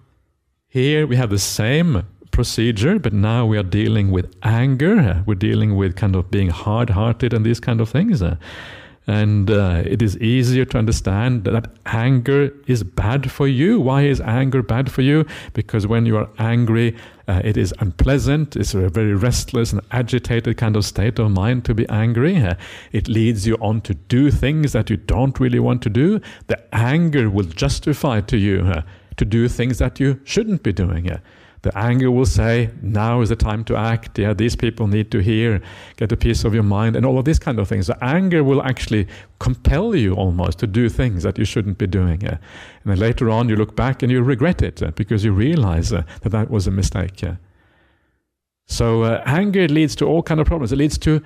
here 0.69 1.07
we 1.07 1.17
have 1.17 1.31
the 1.31 1.39
same 1.39 2.05
procedure, 2.31 2.99
but 2.99 3.13
now 3.13 3.45
we 3.45 3.59
are 3.59 3.63
dealing 3.63 4.11
with 4.11 4.35
anger. 4.43 5.23
We're 5.27 5.35
dealing 5.35 5.77
with 5.77 5.97
kind 5.97 6.17
of 6.17 6.31
being 6.31 6.49
hard 6.49 6.91
hearted 6.91 7.35
and 7.35 7.45
these 7.45 7.61
kind 7.61 7.81
of 7.81 7.91
things. 7.91 8.23
And 9.07 9.51
uh, 9.51 9.83
it 9.85 10.01
is 10.01 10.17
easier 10.19 10.65
to 10.67 10.79
understand 10.79 11.45
that 11.45 11.73
anger 11.87 12.53
is 12.69 12.85
bad 12.85 13.33
for 13.33 13.49
you. 13.49 13.81
Why 13.81 14.03
is 14.03 14.21
anger 14.21 14.63
bad 14.63 14.93
for 14.93 15.03
you? 15.03 15.27
Because 15.55 15.89
when 15.89 16.07
you 16.07 16.17
are 16.17 16.29
angry, 16.39 16.97
uh, 17.27 17.41
it 17.43 17.57
is 17.57 17.75
unpleasant. 17.81 18.55
It's 18.55 18.75
a 18.75 18.89
very 18.89 19.15
restless 19.15 19.73
and 19.73 19.81
agitated 19.91 20.57
kind 20.57 20.77
of 20.77 20.85
state 20.85 21.19
of 21.19 21.33
mind 21.33 21.65
to 21.65 21.75
be 21.75 21.89
angry. 21.89 22.37
Uh, 22.37 22.55
it 22.93 23.09
leads 23.09 23.45
you 23.45 23.57
on 23.57 23.81
to 23.83 23.95
do 23.95 24.31
things 24.31 24.73
that 24.73 24.89
you 24.89 24.97
don't 24.97 25.41
really 25.41 25.59
want 25.59 25.83
to 25.83 25.91
do. 25.91 26.21
The 26.47 26.63
anger 26.73 27.29
will 27.29 27.47
justify 27.47 28.21
to 28.21 28.37
you 28.37 28.61
uh, 28.61 28.83
to 29.17 29.25
do 29.25 29.49
things 29.49 29.79
that 29.79 29.99
you 29.99 30.21
shouldn't 30.25 30.63
be 30.63 30.73
doing. 30.73 31.11
The 31.63 31.77
anger 31.79 32.11
will 32.11 32.27
say, 32.27 32.71
now 32.83 33.21
is 33.21 33.29
the 33.29 33.37
time 33.37 33.63
to 33.65 33.77
act. 33.77 34.19
Yeah, 34.19 34.33
these 34.35 34.57
people 34.57 34.89
need 34.89 35.13
to 35.13 35.21
hear, 35.21 35.63
get 35.97 36.11
a 36.11 36.17
piece 36.17 36.43
of 36.43 36.55
your 36.55 36.65
mind, 36.65 36.97
and 36.97 37.07
all 37.07 37.19
of 37.19 37.25
these 37.25 37.39
kind 37.39 37.61
of 37.61 37.69
things. 37.69 37.87
The 37.87 38.05
anger 38.05 38.43
will 38.43 38.61
actually 38.63 39.07
compel 39.39 39.95
you 39.95 40.15
almost 40.15 40.59
to 40.59 40.67
do 40.67 40.89
things 40.89 41.23
that 41.23 41.39
you 41.39 41.45
shouldn't 41.45 41.79
be 41.79 41.87
doing. 41.87 42.21
Yeah. 42.21 42.39
And 42.83 42.93
then 42.93 42.99
later 42.99 43.31
on, 43.31 43.49
you 43.49 43.55
look 43.55 43.77
back 43.77 44.03
and 44.03 44.11
you 44.11 44.23
regret 44.23 44.61
it 44.61 44.83
uh, 44.83 44.91
because 44.91 45.25
you 45.25 45.33
realize 45.33 45.93
uh, 45.93 46.03
that 46.23 46.31
that 46.31 46.51
was 46.51 46.67
a 46.67 46.73
mistake. 46.73 47.23
Yeah. 47.23 47.37
So 48.67 49.05
uh, 49.05 49.23
anger 49.25 49.69
leads 49.69 49.95
to 49.97 50.05
all 50.05 50.23
kind 50.23 50.41
of 50.41 50.49
problems. 50.49 50.73
It 50.73 50.77
leads 50.77 50.99
to 50.99 51.23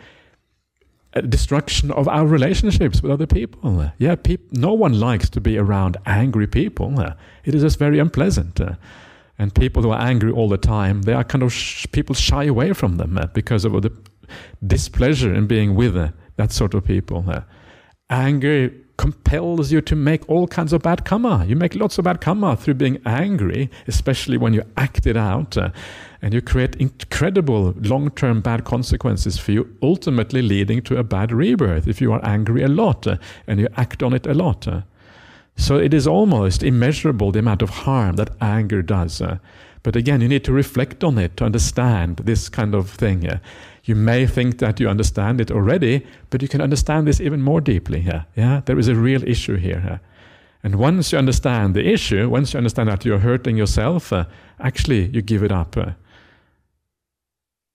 destruction 1.30 1.91
of 1.93 2.09
our 2.09 2.26
relationships 2.26 3.03
with 3.03 3.11
other 3.11 3.26
people. 3.26 3.91
Yeah, 3.97 4.16
peop- 4.16 4.53
no 4.53 4.74
one 4.74 5.01
likes 5.01 5.30
to 5.30 5.41
be 5.41 5.57
around 5.57 5.97
angry 6.05 6.47
people. 6.47 7.01
It 7.45 7.55
is 7.55 7.62
just 7.62 7.78
very 7.78 7.99
unpleasant. 7.99 8.61
And 9.39 9.55
people 9.55 9.82
who 9.82 9.91
are 9.91 10.01
angry 10.01 10.32
all 10.32 10.49
the 10.49 10.57
time, 10.57 11.03
they 11.03 11.12
are 11.12 11.24
kind 11.24 11.43
of 11.43 11.53
sh- 11.53 11.87
people 11.93 12.14
shy 12.14 12.45
away 12.45 12.72
from 12.72 12.97
them 12.97 13.18
because 13.34 13.64
of 13.64 13.72
the 13.82 13.93
displeasure 14.66 15.34
in 15.34 15.47
being 15.47 15.74
with 15.74 15.95
that 16.37 16.53
sort 16.53 16.74
of 16.74 16.84
people. 16.84 17.24
Anger 18.09 18.70
compels 18.97 19.70
you 19.72 19.80
to 19.82 19.95
make 19.95 20.28
all 20.28 20.47
kinds 20.47 20.72
of 20.72 20.82
bad 20.82 21.05
karma. 21.05 21.45
You 21.47 21.57
make 21.57 21.74
lots 21.74 21.99
of 21.99 22.05
bad 22.05 22.20
karma 22.20 22.57
through 22.57 22.74
being 22.74 22.99
angry, 23.05 23.70
especially 23.87 24.39
when 24.39 24.55
you 24.55 24.62
act 24.76 25.07
it 25.07 25.16
out. 25.16 25.57
Uh, 25.57 25.70
and 26.22 26.32
you 26.32 26.41
create 26.41 26.76
incredible 26.76 27.74
long 27.78 28.11
term 28.11 28.41
bad 28.41 28.64
consequences 28.64 29.39
for 29.39 29.53
you, 29.53 29.76
ultimately 29.82 30.43
leading 30.43 30.82
to 30.82 30.97
a 30.97 31.05
bad 31.05 31.30
rebirth 31.30 31.87
if 31.87 32.01
you 32.01 32.12
are 32.12 32.24
angry 32.24 32.62
a 32.62 32.68
lot 32.68 33.07
uh, 33.07 33.16
and 33.47 33.61
you 33.61 33.68
act 33.76 34.03
on 34.03 34.14
it 34.14 34.26
a 34.26 34.34
lot. 34.34 34.66
Uh. 35.57 35.62
So 35.62 35.76
it 35.78 35.94
is 35.94 36.07
almost 36.07 36.62
immeasurable 36.62 37.32
the 37.32 37.38
amount 37.38 37.62
of 37.62 37.70
harm 37.70 38.16
that 38.16 38.30
anger 38.40 38.82
does. 38.82 39.20
Uh. 39.20 39.38
But 39.82 39.96
again, 39.96 40.20
you 40.20 40.28
need 40.28 40.44
to 40.44 40.52
reflect 40.52 41.04
on 41.04 41.16
it 41.18 41.36
to 41.36 41.44
understand 41.44 42.16
this 42.24 42.48
kind 42.48 42.74
of 42.74 42.90
thing. 42.90 43.30
You 43.84 43.94
may 43.94 44.26
think 44.26 44.59
that 44.59 44.80
you 44.80 44.88
understand 44.88 45.40
it 45.40 45.52
already, 45.52 46.04
but 46.30 46.42
you 46.42 46.48
can 46.48 46.61
understand 46.61 47.07
this 47.07 47.20
even 47.20 47.40
more 47.40 47.61
deeply 47.61 48.00
here. 48.00 48.26
Yeah, 48.34 48.62
there 48.64 48.80
is 48.80 48.88
a 48.88 48.96
real 48.96 49.22
issue 49.22 49.57
here. 49.57 50.00
And 50.64 50.74
once 50.74 51.12
you 51.12 51.18
understand 51.18 51.74
the 51.74 51.86
issue, 51.86 52.28
once 52.28 52.52
you 52.52 52.59
understand 52.59 52.88
that 52.88 53.04
you're 53.04 53.20
hurting 53.20 53.57
yourself, 53.57 54.12
uh, 54.12 54.24
actually 54.59 55.07
you 55.07 55.22
give 55.22 55.44
it 55.44 55.52
up. 55.52 55.76
Uh. 55.76 55.92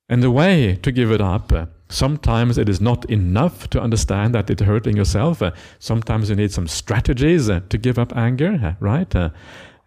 And 0.09 0.21
the 0.21 0.31
way 0.31 0.75
to 0.81 0.91
give 0.91 1.11
it 1.11 1.21
up, 1.21 1.53
uh, 1.53 1.67
sometimes 1.91 2.57
it 2.57 2.69
is 2.69 2.81
not 2.81 3.05
enough 3.09 3.69
to 3.69 3.81
understand 3.81 4.33
that 4.33 4.49
it's 4.49 4.61
hurting 4.61 4.97
yourself. 4.97 5.41
Uh, 5.41 5.51
sometimes 5.79 6.29
you 6.29 6.35
need 6.35 6.51
some 6.51 6.67
strategies 6.67 7.49
uh, 7.49 7.59
to 7.69 7.77
give 7.77 7.99
up 7.99 8.15
anger, 8.15 8.59
uh, 8.63 8.73
right? 8.79 9.13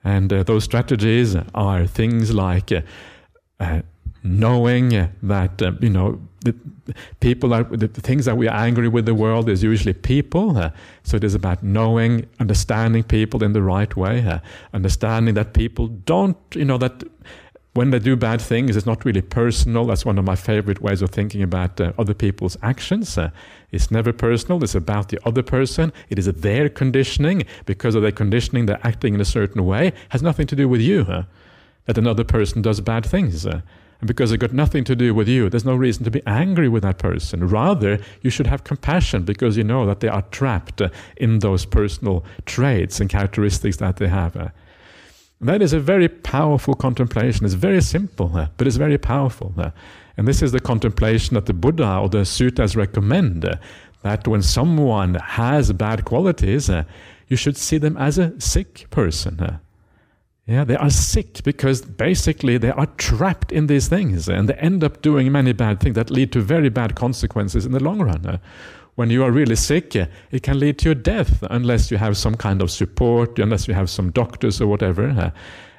and 0.07 0.29
those 0.29 0.65
strategies 0.65 1.35
are 1.55 1.87
things 1.87 2.35
like 2.35 2.71
knowing 4.23 5.09
that 5.23 5.63
you 5.81 5.89
know 5.89 6.21
the 6.45 6.55
people 7.21 7.53
are 7.55 7.65
the 7.65 7.89
things 7.89 8.25
that 8.27 8.37
we 8.37 8.47
are 8.49 8.57
angry 8.57 8.89
with 8.89 9.07
the 9.07 9.15
world 9.15 9.49
is 9.49 9.63
usually 9.63 9.93
people 9.93 10.57
uh, 10.57 10.71
so 11.03 11.17
it 11.17 11.25
is 11.25 11.35
about 11.35 11.63
knowing 11.63 12.27
understanding 12.41 13.03
people 13.03 13.43
in 13.43 13.53
the 13.53 13.63
right 13.63 13.97
way 13.97 14.27
uh, 14.27 14.39
understanding 14.73 15.35
that 15.35 15.53
people 15.55 15.89
don't 15.89 16.37
you 16.55 16.65
know 16.65 16.79
that 16.79 17.03
when 17.75 17.91
they 17.91 17.99
do 17.99 18.17
bad 18.17 18.41
things 18.41 18.77
it's 18.77 18.87
not 18.87 19.05
really 19.05 19.21
personal. 19.21 19.85
That's 19.85 20.05
one 20.05 20.19
of 20.19 20.25
my 20.25 20.37
favorite 20.37 20.81
ways 20.81 21.03
of 21.03 21.11
thinking 21.11 21.43
about 21.43 21.81
uh, 21.81 21.93
other 21.99 22.15
people's 22.15 22.57
actions. 22.63 23.19
Uh, 23.19 23.31
it's 23.73 23.91
never 23.91 24.13
personal. 24.13 24.63
It's 24.63 24.75
about 24.75 25.09
the 25.09 25.19
other 25.27 25.43
person. 25.43 25.93
It 26.09 26.19
is 26.19 26.27
their 26.27 26.69
conditioning 26.69 27.45
because 27.67 27.95
of 27.95 28.03
their 28.03 28.13
conditioning 28.13 28.67
they're 28.67 28.87
acting 28.87 29.15
in 29.15 29.21
a 29.21 29.25
certain 29.25 29.65
way 29.65 29.89
it 29.89 29.95
has 30.11 30.23
nothing 30.23 30.47
to 30.47 30.57
do 30.57 30.69
with 30.69 30.81
you 30.81 31.05
that 31.87 31.99
another 31.99 32.25
person 32.25 32.63
does 32.63 32.81
bad 32.81 33.05
things 33.05 33.45
uh, 33.47 33.61
and 34.01 34.09
because 34.09 34.33
it 34.33 34.39
got 34.39 34.53
nothing 34.53 34.85
to 34.85 34.97
do 34.97 35.15
with 35.15 35.29
you, 35.29 35.49
there's 35.49 35.65
no 35.65 35.75
reason 35.75 36.05
to 36.05 36.11
be 36.11 36.21
angry 36.27 36.69
with 36.69 36.83
that 36.83 36.99
person. 36.99 37.49
Rather, 37.49 37.99
you 38.23 38.29
should 38.29 38.47
have 38.47 38.65
compassion 38.65 39.23
because 39.23 39.57
you 39.57 39.65
know 39.65 39.87
that 39.87 40.01
they 40.01 40.09
are 40.09 40.23
trapped 40.31 40.83
in 41.17 41.39
those 41.39 41.65
personal 41.65 42.25
traits 42.45 43.01
and 43.01 43.09
characteristics 43.09 43.79
that 43.79 43.97
they 43.97 44.09
have. 44.09 44.53
That 45.45 45.61
is 45.61 45.75
a 45.75 45.81
very 45.81 46.09
powerful 46.09 46.75
contemplation. 46.75 47.45
It's 47.45 47.55
very 47.55 47.83
simple, 47.83 48.29
but 48.57 48.67
it's 48.67 48.77
very 48.77 48.97
powerful. 48.97 49.55
And 50.17 50.27
this 50.27 50.43
is 50.43 50.53
the 50.53 50.61
contemplation 50.61 51.35
that 51.35 51.47
the 51.47 51.53
Buddha 51.53 51.99
or 51.99 52.09
the 52.09 52.25
suttas 52.25 52.77
recommend 52.77 53.45
uh, 53.45 53.57
that 54.03 54.27
when 54.27 54.43
someone 54.43 55.15
has 55.17 55.73
bad 55.73 56.05
qualities, 56.05 56.71
uh, 56.71 56.85
you 57.29 57.37
should 57.37 57.57
see 57.57 57.79
them 57.79 57.97
as 57.97 58.19
a 58.19 58.39
sick 58.41 58.87
person. 58.91 59.41
Uh. 59.41 59.59
Yeah, 60.47 60.65
they 60.65 60.77
are 60.77 60.91
sick 60.91 61.43
because 61.43 61.83
basically 61.83 62.59
they 62.59 62.71
are 62.71 62.87
trapped 62.99 63.51
in 63.51 63.67
these 63.67 63.89
things 63.89 64.29
and 64.29 64.49
they 64.49 64.55
end 64.55 64.85
up 64.85 65.03
doing 65.03 65.33
many 65.33 65.53
bad 65.53 65.81
things 65.81 65.95
that 65.95 66.11
lead 66.11 66.33
to 66.33 66.41
very 66.41 66.69
bad 66.69 66.95
consequences 66.95 67.65
in 67.65 67.73
the 67.73 67.83
long 67.83 68.01
run. 68.01 68.41
When 68.95 69.11
you 69.11 69.25
are 69.25 69.33
really 69.33 69.57
sick, 69.57 69.97
it 69.97 70.43
can 70.43 70.61
lead 70.61 70.79
to 70.79 70.91
your 70.91 70.95
death 70.95 71.43
unless 71.51 71.91
you 71.91 71.97
have 71.97 72.17
some 72.17 72.37
kind 72.37 72.63
of 72.63 72.71
support, 72.71 73.39
unless 73.39 73.67
you 73.67 73.75
have 73.75 73.91
some 73.91 74.13
doctors 74.13 74.61
or 74.61 74.69
whatever. 74.69 75.33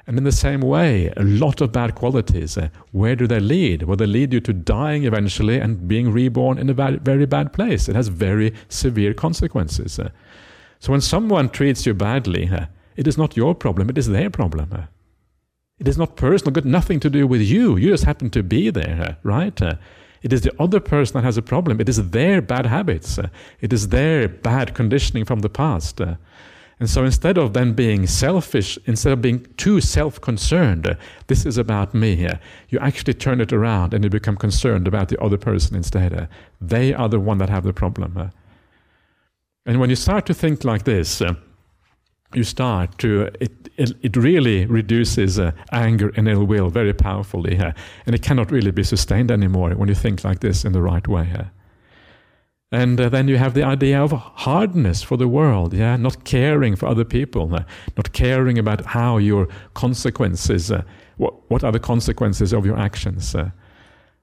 And 0.06 0.18
in 0.18 0.24
the 0.24 0.32
same 0.32 0.60
way, 0.60 1.12
a 1.16 1.24
lot 1.24 1.60
of 1.60 1.72
bad 1.72 1.96
qualities, 1.96 2.56
uh, 2.56 2.68
where 2.92 3.16
do 3.16 3.26
they 3.26 3.40
lead? 3.40 3.82
Well, 3.82 3.96
they 3.96 4.06
lead 4.06 4.32
you 4.32 4.40
to 4.40 4.52
dying 4.52 5.04
eventually 5.04 5.58
and 5.58 5.88
being 5.88 6.12
reborn 6.12 6.58
in 6.58 6.70
a 6.70 6.74
very 6.74 7.26
bad 7.26 7.52
place. 7.52 7.88
It 7.88 7.96
has 7.96 8.06
very 8.06 8.54
severe 8.68 9.14
consequences. 9.14 9.98
So 10.78 10.92
when 10.92 11.00
someone 11.00 11.48
treats 11.48 11.86
you 11.86 11.94
badly, 11.94 12.48
uh, 12.48 12.66
it 12.94 13.08
is 13.08 13.18
not 13.18 13.36
your 13.36 13.54
problem, 13.54 13.90
it 13.90 13.98
is 13.98 14.06
their 14.06 14.30
problem. 14.30 14.86
It 15.78 15.88
is 15.88 15.98
not 15.98 16.16
personal, 16.16 16.52
got 16.52 16.64
nothing 16.64 17.00
to 17.00 17.10
do 17.10 17.26
with 17.26 17.40
you. 17.40 17.76
You 17.76 17.90
just 17.90 18.04
happen 18.04 18.30
to 18.30 18.42
be 18.42 18.70
there, 18.70 19.02
uh, 19.02 19.14
right? 19.28 19.60
It 20.26 20.32
is 20.32 20.40
the 20.40 20.60
other 20.60 20.80
person 20.80 21.14
that 21.14 21.22
has 21.22 21.36
a 21.36 21.42
problem. 21.42 21.80
It 21.80 21.88
is 21.88 22.10
their 22.10 22.42
bad 22.42 22.66
habits. 22.66 23.16
It 23.60 23.72
is 23.72 23.90
their 23.90 24.26
bad 24.26 24.74
conditioning 24.74 25.24
from 25.24 25.38
the 25.38 25.48
past. 25.48 26.00
And 26.00 26.90
so 26.90 27.04
instead 27.04 27.38
of 27.38 27.52
then 27.52 27.74
being 27.74 28.08
selfish, 28.08 28.76
instead 28.86 29.12
of 29.12 29.22
being 29.22 29.46
too 29.56 29.80
self 29.80 30.20
concerned, 30.20 30.96
this 31.28 31.46
is 31.46 31.58
about 31.58 31.94
me, 31.94 32.28
you 32.70 32.78
actually 32.80 33.14
turn 33.14 33.40
it 33.40 33.52
around 33.52 33.94
and 33.94 34.02
you 34.02 34.10
become 34.10 34.36
concerned 34.36 34.88
about 34.88 35.10
the 35.10 35.22
other 35.22 35.38
person 35.38 35.76
instead. 35.76 36.28
They 36.60 36.92
are 36.92 37.08
the 37.08 37.20
one 37.20 37.38
that 37.38 37.48
have 37.48 37.62
the 37.62 37.72
problem. 37.72 38.32
And 39.64 39.78
when 39.78 39.90
you 39.90 39.96
start 39.96 40.26
to 40.26 40.34
think 40.34 40.64
like 40.64 40.82
this, 40.82 41.22
you 42.34 42.44
start 42.44 42.98
to 42.98 43.30
it 43.40 43.66
it, 43.76 43.92
it 44.02 44.16
really 44.16 44.64
reduces 44.66 45.38
uh, 45.38 45.52
anger 45.70 46.12
and 46.16 46.28
ill 46.28 46.44
will 46.44 46.70
very 46.70 46.92
powerfully 46.92 47.58
uh, 47.58 47.72
and 48.06 48.14
it 48.14 48.22
cannot 48.22 48.50
really 48.50 48.70
be 48.70 48.82
sustained 48.82 49.30
anymore 49.30 49.70
when 49.70 49.88
you 49.88 49.94
think 49.94 50.24
like 50.24 50.40
this 50.40 50.64
in 50.64 50.72
the 50.72 50.82
right 50.82 51.06
way 51.06 51.30
uh. 51.38 51.44
and 52.72 52.98
then 52.98 53.28
you 53.28 53.36
have 53.36 53.54
the 53.54 53.62
idea 53.62 54.02
of 54.02 54.12
hardness 54.12 55.02
for 55.02 55.16
the 55.16 55.28
world 55.28 55.72
yeah 55.72 55.96
not 55.96 56.24
caring 56.24 56.74
for 56.74 56.86
other 56.86 57.04
people 57.04 57.54
uh, 57.54 57.64
not 57.96 58.12
caring 58.12 58.58
about 58.58 58.84
how 58.86 59.18
your 59.18 59.46
consequences 59.74 60.70
uh, 60.70 60.82
what 61.18 61.34
what 61.50 61.62
are 61.62 61.72
the 61.72 61.80
consequences 61.80 62.52
of 62.52 62.64
your 62.64 62.78
actions 62.78 63.34
uh. 63.34 63.50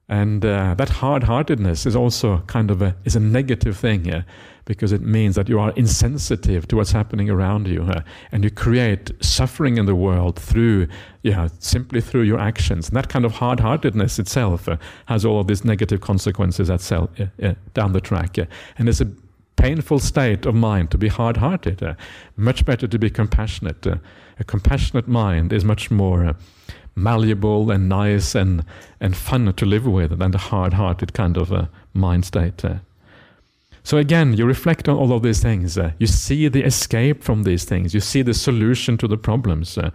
and 0.08 0.42
that 0.42 0.88
hard-heartedness 0.88 1.86
is 1.86 1.96
also 1.96 2.38
kind 2.46 2.70
of 2.70 2.82
a 2.82 2.94
is 3.04 3.16
a 3.16 3.20
negative 3.20 3.76
thing 3.76 4.04
yeah 4.04 4.22
because 4.64 4.92
it 4.92 5.02
means 5.02 5.34
that 5.34 5.48
you 5.48 5.58
are 5.60 5.72
insensitive 5.72 6.66
to 6.68 6.76
what's 6.76 6.92
happening 6.92 7.28
around 7.28 7.68
you 7.68 7.82
uh, 7.82 8.02
and 8.32 8.44
you 8.44 8.50
create 8.50 9.10
suffering 9.20 9.76
in 9.76 9.86
the 9.86 9.94
world 9.94 10.38
through 10.38 10.88
yeah 11.22 11.48
simply 11.58 12.00
through 12.00 12.22
your 12.22 12.38
actions. 12.38 12.88
And 12.88 12.96
that 12.96 13.08
kind 13.08 13.24
of 13.24 13.32
hard-heartedness 13.32 14.18
itself 14.18 14.68
uh, 14.68 14.76
has 15.06 15.24
all 15.24 15.40
of 15.40 15.46
these 15.46 15.64
negative 15.64 16.00
consequences 16.00 16.70
itself, 16.70 17.10
uh, 17.20 17.54
down 17.74 17.92
the 17.92 18.00
track 18.00 18.38
and 18.78 18.88
it's 18.88 19.00
a 19.00 19.10
painful 19.56 19.98
state 19.98 20.46
of 20.46 20.54
mind 20.54 20.90
to 20.90 20.98
be 20.98 21.08
hard-hearted 21.08 21.82
uh, 21.82 21.94
much 22.36 22.64
better 22.64 22.86
to 22.86 22.98
be 22.98 23.10
compassionate 23.10 23.86
uh, 23.86 23.96
a 24.38 24.44
compassionate 24.44 25.06
mind 25.06 25.52
is 25.52 25.64
much 25.64 25.90
more 25.90 26.24
uh, 26.24 26.32
malleable 26.96 27.70
and 27.70 27.88
nice 27.88 28.34
and 28.34 28.64
and 29.00 29.16
fun 29.16 29.52
to 29.52 29.66
live 29.66 29.86
with 29.86 30.18
than 30.18 30.30
the 30.30 30.38
hard-hearted 30.38 31.12
kind 31.12 31.36
of 31.36 31.68
mind 31.92 32.24
state 32.24 32.64
so 33.84 33.98
again, 33.98 34.32
you 34.32 34.46
reflect 34.46 34.88
on 34.88 34.96
all 34.96 35.12
of 35.12 35.22
these 35.22 35.42
things. 35.42 35.76
Uh, 35.76 35.92
you 35.98 36.06
see 36.06 36.48
the 36.48 36.64
escape 36.64 37.22
from 37.22 37.42
these 37.42 37.64
things. 37.64 37.92
You 37.92 38.00
see 38.00 38.22
the 38.22 38.32
solution 38.32 38.96
to 38.96 39.06
the 39.06 39.18
problems. 39.18 39.76
Uh, 39.76 39.90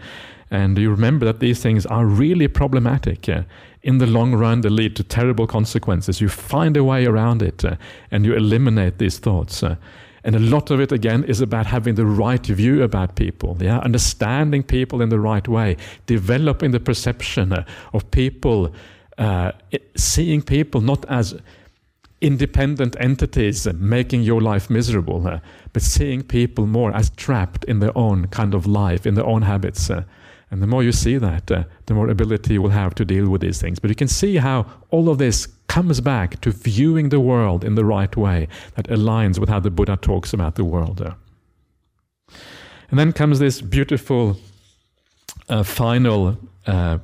and 0.52 0.78
you 0.78 0.92
remember 0.92 1.26
that 1.26 1.40
these 1.40 1.60
things 1.60 1.88
are 1.88 2.06
really 2.06 2.48
problematic. 2.48 3.28
Uh, 3.28 3.44
in 3.82 3.98
the 3.98 4.06
long 4.06 4.36
run, 4.36 4.62
they 4.62 4.70
lead 4.70 4.96
to 4.98 5.04
terrible 5.04 5.48
consequences. 5.48 6.22
You 6.22 6.30
find 6.30 6.78
a 6.78 6.84
way 6.84 7.08
around 7.08 7.42
it 7.42 7.66
uh, 7.66 7.78
and 8.12 8.26
you 8.26 8.36
eliminate 8.36 9.00
these 9.00 9.18
thoughts. 9.18 9.64
Uh, 9.64 9.76
and 10.24 10.36
a 10.36 10.40
lot 10.40 10.70
of 10.70 10.80
it, 10.80 10.92
again, 10.92 11.24
is 11.24 11.42
about 11.42 11.66
having 11.66 11.96
the 11.96 12.06
right 12.06 12.46
view 12.46 12.84
about 12.84 13.16
people, 13.16 13.58
yeah? 13.60 13.80
understanding 13.80 14.62
people 14.62 15.02
in 15.02 15.10
the 15.10 15.20
right 15.20 15.48
way, 15.48 15.78
developing 16.06 16.70
the 16.72 16.80
perception 16.80 17.54
uh, 17.54 17.66
of 17.94 18.12
people, 18.12 18.72
seeing 19.96 20.42
people 20.42 20.82
not 20.82 21.06
as 21.10 21.36
independent 22.22 22.96
entities 23.00 23.66
making 23.74 24.24
your 24.24 24.42
life 24.42 24.70
miserable, 24.70 25.26
uh, 25.28 25.40
but 25.74 25.82
seeing 25.82 26.22
people 26.22 26.66
more 26.66 26.94
as 26.96 27.10
trapped 27.12 27.64
in 27.66 27.80
their 27.80 27.98
own 27.98 28.28
kind 28.28 28.54
of 28.54 28.66
life, 28.66 29.06
in 29.06 29.16
their 29.16 29.26
own 29.26 29.42
habits. 29.44 29.90
Uh, 29.90 30.04
and 30.52 30.62
the 30.62 30.68
more 30.68 30.84
you 30.84 30.92
see 30.92 31.18
that, 31.18 31.52
uh, 31.52 31.64
the 31.86 31.94
more 31.94 32.10
ability 32.10 32.54
you 32.54 32.62
will 32.62 32.70
have 32.70 32.96
to 32.96 33.06
deal 33.06 33.30
with 33.30 33.42
these 33.42 33.62
things. 33.62 33.80
But 33.80 33.90
you 33.90 33.96
can 33.96 34.08
see 34.08 34.38
how 34.38 34.66
all 34.90 35.10
of 35.10 35.18
this 35.18 35.48
comes 35.68 36.02
back 36.02 36.42
to 36.42 36.52
viewing 36.52 37.10
the 37.10 37.20
world 37.20 37.64
in 37.64 37.76
the 37.76 37.86
right 37.86 38.16
way 38.18 38.48
that 38.76 38.88
aligns 38.88 39.38
with 39.38 39.50
how 39.50 39.60
the 39.60 39.70
Buddha 39.70 39.98
talks 39.98 40.34
about 40.34 40.56
the 40.56 40.66
world. 40.66 41.02
Uh. 41.02 41.14
And 42.90 43.00
then 43.00 43.14
comes 43.14 43.38
this 43.38 43.62
beautiful 43.62 44.38
uh, 45.48 45.62
final 45.64 46.38
uh, 46.66 46.98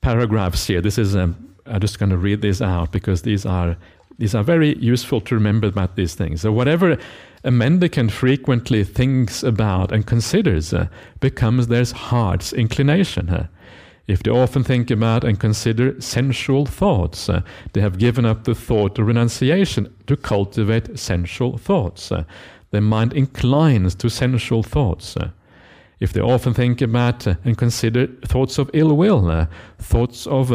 paragraphs 0.00 0.66
here. 0.66 0.80
This 0.80 0.98
is 0.98 1.16
um, 1.16 1.54
I'm 1.66 1.80
just 1.80 1.98
going 1.98 2.10
to 2.10 2.18
read 2.18 2.42
these 2.42 2.60
out 2.60 2.92
because 2.92 3.22
these 3.22 3.46
are 3.46 3.76
these 4.18 4.34
are 4.34 4.44
very 4.44 4.76
useful 4.78 5.20
to 5.22 5.34
remember 5.34 5.66
about 5.66 5.96
these 5.96 6.14
things. 6.14 6.42
So 6.42 6.52
whatever 6.52 6.98
a 7.44 7.50
mendicant 7.50 8.12
frequently 8.12 8.84
thinks 8.84 9.42
about 9.42 9.92
and 9.92 10.06
considers 10.06 10.72
uh, 10.72 10.88
becomes 11.20 11.66
their 11.66 11.84
heart's 11.84 12.52
inclination. 12.52 13.28
Uh. 13.28 13.46
If 14.06 14.22
they 14.22 14.30
often 14.30 14.64
think 14.64 14.90
about 14.90 15.24
and 15.24 15.40
consider 15.40 16.00
sensual 16.00 16.66
thoughts, 16.66 17.28
uh, 17.28 17.42
they 17.72 17.80
have 17.80 17.98
given 17.98 18.24
up 18.24 18.44
the 18.44 18.54
thought 18.54 18.98
of 18.98 19.06
renunciation 19.06 19.94
to 20.06 20.16
cultivate 20.16 20.98
sensual 20.98 21.58
thoughts. 21.58 22.12
Uh. 22.12 22.24
their 22.70 22.80
mind 22.80 23.12
inclines 23.12 23.94
to 23.96 24.08
sensual 24.08 24.62
thoughts. 24.62 25.16
Uh. 25.16 25.30
if 26.00 26.12
they 26.12 26.20
often 26.20 26.54
think 26.54 26.80
about 26.80 27.26
uh, 27.26 27.34
and 27.44 27.58
consider 27.58 28.06
thoughts 28.26 28.58
of 28.58 28.70
ill 28.72 28.96
will, 28.96 29.48
thoughts 29.78 30.26
of 30.26 30.50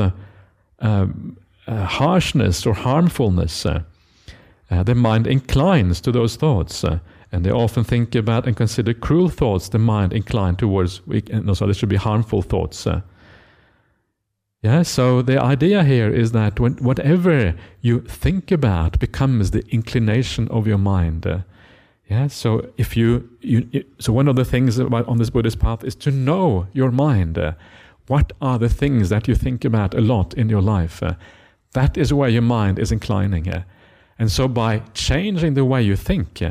um, 0.79 1.37
uh, 1.69 1.85
harshness 1.85 2.65
or 2.65 2.73
harmfulness, 2.73 3.65
uh, 3.65 3.83
uh, 4.71 4.83
the 4.83 4.95
mind 4.95 5.27
inclines 5.27 6.01
to 6.01 6.11
those 6.11 6.35
thoughts. 6.35 6.83
and 7.31 7.45
they 7.45 7.51
often 7.51 7.83
think 7.83 8.15
about 8.15 8.47
and 8.47 8.57
consider 8.57 8.93
cruel 8.93 9.29
thoughts, 9.29 9.69
the 9.69 9.77
mind 9.77 10.13
inclined 10.13 10.57
towards, 10.57 11.01
no, 11.31 11.53
so 11.53 11.65
there 11.65 11.73
should 11.75 11.89
be 11.89 11.95
harmful 11.95 12.41
thoughts. 12.41 12.87
Yeah, 14.61 14.81
so 14.81 15.21
the 15.21 15.41
idea 15.41 15.85
here 15.85 16.09
is 16.09 16.33
that 16.33 16.59
when, 16.59 16.73
whatever 16.77 17.55
you 17.81 18.01
think 18.01 18.51
about 18.51 18.99
becomes 18.99 19.51
the 19.51 19.65
inclination 19.69 20.49
of 20.49 20.67
your 20.67 20.77
mind. 20.77 21.25
Uh, 21.25 21.39
yeah, 22.09 22.27
so 22.27 22.69
if 22.75 22.97
you, 22.97 23.29
you, 23.39 23.85
so 23.99 24.11
one 24.11 24.27
of 24.27 24.35
the 24.35 24.43
things 24.43 24.77
about 24.77 25.07
on 25.07 25.17
this 25.17 25.29
Buddhist 25.29 25.59
path 25.59 25.85
is 25.85 25.95
to 25.95 26.11
know 26.11 26.67
your 26.73 26.91
mind. 26.91 27.37
Uh, 27.37 27.53
what 28.07 28.33
are 28.41 28.59
the 28.59 28.67
things 28.67 29.07
that 29.09 29.29
you 29.29 29.35
think 29.35 29.63
about 29.63 29.93
a 29.93 30.01
lot 30.01 30.33
in 30.33 30.49
your 30.49 30.61
life? 30.61 31.01
Uh, 31.01 31.13
that 31.73 31.97
is 31.97 32.13
where 32.13 32.29
your 32.29 32.41
mind 32.41 32.79
is 32.79 32.91
inclining. 32.91 33.49
Uh, 33.49 33.63
and 34.17 34.31
so, 34.31 34.47
by 34.47 34.79
changing 34.93 35.53
the 35.53 35.65
way 35.65 35.81
you 35.81 35.95
think, 35.95 36.41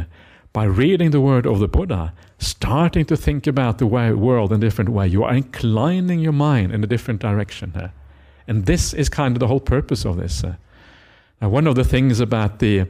by 0.53 0.65
reading 0.65 1.11
the 1.11 1.21
word 1.21 1.47
of 1.47 1.59
the 1.59 1.69
Buddha, 1.69 2.13
starting 2.39 3.05
to 3.07 3.17
think 3.17 3.47
about 3.47 3.79
the 3.79 3.87
way, 3.87 4.13
world 4.13 4.53
in 4.53 4.59
a 4.59 4.61
different 4.61 4.91
way, 4.91 5.07
you 5.07 5.25
are 5.25 5.35
inclining 5.35 6.21
your 6.21 6.33
mind 6.33 6.73
in 6.73 6.83
a 6.83 6.87
different 6.87 7.21
direction. 7.21 7.73
Uh, 7.75 7.89
and 8.47 8.67
this 8.67 8.95
is 8.95 9.09
kind 9.09 9.37
of 9.37 9.41
the 9.41 9.47
whole 9.49 9.61
purpose 9.61 10.07
of 10.07 10.17
this. 10.17 10.43
Now, 11.41 11.49
one 11.49 11.67
of 11.67 11.75
the 11.75 11.85
things 11.85 12.21
about 12.21 12.59
the 12.59 12.87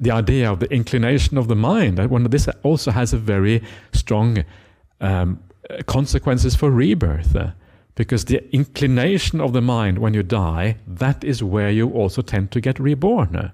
the 0.00 0.10
idea 0.10 0.50
of 0.50 0.60
the 0.60 0.72
inclination 0.72 1.36
of 1.36 1.46
the 1.48 1.56
mind, 1.56 1.98
one 2.08 2.24
this 2.24 2.48
also 2.62 2.90
has 2.90 3.12
a 3.12 3.18
very 3.18 3.62
strong 3.92 4.44
um, 5.00 5.38
consequences 5.86 6.56
for 6.56 6.70
rebirth. 6.70 7.36
Because 7.94 8.24
the 8.26 8.42
inclination 8.54 9.40
of 9.40 9.52
the 9.52 9.60
mind 9.60 9.98
when 9.98 10.14
you 10.14 10.22
die, 10.22 10.76
that 10.86 11.24
is 11.24 11.42
where 11.42 11.70
you 11.70 11.90
also 11.90 12.22
tend 12.22 12.50
to 12.52 12.60
get 12.60 12.78
reborn. 12.78 13.52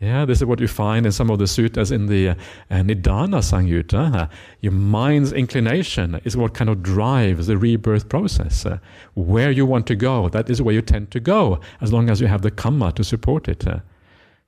Yeah, 0.00 0.24
this 0.24 0.38
is 0.38 0.46
what 0.46 0.58
you 0.58 0.66
find 0.66 1.06
in 1.06 1.12
some 1.12 1.30
of 1.30 1.38
the 1.38 1.44
suttas 1.44 1.92
in 1.92 2.06
the 2.06 2.30
uh, 2.30 2.34
Nidana 2.70 3.40
Samyutta. 3.40 4.14
Uh, 4.14 4.26
your 4.60 4.72
mind's 4.72 5.32
inclination 5.32 6.20
is 6.24 6.36
what 6.36 6.54
kind 6.54 6.68
of 6.68 6.82
drives 6.82 7.46
the 7.46 7.56
rebirth 7.56 8.08
process. 8.08 8.66
Where 9.14 9.52
you 9.52 9.64
want 9.64 9.86
to 9.86 9.94
go, 9.94 10.28
that 10.30 10.50
is 10.50 10.60
where 10.60 10.74
you 10.74 10.82
tend 10.82 11.12
to 11.12 11.20
go, 11.20 11.60
as 11.80 11.92
long 11.92 12.10
as 12.10 12.20
you 12.20 12.26
have 12.26 12.42
the 12.42 12.50
kamma 12.50 12.92
to 12.94 13.04
support 13.04 13.46
it. 13.46 13.64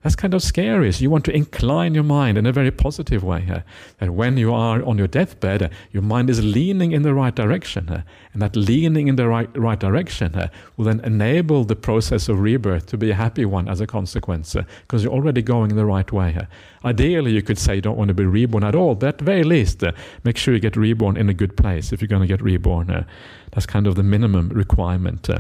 Uh. 0.05 0.15
That's 0.15 0.17
kind 0.17 0.35
of 0.35 0.43
scary. 0.43 0.93
So 0.93 1.03
you 1.03 1.11
want 1.11 1.25
to 1.25 1.33
incline 1.35 1.95
your 1.95 2.05
mind 2.05 2.39
in 2.39 2.47
a 2.47 2.53
very 2.53 2.71
positive 2.71 3.25
way. 3.25 3.47
Uh, 3.51 3.61
that 3.99 4.11
when 4.11 4.37
you 4.37 4.53
are 4.53 4.83
on 4.85 4.99
your 4.99 5.07
deathbed, 5.07 5.63
uh, 5.63 5.69
your 5.93 6.03
mind 6.03 6.31
is 6.31 6.45
leaning 6.45 6.93
in 6.93 7.03
the 7.03 7.15
right 7.15 7.35
direction. 7.35 7.89
Uh, 7.89 8.03
and 8.33 8.43
that 8.43 8.55
leaning 8.55 9.09
in 9.09 9.17
the 9.17 9.27
right, 9.27 9.49
right 9.57 9.81
direction 9.81 10.35
uh, 10.35 10.49
will 10.77 10.85
then 10.85 11.01
enable 11.01 11.65
the 11.65 11.77
process 11.77 12.29
of 12.29 12.41
rebirth 12.41 12.87
to 12.87 12.99
be 12.99 13.11
a 13.11 13.15
happy 13.15 13.45
one 13.45 13.69
as 13.69 13.81
a 13.81 13.87
consequence, 13.87 14.55
because 14.55 15.03
uh, 15.03 15.05
you're 15.05 15.13
already 15.13 15.43
going 15.43 15.71
in 15.71 15.77
the 15.77 15.87
right 15.87 16.13
way. 16.13 16.37
Uh. 16.39 16.45
Ideally, 16.87 17.33
you 17.33 17.43
could 17.43 17.59
say 17.59 17.77
you 17.77 17.81
don't 17.81 17.97
want 17.97 18.09
to 18.09 18.15
be 18.15 18.27
reborn 18.27 18.65
at 18.65 18.75
all, 18.75 18.95
but 18.95 19.15
at 19.15 19.21
very 19.21 19.45
least, 19.45 19.83
make 20.23 20.37
sure 20.37 20.53
you 20.53 20.61
get 20.61 20.77
reborn 20.77 21.17
in 21.17 21.31
a 21.31 21.35
good 21.35 21.57
place 21.57 21.93
if 21.93 22.03
you're 22.03 22.09
going 22.09 22.21
to 22.21 22.29
get 22.29 22.43
reborn. 22.43 23.07
that's 23.53 23.67
kind 23.67 23.87
of 23.87 23.95
the 23.95 24.03
minimum 24.03 24.51
requirement. 24.51 25.31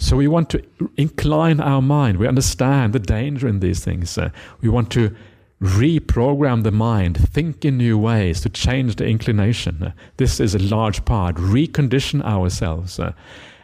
So 0.00 0.16
we 0.16 0.28
want 0.28 0.48
to 0.50 0.62
incline 0.96 1.60
our 1.60 1.82
mind. 1.82 2.16
We 2.16 2.26
understand 2.26 2.94
the 2.94 2.98
danger 2.98 3.46
in 3.46 3.60
these 3.60 3.84
things. 3.84 4.16
Uh, 4.16 4.30
we 4.62 4.68
want 4.70 4.90
to 4.92 5.14
reprogram 5.60 6.62
the 6.62 6.70
mind, 6.70 7.18
think 7.18 7.66
in 7.66 7.76
new 7.76 7.98
ways 7.98 8.40
to 8.40 8.48
change 8.48 8.96
the 8.96 9.04
inclination. 9.04 9.82
Uh, 9.82 9.92
this 10.16 10.40
is 10.40 10.54
a 10.54 10.58
large 10.58 11.04
part. 11.04 11.36
Recondition 11.36 12.24
ourselves. 12.24 12.98
Uh, 12.98 13.12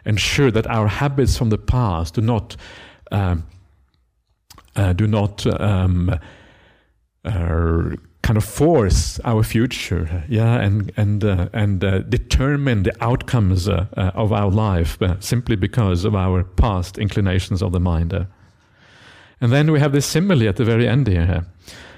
ensure 0.05 0.51
that 0.51 0.67
our 0.67 0.87
habits 0.87 1.37
from 1.37 1.49
the 1.49 1.57
past 1.57 2.13
do 2.13 2.21
not 2.21 2.55
um, 3.11 3.43
uh, 4.75 4.93
do 4.93 5.07
not 5.07 5.45
um, 5.59 6.13
uh, 7.25 7.95
kind 8.27 8.35
of 8.35 8.43
force 8.43 9.21
our 9.23 9.41
future, 9.41 10.25
yeah, 10.27 10.59
and 10.59 10.91
and 10.97 11.23
uh, 11.23 11.47
and 11.53 11.81
uh, 11.81 11.99
determine 11.99 12.83
the 12.83 12.93
outcomes 12.99 13.69
uh, 13.69 13.85
uh 13.95 14.11
of 14.15 14.33
our 14.33 14.51
life 14.51 15.01
uh, 15.01 15.15
simply 15.21 15.55
because 15.55 16.03
of 16.03 16.13
our 16.13 16.43
past 16.43 16.97
inclinations 16.97 17.61
of 17.61 17.71
the 17.71 17.79
mind. 17.79 18.13
Uh. 18.13 18.25
And 19.39 19.53
then 19.53 19.71
we 19.71 19.79
have 19.79 19.93
this 19.93 20.05
simile 20.05 20.49
at 20.49 20.57
the 20.57 20.65
very 20.65 20.85
end 20.85 21.07
here. 21.07 21.45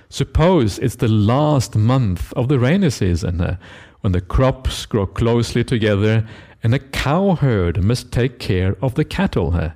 Suppose 0.09 0.77
it's 0.77 0.97
the 0.97 1.07
last 1.07 1.75
month 1.75 2.31
of 2.33 2.47
the 2.47 2.59
rainy 2.59 2.91
season, 2.91 3.57
when 4.01 4.13
the 4.13 4.21
crops 4.21 4.85
grow 4.85 5.07
closely 5.07 5.63
together, 5.63 6.27
and 6.61 6.75
a 6.75 6.79
cowherd 6.79 7.83
must 7.83 8.11
take 8.11 8.37
care 8.37 8.75
of 8.83 8.93
the 8.93 9.05
cattle. 9.05 9.71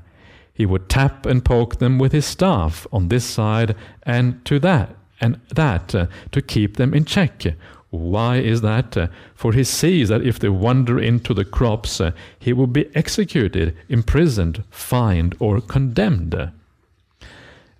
He 0.54 0.68
would 0.68 0.88
tap 0.88 1.26
and 1.26 1.44
poke 1.44 1.80
them 1.80 1.98
with 1.98 2.12
his 2.12 2.28
staff 2.28 2.86
on 2.92 3.08
this 3.08 3.26
side 3.26 3.76
and 4.04 4.46
to 4.46 4.60
that 4.60 4.96
and 5.22 5.40
that 5.50 5.96
uh, 5.96 6.08
to 6.32 6.42
keep 6.42 6.78
them 6.78 6.94
in 6.94 7.06
check. 7.06 7.46
Why 7.90 8.38
is 8.38 8.62
that? 8.62 8.98
Uh, 8.98 9.08
for 9.36 9.54
he 9.54 9.64
sees 9.64 10.10
that 10.10 10.26
if 10.26 10.40
they 10.40 10.50
wander 10.50 11.00
into 11.00 11.34
the 11.34 11.46
crops, 11.46 12.02
uh, 12.02 12.12
he 12.40 12.52
will 12.52 12.68
be 12.68 12.90
executed, 12.96 13.76
imprisoned, 13.88 14.64
fined, 14.72 15.36
or 15.40 15.62
condemned. 15.62 16.52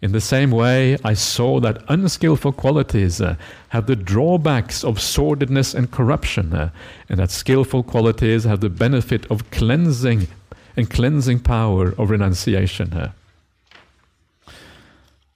In 0.04 0.12
the 0.12 0.22
same 0.22 0.52
way, 0.52 0.98
I 1.04 1.14
saw 1.14 1.60
that 1.62 1.82
unskillful 1.88 2.52
qualities 2.52 3.22
uh, 3.22 3.38
have 3.70 3.88
the 3.88 3.96
drawbacks 3.96 4.84
of 4.84 5.00
sordidness 5.00 5.74
and 5.74 5.90
corruption, 5.90 6.54
uh, 6.54 6.70
and 7.10 7.20
that 7.20 7.32
skillful 7.32 7.84
qualities 7.84 8.44
have 8.44 8.60
the 8.60 8.70
benefit 8.70 9.26
of 9.32 9.50
cleansing 9.50 10.28
and 10.76 10.90
cleansing 10.90 11.40
power 11.40 11.94
of 11.98 12.10
renunciation. 12.10 13.12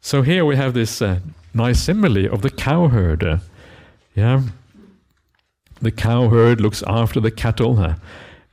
So 0.01 0.21
here 0.21 0.45
we 0.45 0.55
have 0.55 0.73
this 0.73 1.01
uh, 1.01 1.19
nice 1.53 1.81
simile 1.81 2.31
of 2.31 2.41
the 2.41 2.49
cowherd. 2.49 3.41
Yeah, 4.15 4.41
the 5.81 5.91
cowherd 5.91 6.59
looks 6.61 6.83
after 6.87 7.19
the 7.19 7.31
cattle, 7.31 7.79
uh, 7.79 7.95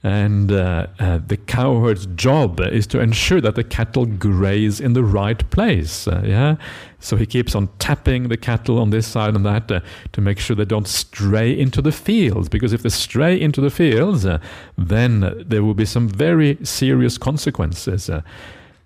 and 0.02 0.52
uh, 0.52 0.86
uh, 0.98 1.18
the 1.26 1.38
cowherd's 1.38 2.04
job 2.06 2.60
is 2.60 2.86
to 2.88 3.00
ensure 3.00 3.40
that 3.40 3.54
the 3.54 3.64
cattle 3.64 4.04
graze 4.04 4.78
in 4.78 4.92
the 4.92 5.02
right 5.02 5.48
place. 5.50 6.06
Uh, 6.06 6.22
yeah, 6.26 6.56
so 7.00 7.16
he 7.16 7.24
keeps 7.24 7.54
on 7.54 7.68
tapping 7.78 8.28
the 8.28 8.36
cattle 8.36 8.78
on 8.78 8.90
this 8.90 9.06
side 9.06 9.34
and 9.34 9.46
that 9.46 9.72
uh, 9.72 9.80
to 10.12 10.20
make 10.20 10.38
sure 10.38 10.54
they 10.54 10.66
don't 10.66 10.86
stray 10.86 11.58
into 11.58 11.80
the 11.80 11.92
fields. 11.92 12.50
Because 12.50 12.74
if 12.74 12.82
they 12.82 12.90
stray 12.90 13.40
into 13.40 13.62
the 13.62 13.70
fields, 13.70 14.26
uh, 14.26 14.38
then 14.76 15.42
there 15.46 15.64
will 15.64 15.74
be 15.74 15.86
some 15.86 16.06
very 16.06 16.58
serious 16.62 17.16
consequences. 17.16 18.10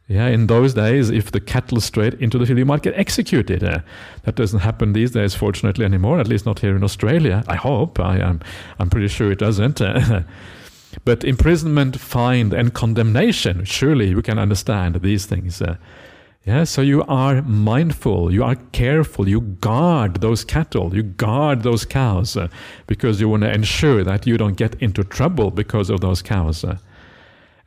Yeah, 0.08 0.28
in 0.28 0.46
those 0.46 0.72
days, 0.72 1.10
if 1.10 1.32
the 1.32 1.40
cattle 1.40 1.82
strayed 1.82 2.14
into 2.14 2.38
the 2.38 2.46
field, 2.46 2.58
you 2.58 2.64
might 2.64 2.82
get 2.82 2.94
executed. 2.98 3.62
Uh, 3.62 3.80
that 4.22 4.36
doesn't 4.36 4.60
happen 4.60 4.94
these 4.94 5.10
days, 5.10 5.34
fortunately, 5.34 5.84
anymore. 5.84 6.18
At 6.18 6.28
least 6.28 6.46
not 6.46 6.60
here 6.60 6.74
in 6.74 6.82
Australia. 6.82 7.44
I 7.46 7.56
hope. 7.56 8.00
I 8.00 8.18
am. 8.18 8.40
I'm 8.78 8.88
pretty 8.88 9.08
sure 9.08 9.30
it 9.30 9.38
doesn't. 9.38 9.82
but 11.04 11.24
imprisonment, 11.24 12.00
fine, 12.00 12.54
and 12.54 12.72
condemnation. 12.72 13.66
Surely 13.66 14.14
we 14.14 14.22
can 14.22 14.38
understand 14.38 15.02
these 15.02 15.26
things. 15.26 15.60
Uh, 15.60 15.76
yeah, 16.46 16.64
so 16.64 16.80
you 16.80 17.04
are 17.04 17.42
mindful, 17.42 18.32
you 18.32 18.42
are 18.42 18.54
careful, 18.72 19.28
you 19.28 19.42
guard 19.42 20.22
those 20.22 20.44
cattle, 20.44 20.96
you 20.96 21.02
guard 21.02 21.62
those 21.62 21.84
cows, 21.84 22.38
uh, 22.38 22.48
because 22.86 23.20
you 23.20 23.28
want 23.28 23.42
to 23.42 23.52
ensure 23.52 24.02
that 24.02 24.26
you 24.26 24.38
don't 24.38 24.56
get 24.56 24.74
into 24.80 25.04
trouble 25.04 25.50
because 25.50 25.90
of 25.90 26.00
those 26.00 26.22
cows. 26.22 26.64
Uh. 26.64 26.78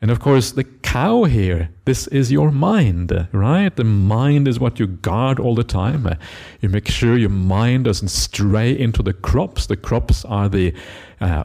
And 0.02 0.10
of 0.10 0.18
course, 0.18 0.50
the 0.50 0.64
cow 0.64 1.24
here, 1.24 1.70
this 1.84 2.08
is 2.08 2.32
your 2.32 2.50
mind, 2.50 3.28
right? 3.30 3.74
The 3.74 3.84
mind 3.84 4.48
is 4.48 4.58
what 4.58 4.80
you 4.80 4.88
guard 4.88 5.38
all 5.38 5.54
the 5.54 5.64
time. 5.64 6.18
You 6.60 6.68
make 6.68 6.88
sure 6.88 7.16
your 7.16 7.30
mind 7.30 7.84
doesn't 7.84 8.08
stray 8.08 8.76
into 8.76 9.02
the 9.04 9.12
crops. 9.12 9.66
The 9.66 9.76
crops 9.76 10.24
are 10.24 10.48
the 10.48 10.74
uh, 11.20 11.44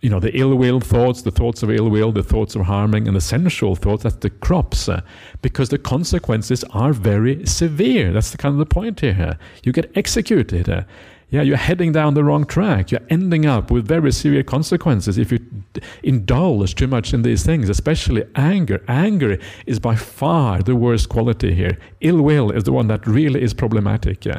you 0.00 0.10
know, 0.10 0.20
the 0.20 0.36
ill 0.36 0.54
will 0.54 0.80
thoughts, 0.80 1.22
the 1.22 1.30
thoughts 1.30 1.62
of 1.62 1.70
ill 1.70 1.88
will, 1.88 2.12
the 2.12 2.22
thoughts 2.22 2.54
of 2.54 2.62
harming, 2.62 3.08
and 3.08 3.16
the 3.16 3.20
sensual 3.20 3.74
thoughts, 3.74 4.04
that's 4.04 4.16
the 4.16 4.30
crops, 4.30 4.88
uh, 4.88 5.00
because 5.42 5.70
the 5.70 5.78
consequences 5.78 6.62
are 6.70 6.92
very 6.92 7.44
severe. 7.46 8.12
That's 8.12 8.30
the 8.30 8.38
kind 8.38 8.52
of 8.52 8.58
the 8.58 8.66
point 8.66 9.00
here. 9.00 9.38
You 9.64 9.72
get 9.72 9.90
executed. 9.96 10.68
Uh, 10.68 10.82
yeah, 11.30 11.42
you're 11.42 11.58
heading 11.58 11.92
down 11.92 12.14
the 12.14 12.24
wrong 12.24 12.46
track. 12.46 12.90
You're 12.90 13.02
ending 13.10 13.44
up 13.44 13.70
with 13.70 13.86
very 13.86 14.12
severe 14.12 14.42
consequences 14.42 15.18
if 15.18 15.30
you 15.30 15.38
indulge 16.02 16.74
too 16.74 16.86
much 16.86 17.12
in 17.12 17.20
these 17.20 17.44
things, 17.44 17.68
especially 17.68 18.24
anger. 18.34 18.82
Anger 18.88 19.38
is 19.66 19.78
by 19.78 19.94
far 19.94 20.62
the 20.62 20.74
worst 20.74 21.10
quality 21.10 21.52
here. 21.52 21.76
Ill 22.00 22.22
will 22.22 22.50
is 22.50 22.64
the 22.64 22.72
one 22.72 22.88
that 22.88 23.06
really 23.06 23.42
is 23.42 23.52
problematic. 23.52 24.24
Yeah. 24.24 24.38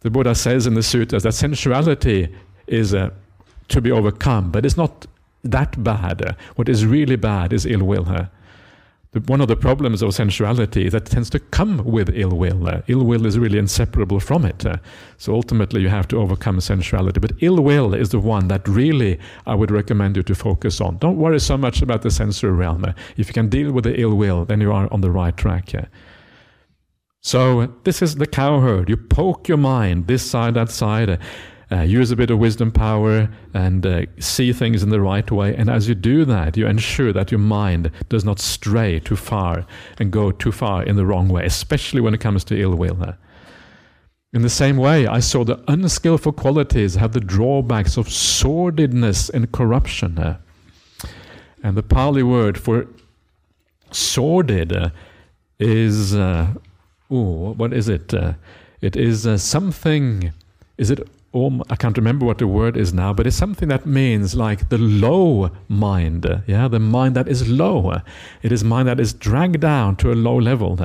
The 0.00 0.10
Buddha 0.10 0.34
says 0.34 0.66
in 0.66 0.74
the 0.74 0.82
sutras 0.82 1.22
that 1.22 1.32
sensuality 1.32 2.34
is 2.66 2.92
uh, 2.92 3.10
to 3.68 3.80
be 3.80 3.90
overcome, 3.90 4.50
but 4.50 4.66
it's 4.66 4.76
not 4.76 5.06
that 5.42 5.82
bad. 5.82 6.36
What 6.56 6.68
is 6.68 6.84
really 6.84 7.16
bad 7.16 7.54
is 7.54 7.64
ill 7.64 7.84
will. 7.84 8.04
Huh? 8.04 8.26
One 9.26 9.40
of 9.40 9.48
the 9.48 9.56
problems 9.56 10.02
of 10.02 10.14
sensuality 10.14 10.88
that 10.88 11.06
tends 11.06 11.30
to 11.30 11.40
come 11.40 11.84
with 11.84 12.10
ill 12.14 12.30
will. 12.30 12.68
Uh, 12.68 12.82
ill 12.86 13.04
will 13.04 13.26
is 13.26 13.38
really 13.38 13.58
inseparable 13.58 14.20
from 14.20 14.44
it. 14.44 14.64
Uh, 14.64 14.76
so 15.16 15.34
ultimately, 15.34 15.80
you 15.80 15.88
have 15.88 16.06
to 16.08 16.16
overcome 16.16 16.60
sensuality. 16.60 17.20
But 17.20 17.32
ill 17.40 17.60
will 17.60 17.92
is 17.92 18.10
the 18.10 18.20
one 18.20 18.46
that 18.48 18.68
really 18.68 19.18
I 19.46 19.56
would 19.56 19.72
recommend 19.72 20.16
you 20.16 20.22
to 20.22 20.34
focus 20.34 20.80
on. 20.80 20.98
Don't 20.98 21.16
worry 21.16 21.40
so 21.40 21.56
much 21.56 21.82
about 21.82 22.02
the 22.02 22.10
sensory 22.10 22.52
realm. 22.52 22.84
Uh, 22.84 22.92
if 23.16 23.26
you 23.26 23.34
can 23.34 23.48
deal 23.48 23.72
with 23.72 23.84
the 23.84 24.00
ill 24.00 24.14
will, 24.14 24.44
then 24.44 24.60
you 24.60 24.72
are 24.72 24.92
on 24.92 25.00
the 25.00 25.10
right 25.10 25.36
track. 25.36 25.72
So 27.20 27.66
this 27.84 28.00
is 28.00 28.14
the 28.14 28.26
cowherd. 28.26 28.88
You 28.88 28.96
poke 28.96 29.48
your 29.48 29.58
mind 29.58 30.06
this 30.06 30.28
side, 30.28 30.54
that 30.54 30.70
side 30.70 31.18
uh, 31.72 31.82
use 31.82 32.10
a 32.10 32.16
bit 32.16 32.30
of 32.30 32.38
wisdom 32.38 32.72
power 32.72 33.28
and 33.54 33.86
uh, 33.86 34.02
see 34.18 34.52
things 34.52 34.82
in 34.82 34.88
the 34.88 35.00
right 35.00 35.30
way. 35.30 35.54
And 35.54 35.70
as 35.70 35.88
you 35.88 35.94
do 35.94 36.24
that, 36.24 36.56
you 36.56 36.66
ensure 36.66 37.12
that 37.12 37.30
your 37.30 37.38
mind 37.38 37.90
does 38.08 38.24
not 38.24 38.40
stray 38.40 38.98
too 38.98 39.16
far 39.16 39.64
and 39.98 40.10
go 40.10 40.32
too 40.32 40.52
far 40.52 40.82
in 40.82 40.96
the 40.96 41.06
wrong 41.06 41.28
way, 41.28 41.44
especially 41.44 42.00
when 42.00 42.14
it 42.14 42.20
comes 42.20 42.44
to 42.44 42.60
ill 42.60 42.74
will. 42.74 43.14
In 44.32 44.42
the 44.42 44.50
same 44.50 44.76
way, 44.76 45.06
I 45.06 45.20
saw 45.20 45.44
the 45.44 45.62
unskillful 45.66 46.32
qualities 46.32 46.94
have 46.94 47.12
the 47.12 47.20
drawbacks 47.20 47.96
of 47.96 48.06
sordidness 48.06 49.28
and 49.28 49.50
corruption. 49.50 50.36
And 51.62 51.76
the 51.76 51.82
Pali 51.82 52.22
word 52.22 52.58
for 52.58 52.86
sordid 53.90 54.92
is, 55.58 56.14
uh, 56.14 56.54
oh, 57.10 57.52
what 57.54 57.72
is 57.72 57.88
it? 57.88 58.14
Uh, 58.14 58.34
it 58.80 58.96
is 58.96 59.26
uh, 59.26 59.36
something, 59.36 60.32
is 60.78 60.90
it 60.90 61.06
um, 61.32 61.62
I 61.70 61.76
can't 61.76 61.96
remember 61.96 62.26
what 62.26 62.38
the 62.38 62.46
word 62.46 62.76
is 62.76 62.92
now, 62.92 63.12
but 63.12 63.26
it's 63.26 63.36
something 63.36 63.68
that 63.68 63.86
means 63.86 64.34
like 64.34 64.68
the 64.68 64.78
low 64.78 65.50
mind. 65.68 66.26
Yeah, 66.46 66.66
the 66.66 66.80
mind 66.80 67.14
that 67.16 67.28
is 67.28 67.48
low. 67.48 68.00
It 68.42 68.50
is 68.50 68.64
mind 68.64 68.88
that 68.88 68.98
is 68.98 69.12
dragged 69.12 69.60
down 69.60 69.96
to 69.96 70.12
a 70.12 70.14
low 70.14 70.36
level. 70.36 70.76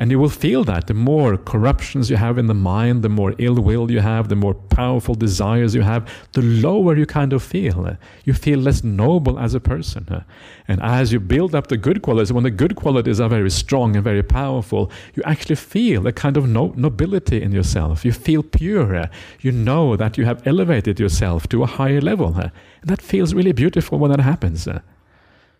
And 0.00 0.12
you 0.12 0.20
will 0.20 0.28
feel 0.28 0.62
that 0.62 0.86
the 0.86 0.94
more 0.94 1.36
corruptions 1.36 2.08
you 2.08 2.16
have 2.16 2.38
in 2.38 2.46
the 2.46 2.54
mind, 2.54 3.02
the 3.02 3.08
more 3.08 3.34
ill 3.38 3.56
will 3.56 3.90
you 3.90 3.98
have, 3.98 4.28
the 4.28 4.36
more 4.36 4.54
powerful 4.54 5.16
desires 5.16 5.74
you 5.74 5.80
have, 5.82 6.08
the 6.34 6.42
lower 6.42 6.96
you 6.96 7.04
kind 7.04 7.32
of 7.32 7.42
feel. 7.42 7.96
You 8.24 8.32
feel 8.32 8.60
less 8.60 8.84
noble 8.84 9.40
as 9.40 9.54
a 9.54 9.60
person. 9.60 10.24
And 10.68 10.80
as 10.82 11.12
you 11.12 11.18
build 11.18 11.52
up 11.56 11.66
the 11.66 11.76
good 11.76 12.02
qualities, 12.02 12.32
when 12.32 12.44
the 12.44 12.50
good 12.52 12.76
qualities 12.76 13.18
are 13.18 13.28
very 13.28 13.50
strong 13.50 13.96
and 13.96 14.04
very 14.04 14.22
powerful, 14.22 14.88
you 15.16 15.22
actually 15.26 15.56
feel 15.56 16.06
a 16.06 16.12
kind 16.12 16.36
of 16.36 16.48
no- 16.48 16.74
nobility 16.76 17.42
in 17.42 17.50
yourself. 17.50 18.04
You 18.04 18.12
feel 18.12 18.44
pure. 18.44 19.10
You 19.40 19.50
know 19.50 19.96
that 19.96 20.16
you 20.16 20.24
have 20.26 20.46
elevated 20.46 21.00
yourself 21.00 21.48
to 21.48 21.64
a 21.64 21.66
higher 21.66 22.00
level. 22.00 22.36
And 22.36 22.52
that 22.84 23.02
feels 23.02 23.34
really 23.34 23.52
beautiful 23.52 23.98
when 23.98 24.12
that 24.12 24.20
happens. 24.20 24.68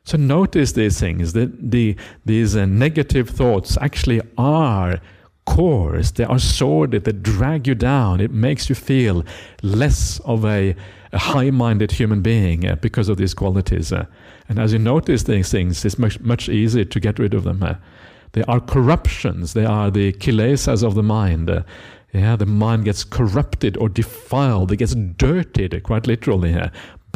So 0.04 0.16
notice 0.16 0.72
these 0.72 0.98
things. 0.98 1.32
That 1.32 1.70
the, 1.70 1.96
these 2.24 2.56
uh, 2.56 2.66
negative 2.66 3.28
thoughts 3.28 3.76
actually 3.80 4.20
are 4.36 5.00
coarse. 5.46 6.10
They 6.12 6.24
are 6.24 6.38
sordid. 6.38 7.04
They 7.04 7.12
drag 7.12 7.66
you 7.66 7.74
down. 7.74 8.20
It 8.20 8.30
makes 8.30 8.68
you 8.68 8.74
feel 8.74 9.24
less 9.62 10.20
of 10.20 10.44
a, 10.44 10.74
a 11.12 11.18
high-minded 11.18 11.92
human 11.92 12.22
being 12.22 12.66
uh, 12.66 12.76
because 12.76 13.08
of 13.08 13.16
these 13.16 13.34
qualities. 13.34 13.92
Uh, 13.92 14.06
and 14.48 14.58
as 14.58 14.72
you 14.72 14.78
notice 14.78 15.24
these 15.24 15.50
things, 15.50 15.84
it's 15.84 15.98
much 15.98 16.20
much 16.20 16.48
easier 16.48 16.84
to 16.84 17.00
get 17.00 17.18
rid 17.18 17.34
of 17.34 17.44
them. 17.44 17.62
Uh. 17.62 17.74
They 18.32 18.42
are 18.42 18.60
corruptions. 18.60 19.54
They 19.54 19.64
are 19.64 19.90
the 19.90 20.12
kilesas 20.12 20.82
of 20.82 20.94
the 20.94 21.02
mind. 21.02 21.50
Uh, 21.50 21.62
yeah, 22.12 22.36
the 22.36 22.46
mind 22.46 22.84
gets 22.84 23.04
corrupted 23.04 23.76
or 23.76 23.88
defiled. 23.88 24.72
It 24.72 24.78
gets 24.78 24.94
dirtied, 24.94 25.82
quite 25.82 26.06
literally, 26.06 26.54
uh, 26.54 26.68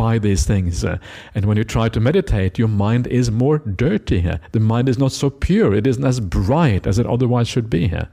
by 0.03 0.18
these 0.18 0.44
things. 0.44 0.84
Uh, 0.84 0.98
and 1.32 1.44
when 1.44 1.57
you 1.57 1.62
try 1.62 1.88
to 1.88 2.00
meditate, 2.00 2.59
your 2.59 2.72
mind 2.86 3.07
is 3.07 3.30
more 3.30 3.59
dirty. 3.59 4.28
Uh, 4.28 4.38
the 4.50 4.59
mind 4.59 4.88
is 4.88 4.98
not 4.98 5.12
so 5.12 5.30
pure. 5.30 5.72
It 5.74 5.86
isn't 5.86 6.05
as 6.12 6.18
bright 6.18 6.88
as 6.88 6.98
it 6.98 7.07
otherwise 7.07 7.46
should 7.46 7.70
be. 7.70 7.84
Uh, 7.94 8.07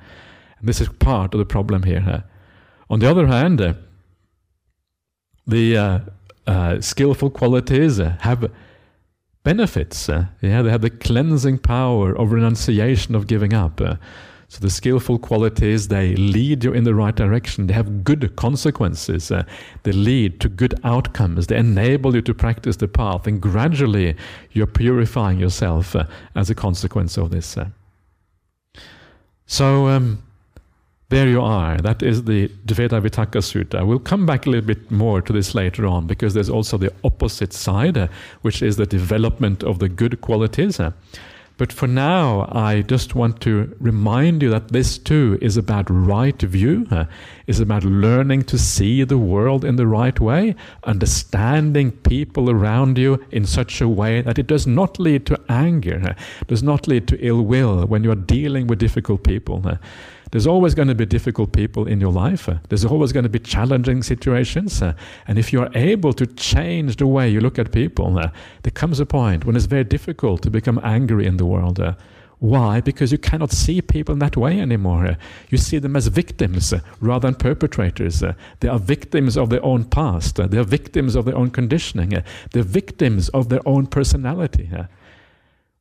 and 0.59 0.69
this 0.69 0.79
is 0.81 0.89
part 1.09 1.33
of 1.33 1.39
the 1.39 1.51
problem 1.55 1.81
here. 1.91 2.05
Uh. 2.07 2.21
On 2.91 2.99
the 2.99 3.09
other 3.09 3.25
hand, 3.25 3.59
uh, 3.59 3.73
the 5.47 5.65
uh, 6.45 6.79
skillful 6.79 7.31
qualities 7.31 7.97
have 7.97 8.51
benefits. 9.43 10.09
yeah, 10.09 10.61
they 10.61 10.69
have 10.75 10.81
the 10.81 10.95
cleansing 11.07 11.57
power 11.57 12.13
of 12.15 12.31
renunciation 12.31 13.15
of 13.15 13.25
giving 13.25 13.53
up. 13.53 13.81
So 14.49 14.61
the 14.61 14.71
skillful 14.71 15.19
qualities, 15.19 15.89
they 15.89 16.15
lead 16.15 16.63
you 16.63 16.73
in 16.73 16.83
the 16.83 16.95
right 16.95 17.15
direction. 17.15 17.67
They 17.67 17.75
have 17.75 18.03
good 18.03 18.35
consequences. 18.35 19.31
Uh, 19.31 19.43
they 19.83 19.91
lead 19.91 20.39
to 20.41 20.49
good 20.49 20.73
outcomes. 20.83 21.47
They 21.47 21.57
enable 21.57 22.15
you 22.15 22.23
to 22.23 22.33
practice 22.33 22.77
the 22.77 22.87
path. 22.87 23.27
And 23.27 23.39
gradually, 23.39 24.15
you're 24.51 24.65
purifying 24.65 25.39
yourself 25.39 25.95
uh, 25.95 26.05
as 26.35 26.49
a 26.49 26.55
consequence 26.55 27.15
of 27.15 27.29
this. 27.29 27.57
Uh. 27.57 27.67
So, 29.45 29.87
um, 29.87 30.23
there 31.09 31.27
you 31.27 31.41
are. 31.41 31.77
That 31.77 32.01
is 32.01 32.23
the 32.23 32.47
Dvedha 32.65 33.01
Vitakka 33.01 33.41
Sutta. 33.41 33.85
We'll 33.85 33.99
come 33.99 34.25
back 34.25 34.47
a 34.47 34.49
little 34.49 34.65
bit 34.65 34.89
more 34.89 35.21
to 35.21 35.31
this 35.31 35.53
later 35.53 35.85
on 35.85 36.07
because 36.07 36.33
there's 36.33 36.49
also 36.49 36.75
the 36.77 36.91
opposite 37.03 37.53
side, 37.53 37.99
uh, 37.99 38.07
which 38.41 38.63
is 38.63 38.77
the 38.77 38.87
development 38.87 39.63
of 39.63 39.77
the 39.77 39.89
good 39.89 40.21
qualities. 40.21 40.79
But 41.60 41.74
for 41.74 41.88
now, 41.88 42.47
I 42.53 42.84
just 42.84 43.16
want 43.16 43.41
to 43.41 43.76
remind 43.82 44.41
you 44.41 44.49
that 44.49 44.70
this 44.70 44.97
too 44.97 45.38
is 45.41 45.57
about 45.57 45.89
right 45.89 46.41
view, 46.41 46.88
uh, 46.89 47.03
is 47.47 47.60
about 47.60 47.84
learning 47.84 48.43
to 48.43 48.57
see 48.57 49.03
the 49.03 49.18
world 49.18 49.66
in 49.66 49.76
the 49.76 49.86
right 49.86 50.18
way, 50.22 50.55
understanding 50.86 51.91
people 51.91 52.49
around 52.49 52.97
you 52.97 53.26
in 53.32 53.45
such 53.45 53.82
a 53.82 53.89
way 53.89 54.22
that 54.22 54.39
it 54.39 54.47
does 54.47 54.66
not 54.66 54.99
lead 54.99 55.26
to 55.26 55.39
anger, 55.49 56.01
uh, 56.01 56.14
does 56.47 56.64
not 56.64 56.88
lead 56.88 57.10
to 57.10 57.20
ill 57.20 57.41
will 57.41 57.86
when 57.86 58.05
you 58.05 58.12
are 58.12 58.16
dealing 58.16 58.66
with 58.68 58.80
difficult 58.80 59.26
people. 59.26 59.62
Uh, 59.68 59.76
there's 60.32 60.47
always 60.47 60.75
going 60.75 60.88
to 60.88 60.95
be 60.95 61.05
difficult 61.05 61.51
people 61.51 61.88
in 61.88 61.99
your 61.99 62.11
life. 62.11 62.49
There's 62.69 62.86
always 62.86 63.11
going 63.11 63.23
to 63.23 63.30
be 63.30 63.39
challenging 63.39 64.03
situations. 64.03 64.82
And 64.82 65.38
if 65.39 65.51
you 65.51 65.61
are 65.61 65.71
able 65.75 66.13
to 66.13 66.25
change 66.25 66.97
the 66.97 67.07
way 67.07 67.30
you 67.30 67.41
look 67.41 67.57
at 67.57 67.71
people, 67.71 68.13
there 68.13 68.71
comes 68.73 68.99
a 68.99 69.05
point 69.05 69.45
when 69.45 69.55
it's 69.55 69.65
very 69.65 69.84
difficult 69.84 70.41
to 70.43 70.49
become 70.49 70.80
angry 70.84 71.25
in 71.25 71.38
the 71.38 71.45
world. 71.45 71.80
Why? 72.39 72.80
Because 72.80 73.11
you 73.11 73.17
cannot 73.17 73.51
see 73.51 73.82
people 73.82 74.13
in 74.13 74.19
that 74.19 74.38
way 74.38 74.61
anymore. 74.61 75.17
You 75.49 75.57
see 75.57 75.77
them 75.77 75.97
as 75.97 76.07
victims 76.07 76.73
rather 77.01 77.27
than 77.27 77.36
perpetrators. 77.36 78.23
They 78.61 78.69
are 78.69 78.80
victims 78.80 79.36
of 79.36 79.49
their 79.49 79.61
own 79.65 79.84
past. 79.84 80.38
They 80.38 80.57
are 80.57 80.63
victims 80.63 81.15
of 81.15 81.25
their 81.25 81.36
own 81.36 81.51
conditioning. 81.51 82.23
They're 82.53 82.63
victims 82.63 83.27
of 83.30 83.49
their 83.49 83.59
own 83.67 83.88
personality. 83.88 84.69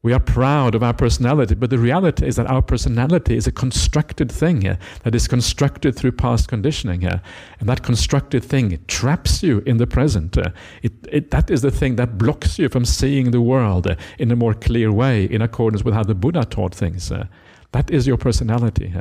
We 0.00 0.12
are 0.12 0.20
proud 0.20 0.76
of 0.76 0.82
our 0.84 0.94
personality, 0.94 1.56
but 1.56 1.70
the 1.70 1.78
reality 1.78 2.24
is 2.24 2.36
that 2.36 2.46
our 2.46 2.62
personality 2.62 3.36
is 3.36 3.48
a 3.48 3.52
constructed 3.52 4.30
thing 4.30 4.64
uh, 4.64 4.76
that 5.02 5.12
is 5.12 5.26
constructed 5.26 5.96
through 5.96 6.12
past 6.12 6.46
conditioning. 6.46 7.04
Uh, 7.04 7.18
and 7.58 7.68
that 7.68 7.82
constructed 7.82 8.44
thing 8.44 8.78
traps 8.86 9.42
you 9.42 9.58
in 9.66 9.78
the 9.78 9.88
present. 9.88 10.38
Uh, 10.38 10.50
it, 10.84 10.92
it, 11.10 11.30
that 11.32 11.50
is 11.50 11.62
the 11.62 11.72
thing 11.72 11.96
that 11.96 12.16
blocks 12.16 12.60
you 12.60 12.68
from 12.68 12.84
seeing 12.84 13.32
the 13.32 13.40
world 13.40 13.88
uh, 13.88 13.96
in 14.20 14.30
a 14.30 14.36
more 14.36 14.54
clear 14.54 14.92
way 14.92 15.24
in 15.24 15.42
accordance 15.42 15.82
with 15.82 15.94
how 15.94 16.04
the 16.04 16.14
Buddha 16.14 16.44
taught 16.44 16.74
things. 16.74 17.10
Uh. 17.10 17.26
that 17.72 17.90
is 17.90 18.06
your 18.06 18.16
personality. 18.16 18.94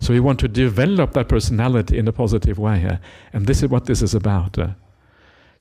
So 0.00 0.12
you 0.12 0.22
want 0.22 0.38
to 0.40 0.48
develop 0.48 1.12
that 1.14 1.28
personality 1.28 1.96
in 1.96 2.06
a 2.06 2.12
positive 2.12 2.58
way. 2.58 2.98
and 3.32 3.46
this 3.46 3.62
is 3.62 3.70
what 3.70 3.86
this 3.86 4.02
is 4.02 4.14
about. 4.14 4.58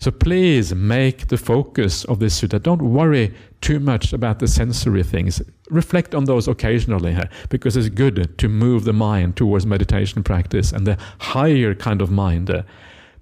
So 0.02 0.10
please 0.10 0.74
make 0.74 1.28
the 1.28 1.38
focus 1.38 2.06
of 2.06 2.18
this 2.18 2.42
sutta. 2.42 2.60
Don't 2.60 2.82
worry 2.82 3.36
too 3.62 3.80
much 3.80 4.14
about 4.14 4.40
the 4.40 4.48
sensory 4.48 5.04
things. 5.04 5.44
Reflect 5.70 6.16
on 6.16 6.26
those 6.26 6.48
occasionally, 6.48 7.16
because 7.50 7.78
it's 7.78 7.90
good 7.90 8.36
to 8.40 8.50
move 8.50 8.84
the 8.84 8.94
mind 8.94 9.36
towards 9.36 9.68
meditation 9.68 10.24
practice 10.24 10.72
and 10.72 10.88
the 10.88 10.98
higher 11.20 11.76
kind 11.76 12.02
of 12.02 12.10
mind. 12.10 12.50
Uh, 12.50 12.64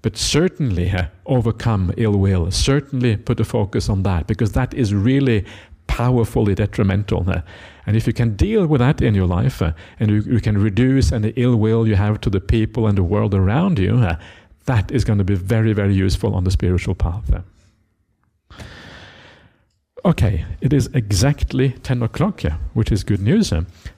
but 0.00 0.16
certainly 0.16 0.90
overcome 1.26 1.92
ill 1.98 2.16
will. 2.16 2.50
Certainly 2.50 3.18
put 3.18 3.38
a 3.40 3.44
focus 3.44 3.90
on 3.90 4.02
that, 4.04 4.26
because 4.26 4.52
that 4.52 4.72
is 4.72 4.94
really 4.94 5.44
powerfully 5.86 6.54
detrimental. 6.54 7.28
And 7.84 7.96
if 7.96 8.06
you 8.06 8.14
can 8.14 8.36
deal 8.36 8.66
with 8.66 8.78
that 8.78 9.02
in 9.02 9.14
your 9.14 9.26
life, 9.26 9.60
uh, 9.60 9.72
and 9.98 10.10
you, 10.10 10.20
you 10.22 10.40
can 10.40 10.56
reduce 10.56 11.12
any 11.12 11.34
ill 11.36 11.56
will 11.56 11.86
you 11.86 11.96
have 11.96 12.22
to 12.22 12.30
the 12.30 12.40
people 12.40 12.86
and 12.86 12.96
the 12.96 13.02
world 13.02 13.34
around 13.34 13.78
you, 13.78 14.02
that 14.70 14.92
is 14.92 15.04
going 15.04 15.18
to 15.18 15.24
be 15.24 15.34
very, 15.34 15.72
very 15.72 15.94
useful 15.94 16.36
on 16.36 16.44
the 16.44 16.50
spiritual 16.52 16.94
path. 16.94 17.28
Okay, 20.04 20.44
it 20.60 20.72
is 20.72 20.88
exactly 20.94 21.70
10 21.82 22.04
o'clock, 22.04 22.44
yeah, 22.44 22.56
which 22.72 22.92
is 22.92 23.02
good 23.02 23.20
news. 23.20 23.52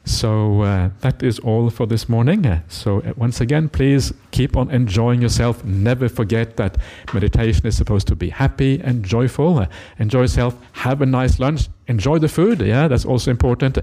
So 0.05 0.63
uh, 0.63 0.91
that 1.01 1.23
is 1.23 1.39
all 1.39 1.71
for 1.71 1.87
this 1.87 2.09
morning. 2.09 2.61
So 2.69 3.01
uh, 3.01 3.13
once 3.17 3.41
again, 3.41 3.69
please 3.69 4.13
keep 4.33 4.57
on 4.57 4.69
enjoying 4.71 5.23
yourself. 5.23 5.65
Never 5.65 6.09
forget 6.09 6.57
that 6.57 6.77
meditation 7.15 7.67
is 7.67 7.77
supposed 7.77 8.09
to 8.09 8.17
be 8.17 8.31
happy 8.31 8.81
and 8.81 9.05
joyful. 9.05 9.61
Uh, 9.61 9.67
enjoy 9.99 10.23
yourself. 10.23 10.57
Have 10.73 11.03
a 11.03 11.07
nice 11.07 11.39
lunch. 11.39 11.69
Enjoy 11.87 12.19
the 12.19 12.29
food. 12.29 12.61
Yeah, 12.61 12.89
that's 12.89 13.05
also 13.05 13.31
important. 13.31 13.79
Uh, 13.79 13.83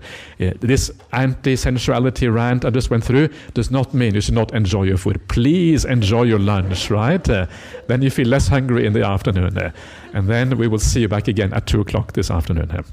this 0.60 0.92
anti 1.14 1.56
sensuality 1.56 2.28
rant 2.28 2.66
I 2.66 2.70
just 2.70 2.90
went 2.90 3.04
through 3.06 3.30
does 3.54 3.72
not 3.72 3.94
mean 3.94 4.14
you 4.14 4.22
should 4.22 4.34
not 4.34 4.54
enjoy 4.54 4.84
your 4.84 4.98
food. 4.98 5.26
Please 5.30 5.86
enjoy 5.86 6.24
your 6.24 6.40
lunch, 6.40 6.90
right? 6.90 7.28
Uh, 7.30 7.46
then 7.88 8.02
you 8.02 8.10
feel 8.10 8.28
less 8.28 8.50
hungry 8.50 8.86
in 8.86 8.92
the 8.92 9.06
afternoon. 9.06 9.58
Uh, 9.58 9.72
and 10.14 10.28
then 10.28 10.58
we 10.58 10.68
will 10.68 10.80
see 10.80 11.02
you 11.02 11.08
back 11.08 11.30
again 11.30 11.54
at 11.54 11.66
2 11.66 11.80
o'clock 11.80 12.12
this 12.14 12.30
afternoon. 12.30 12.84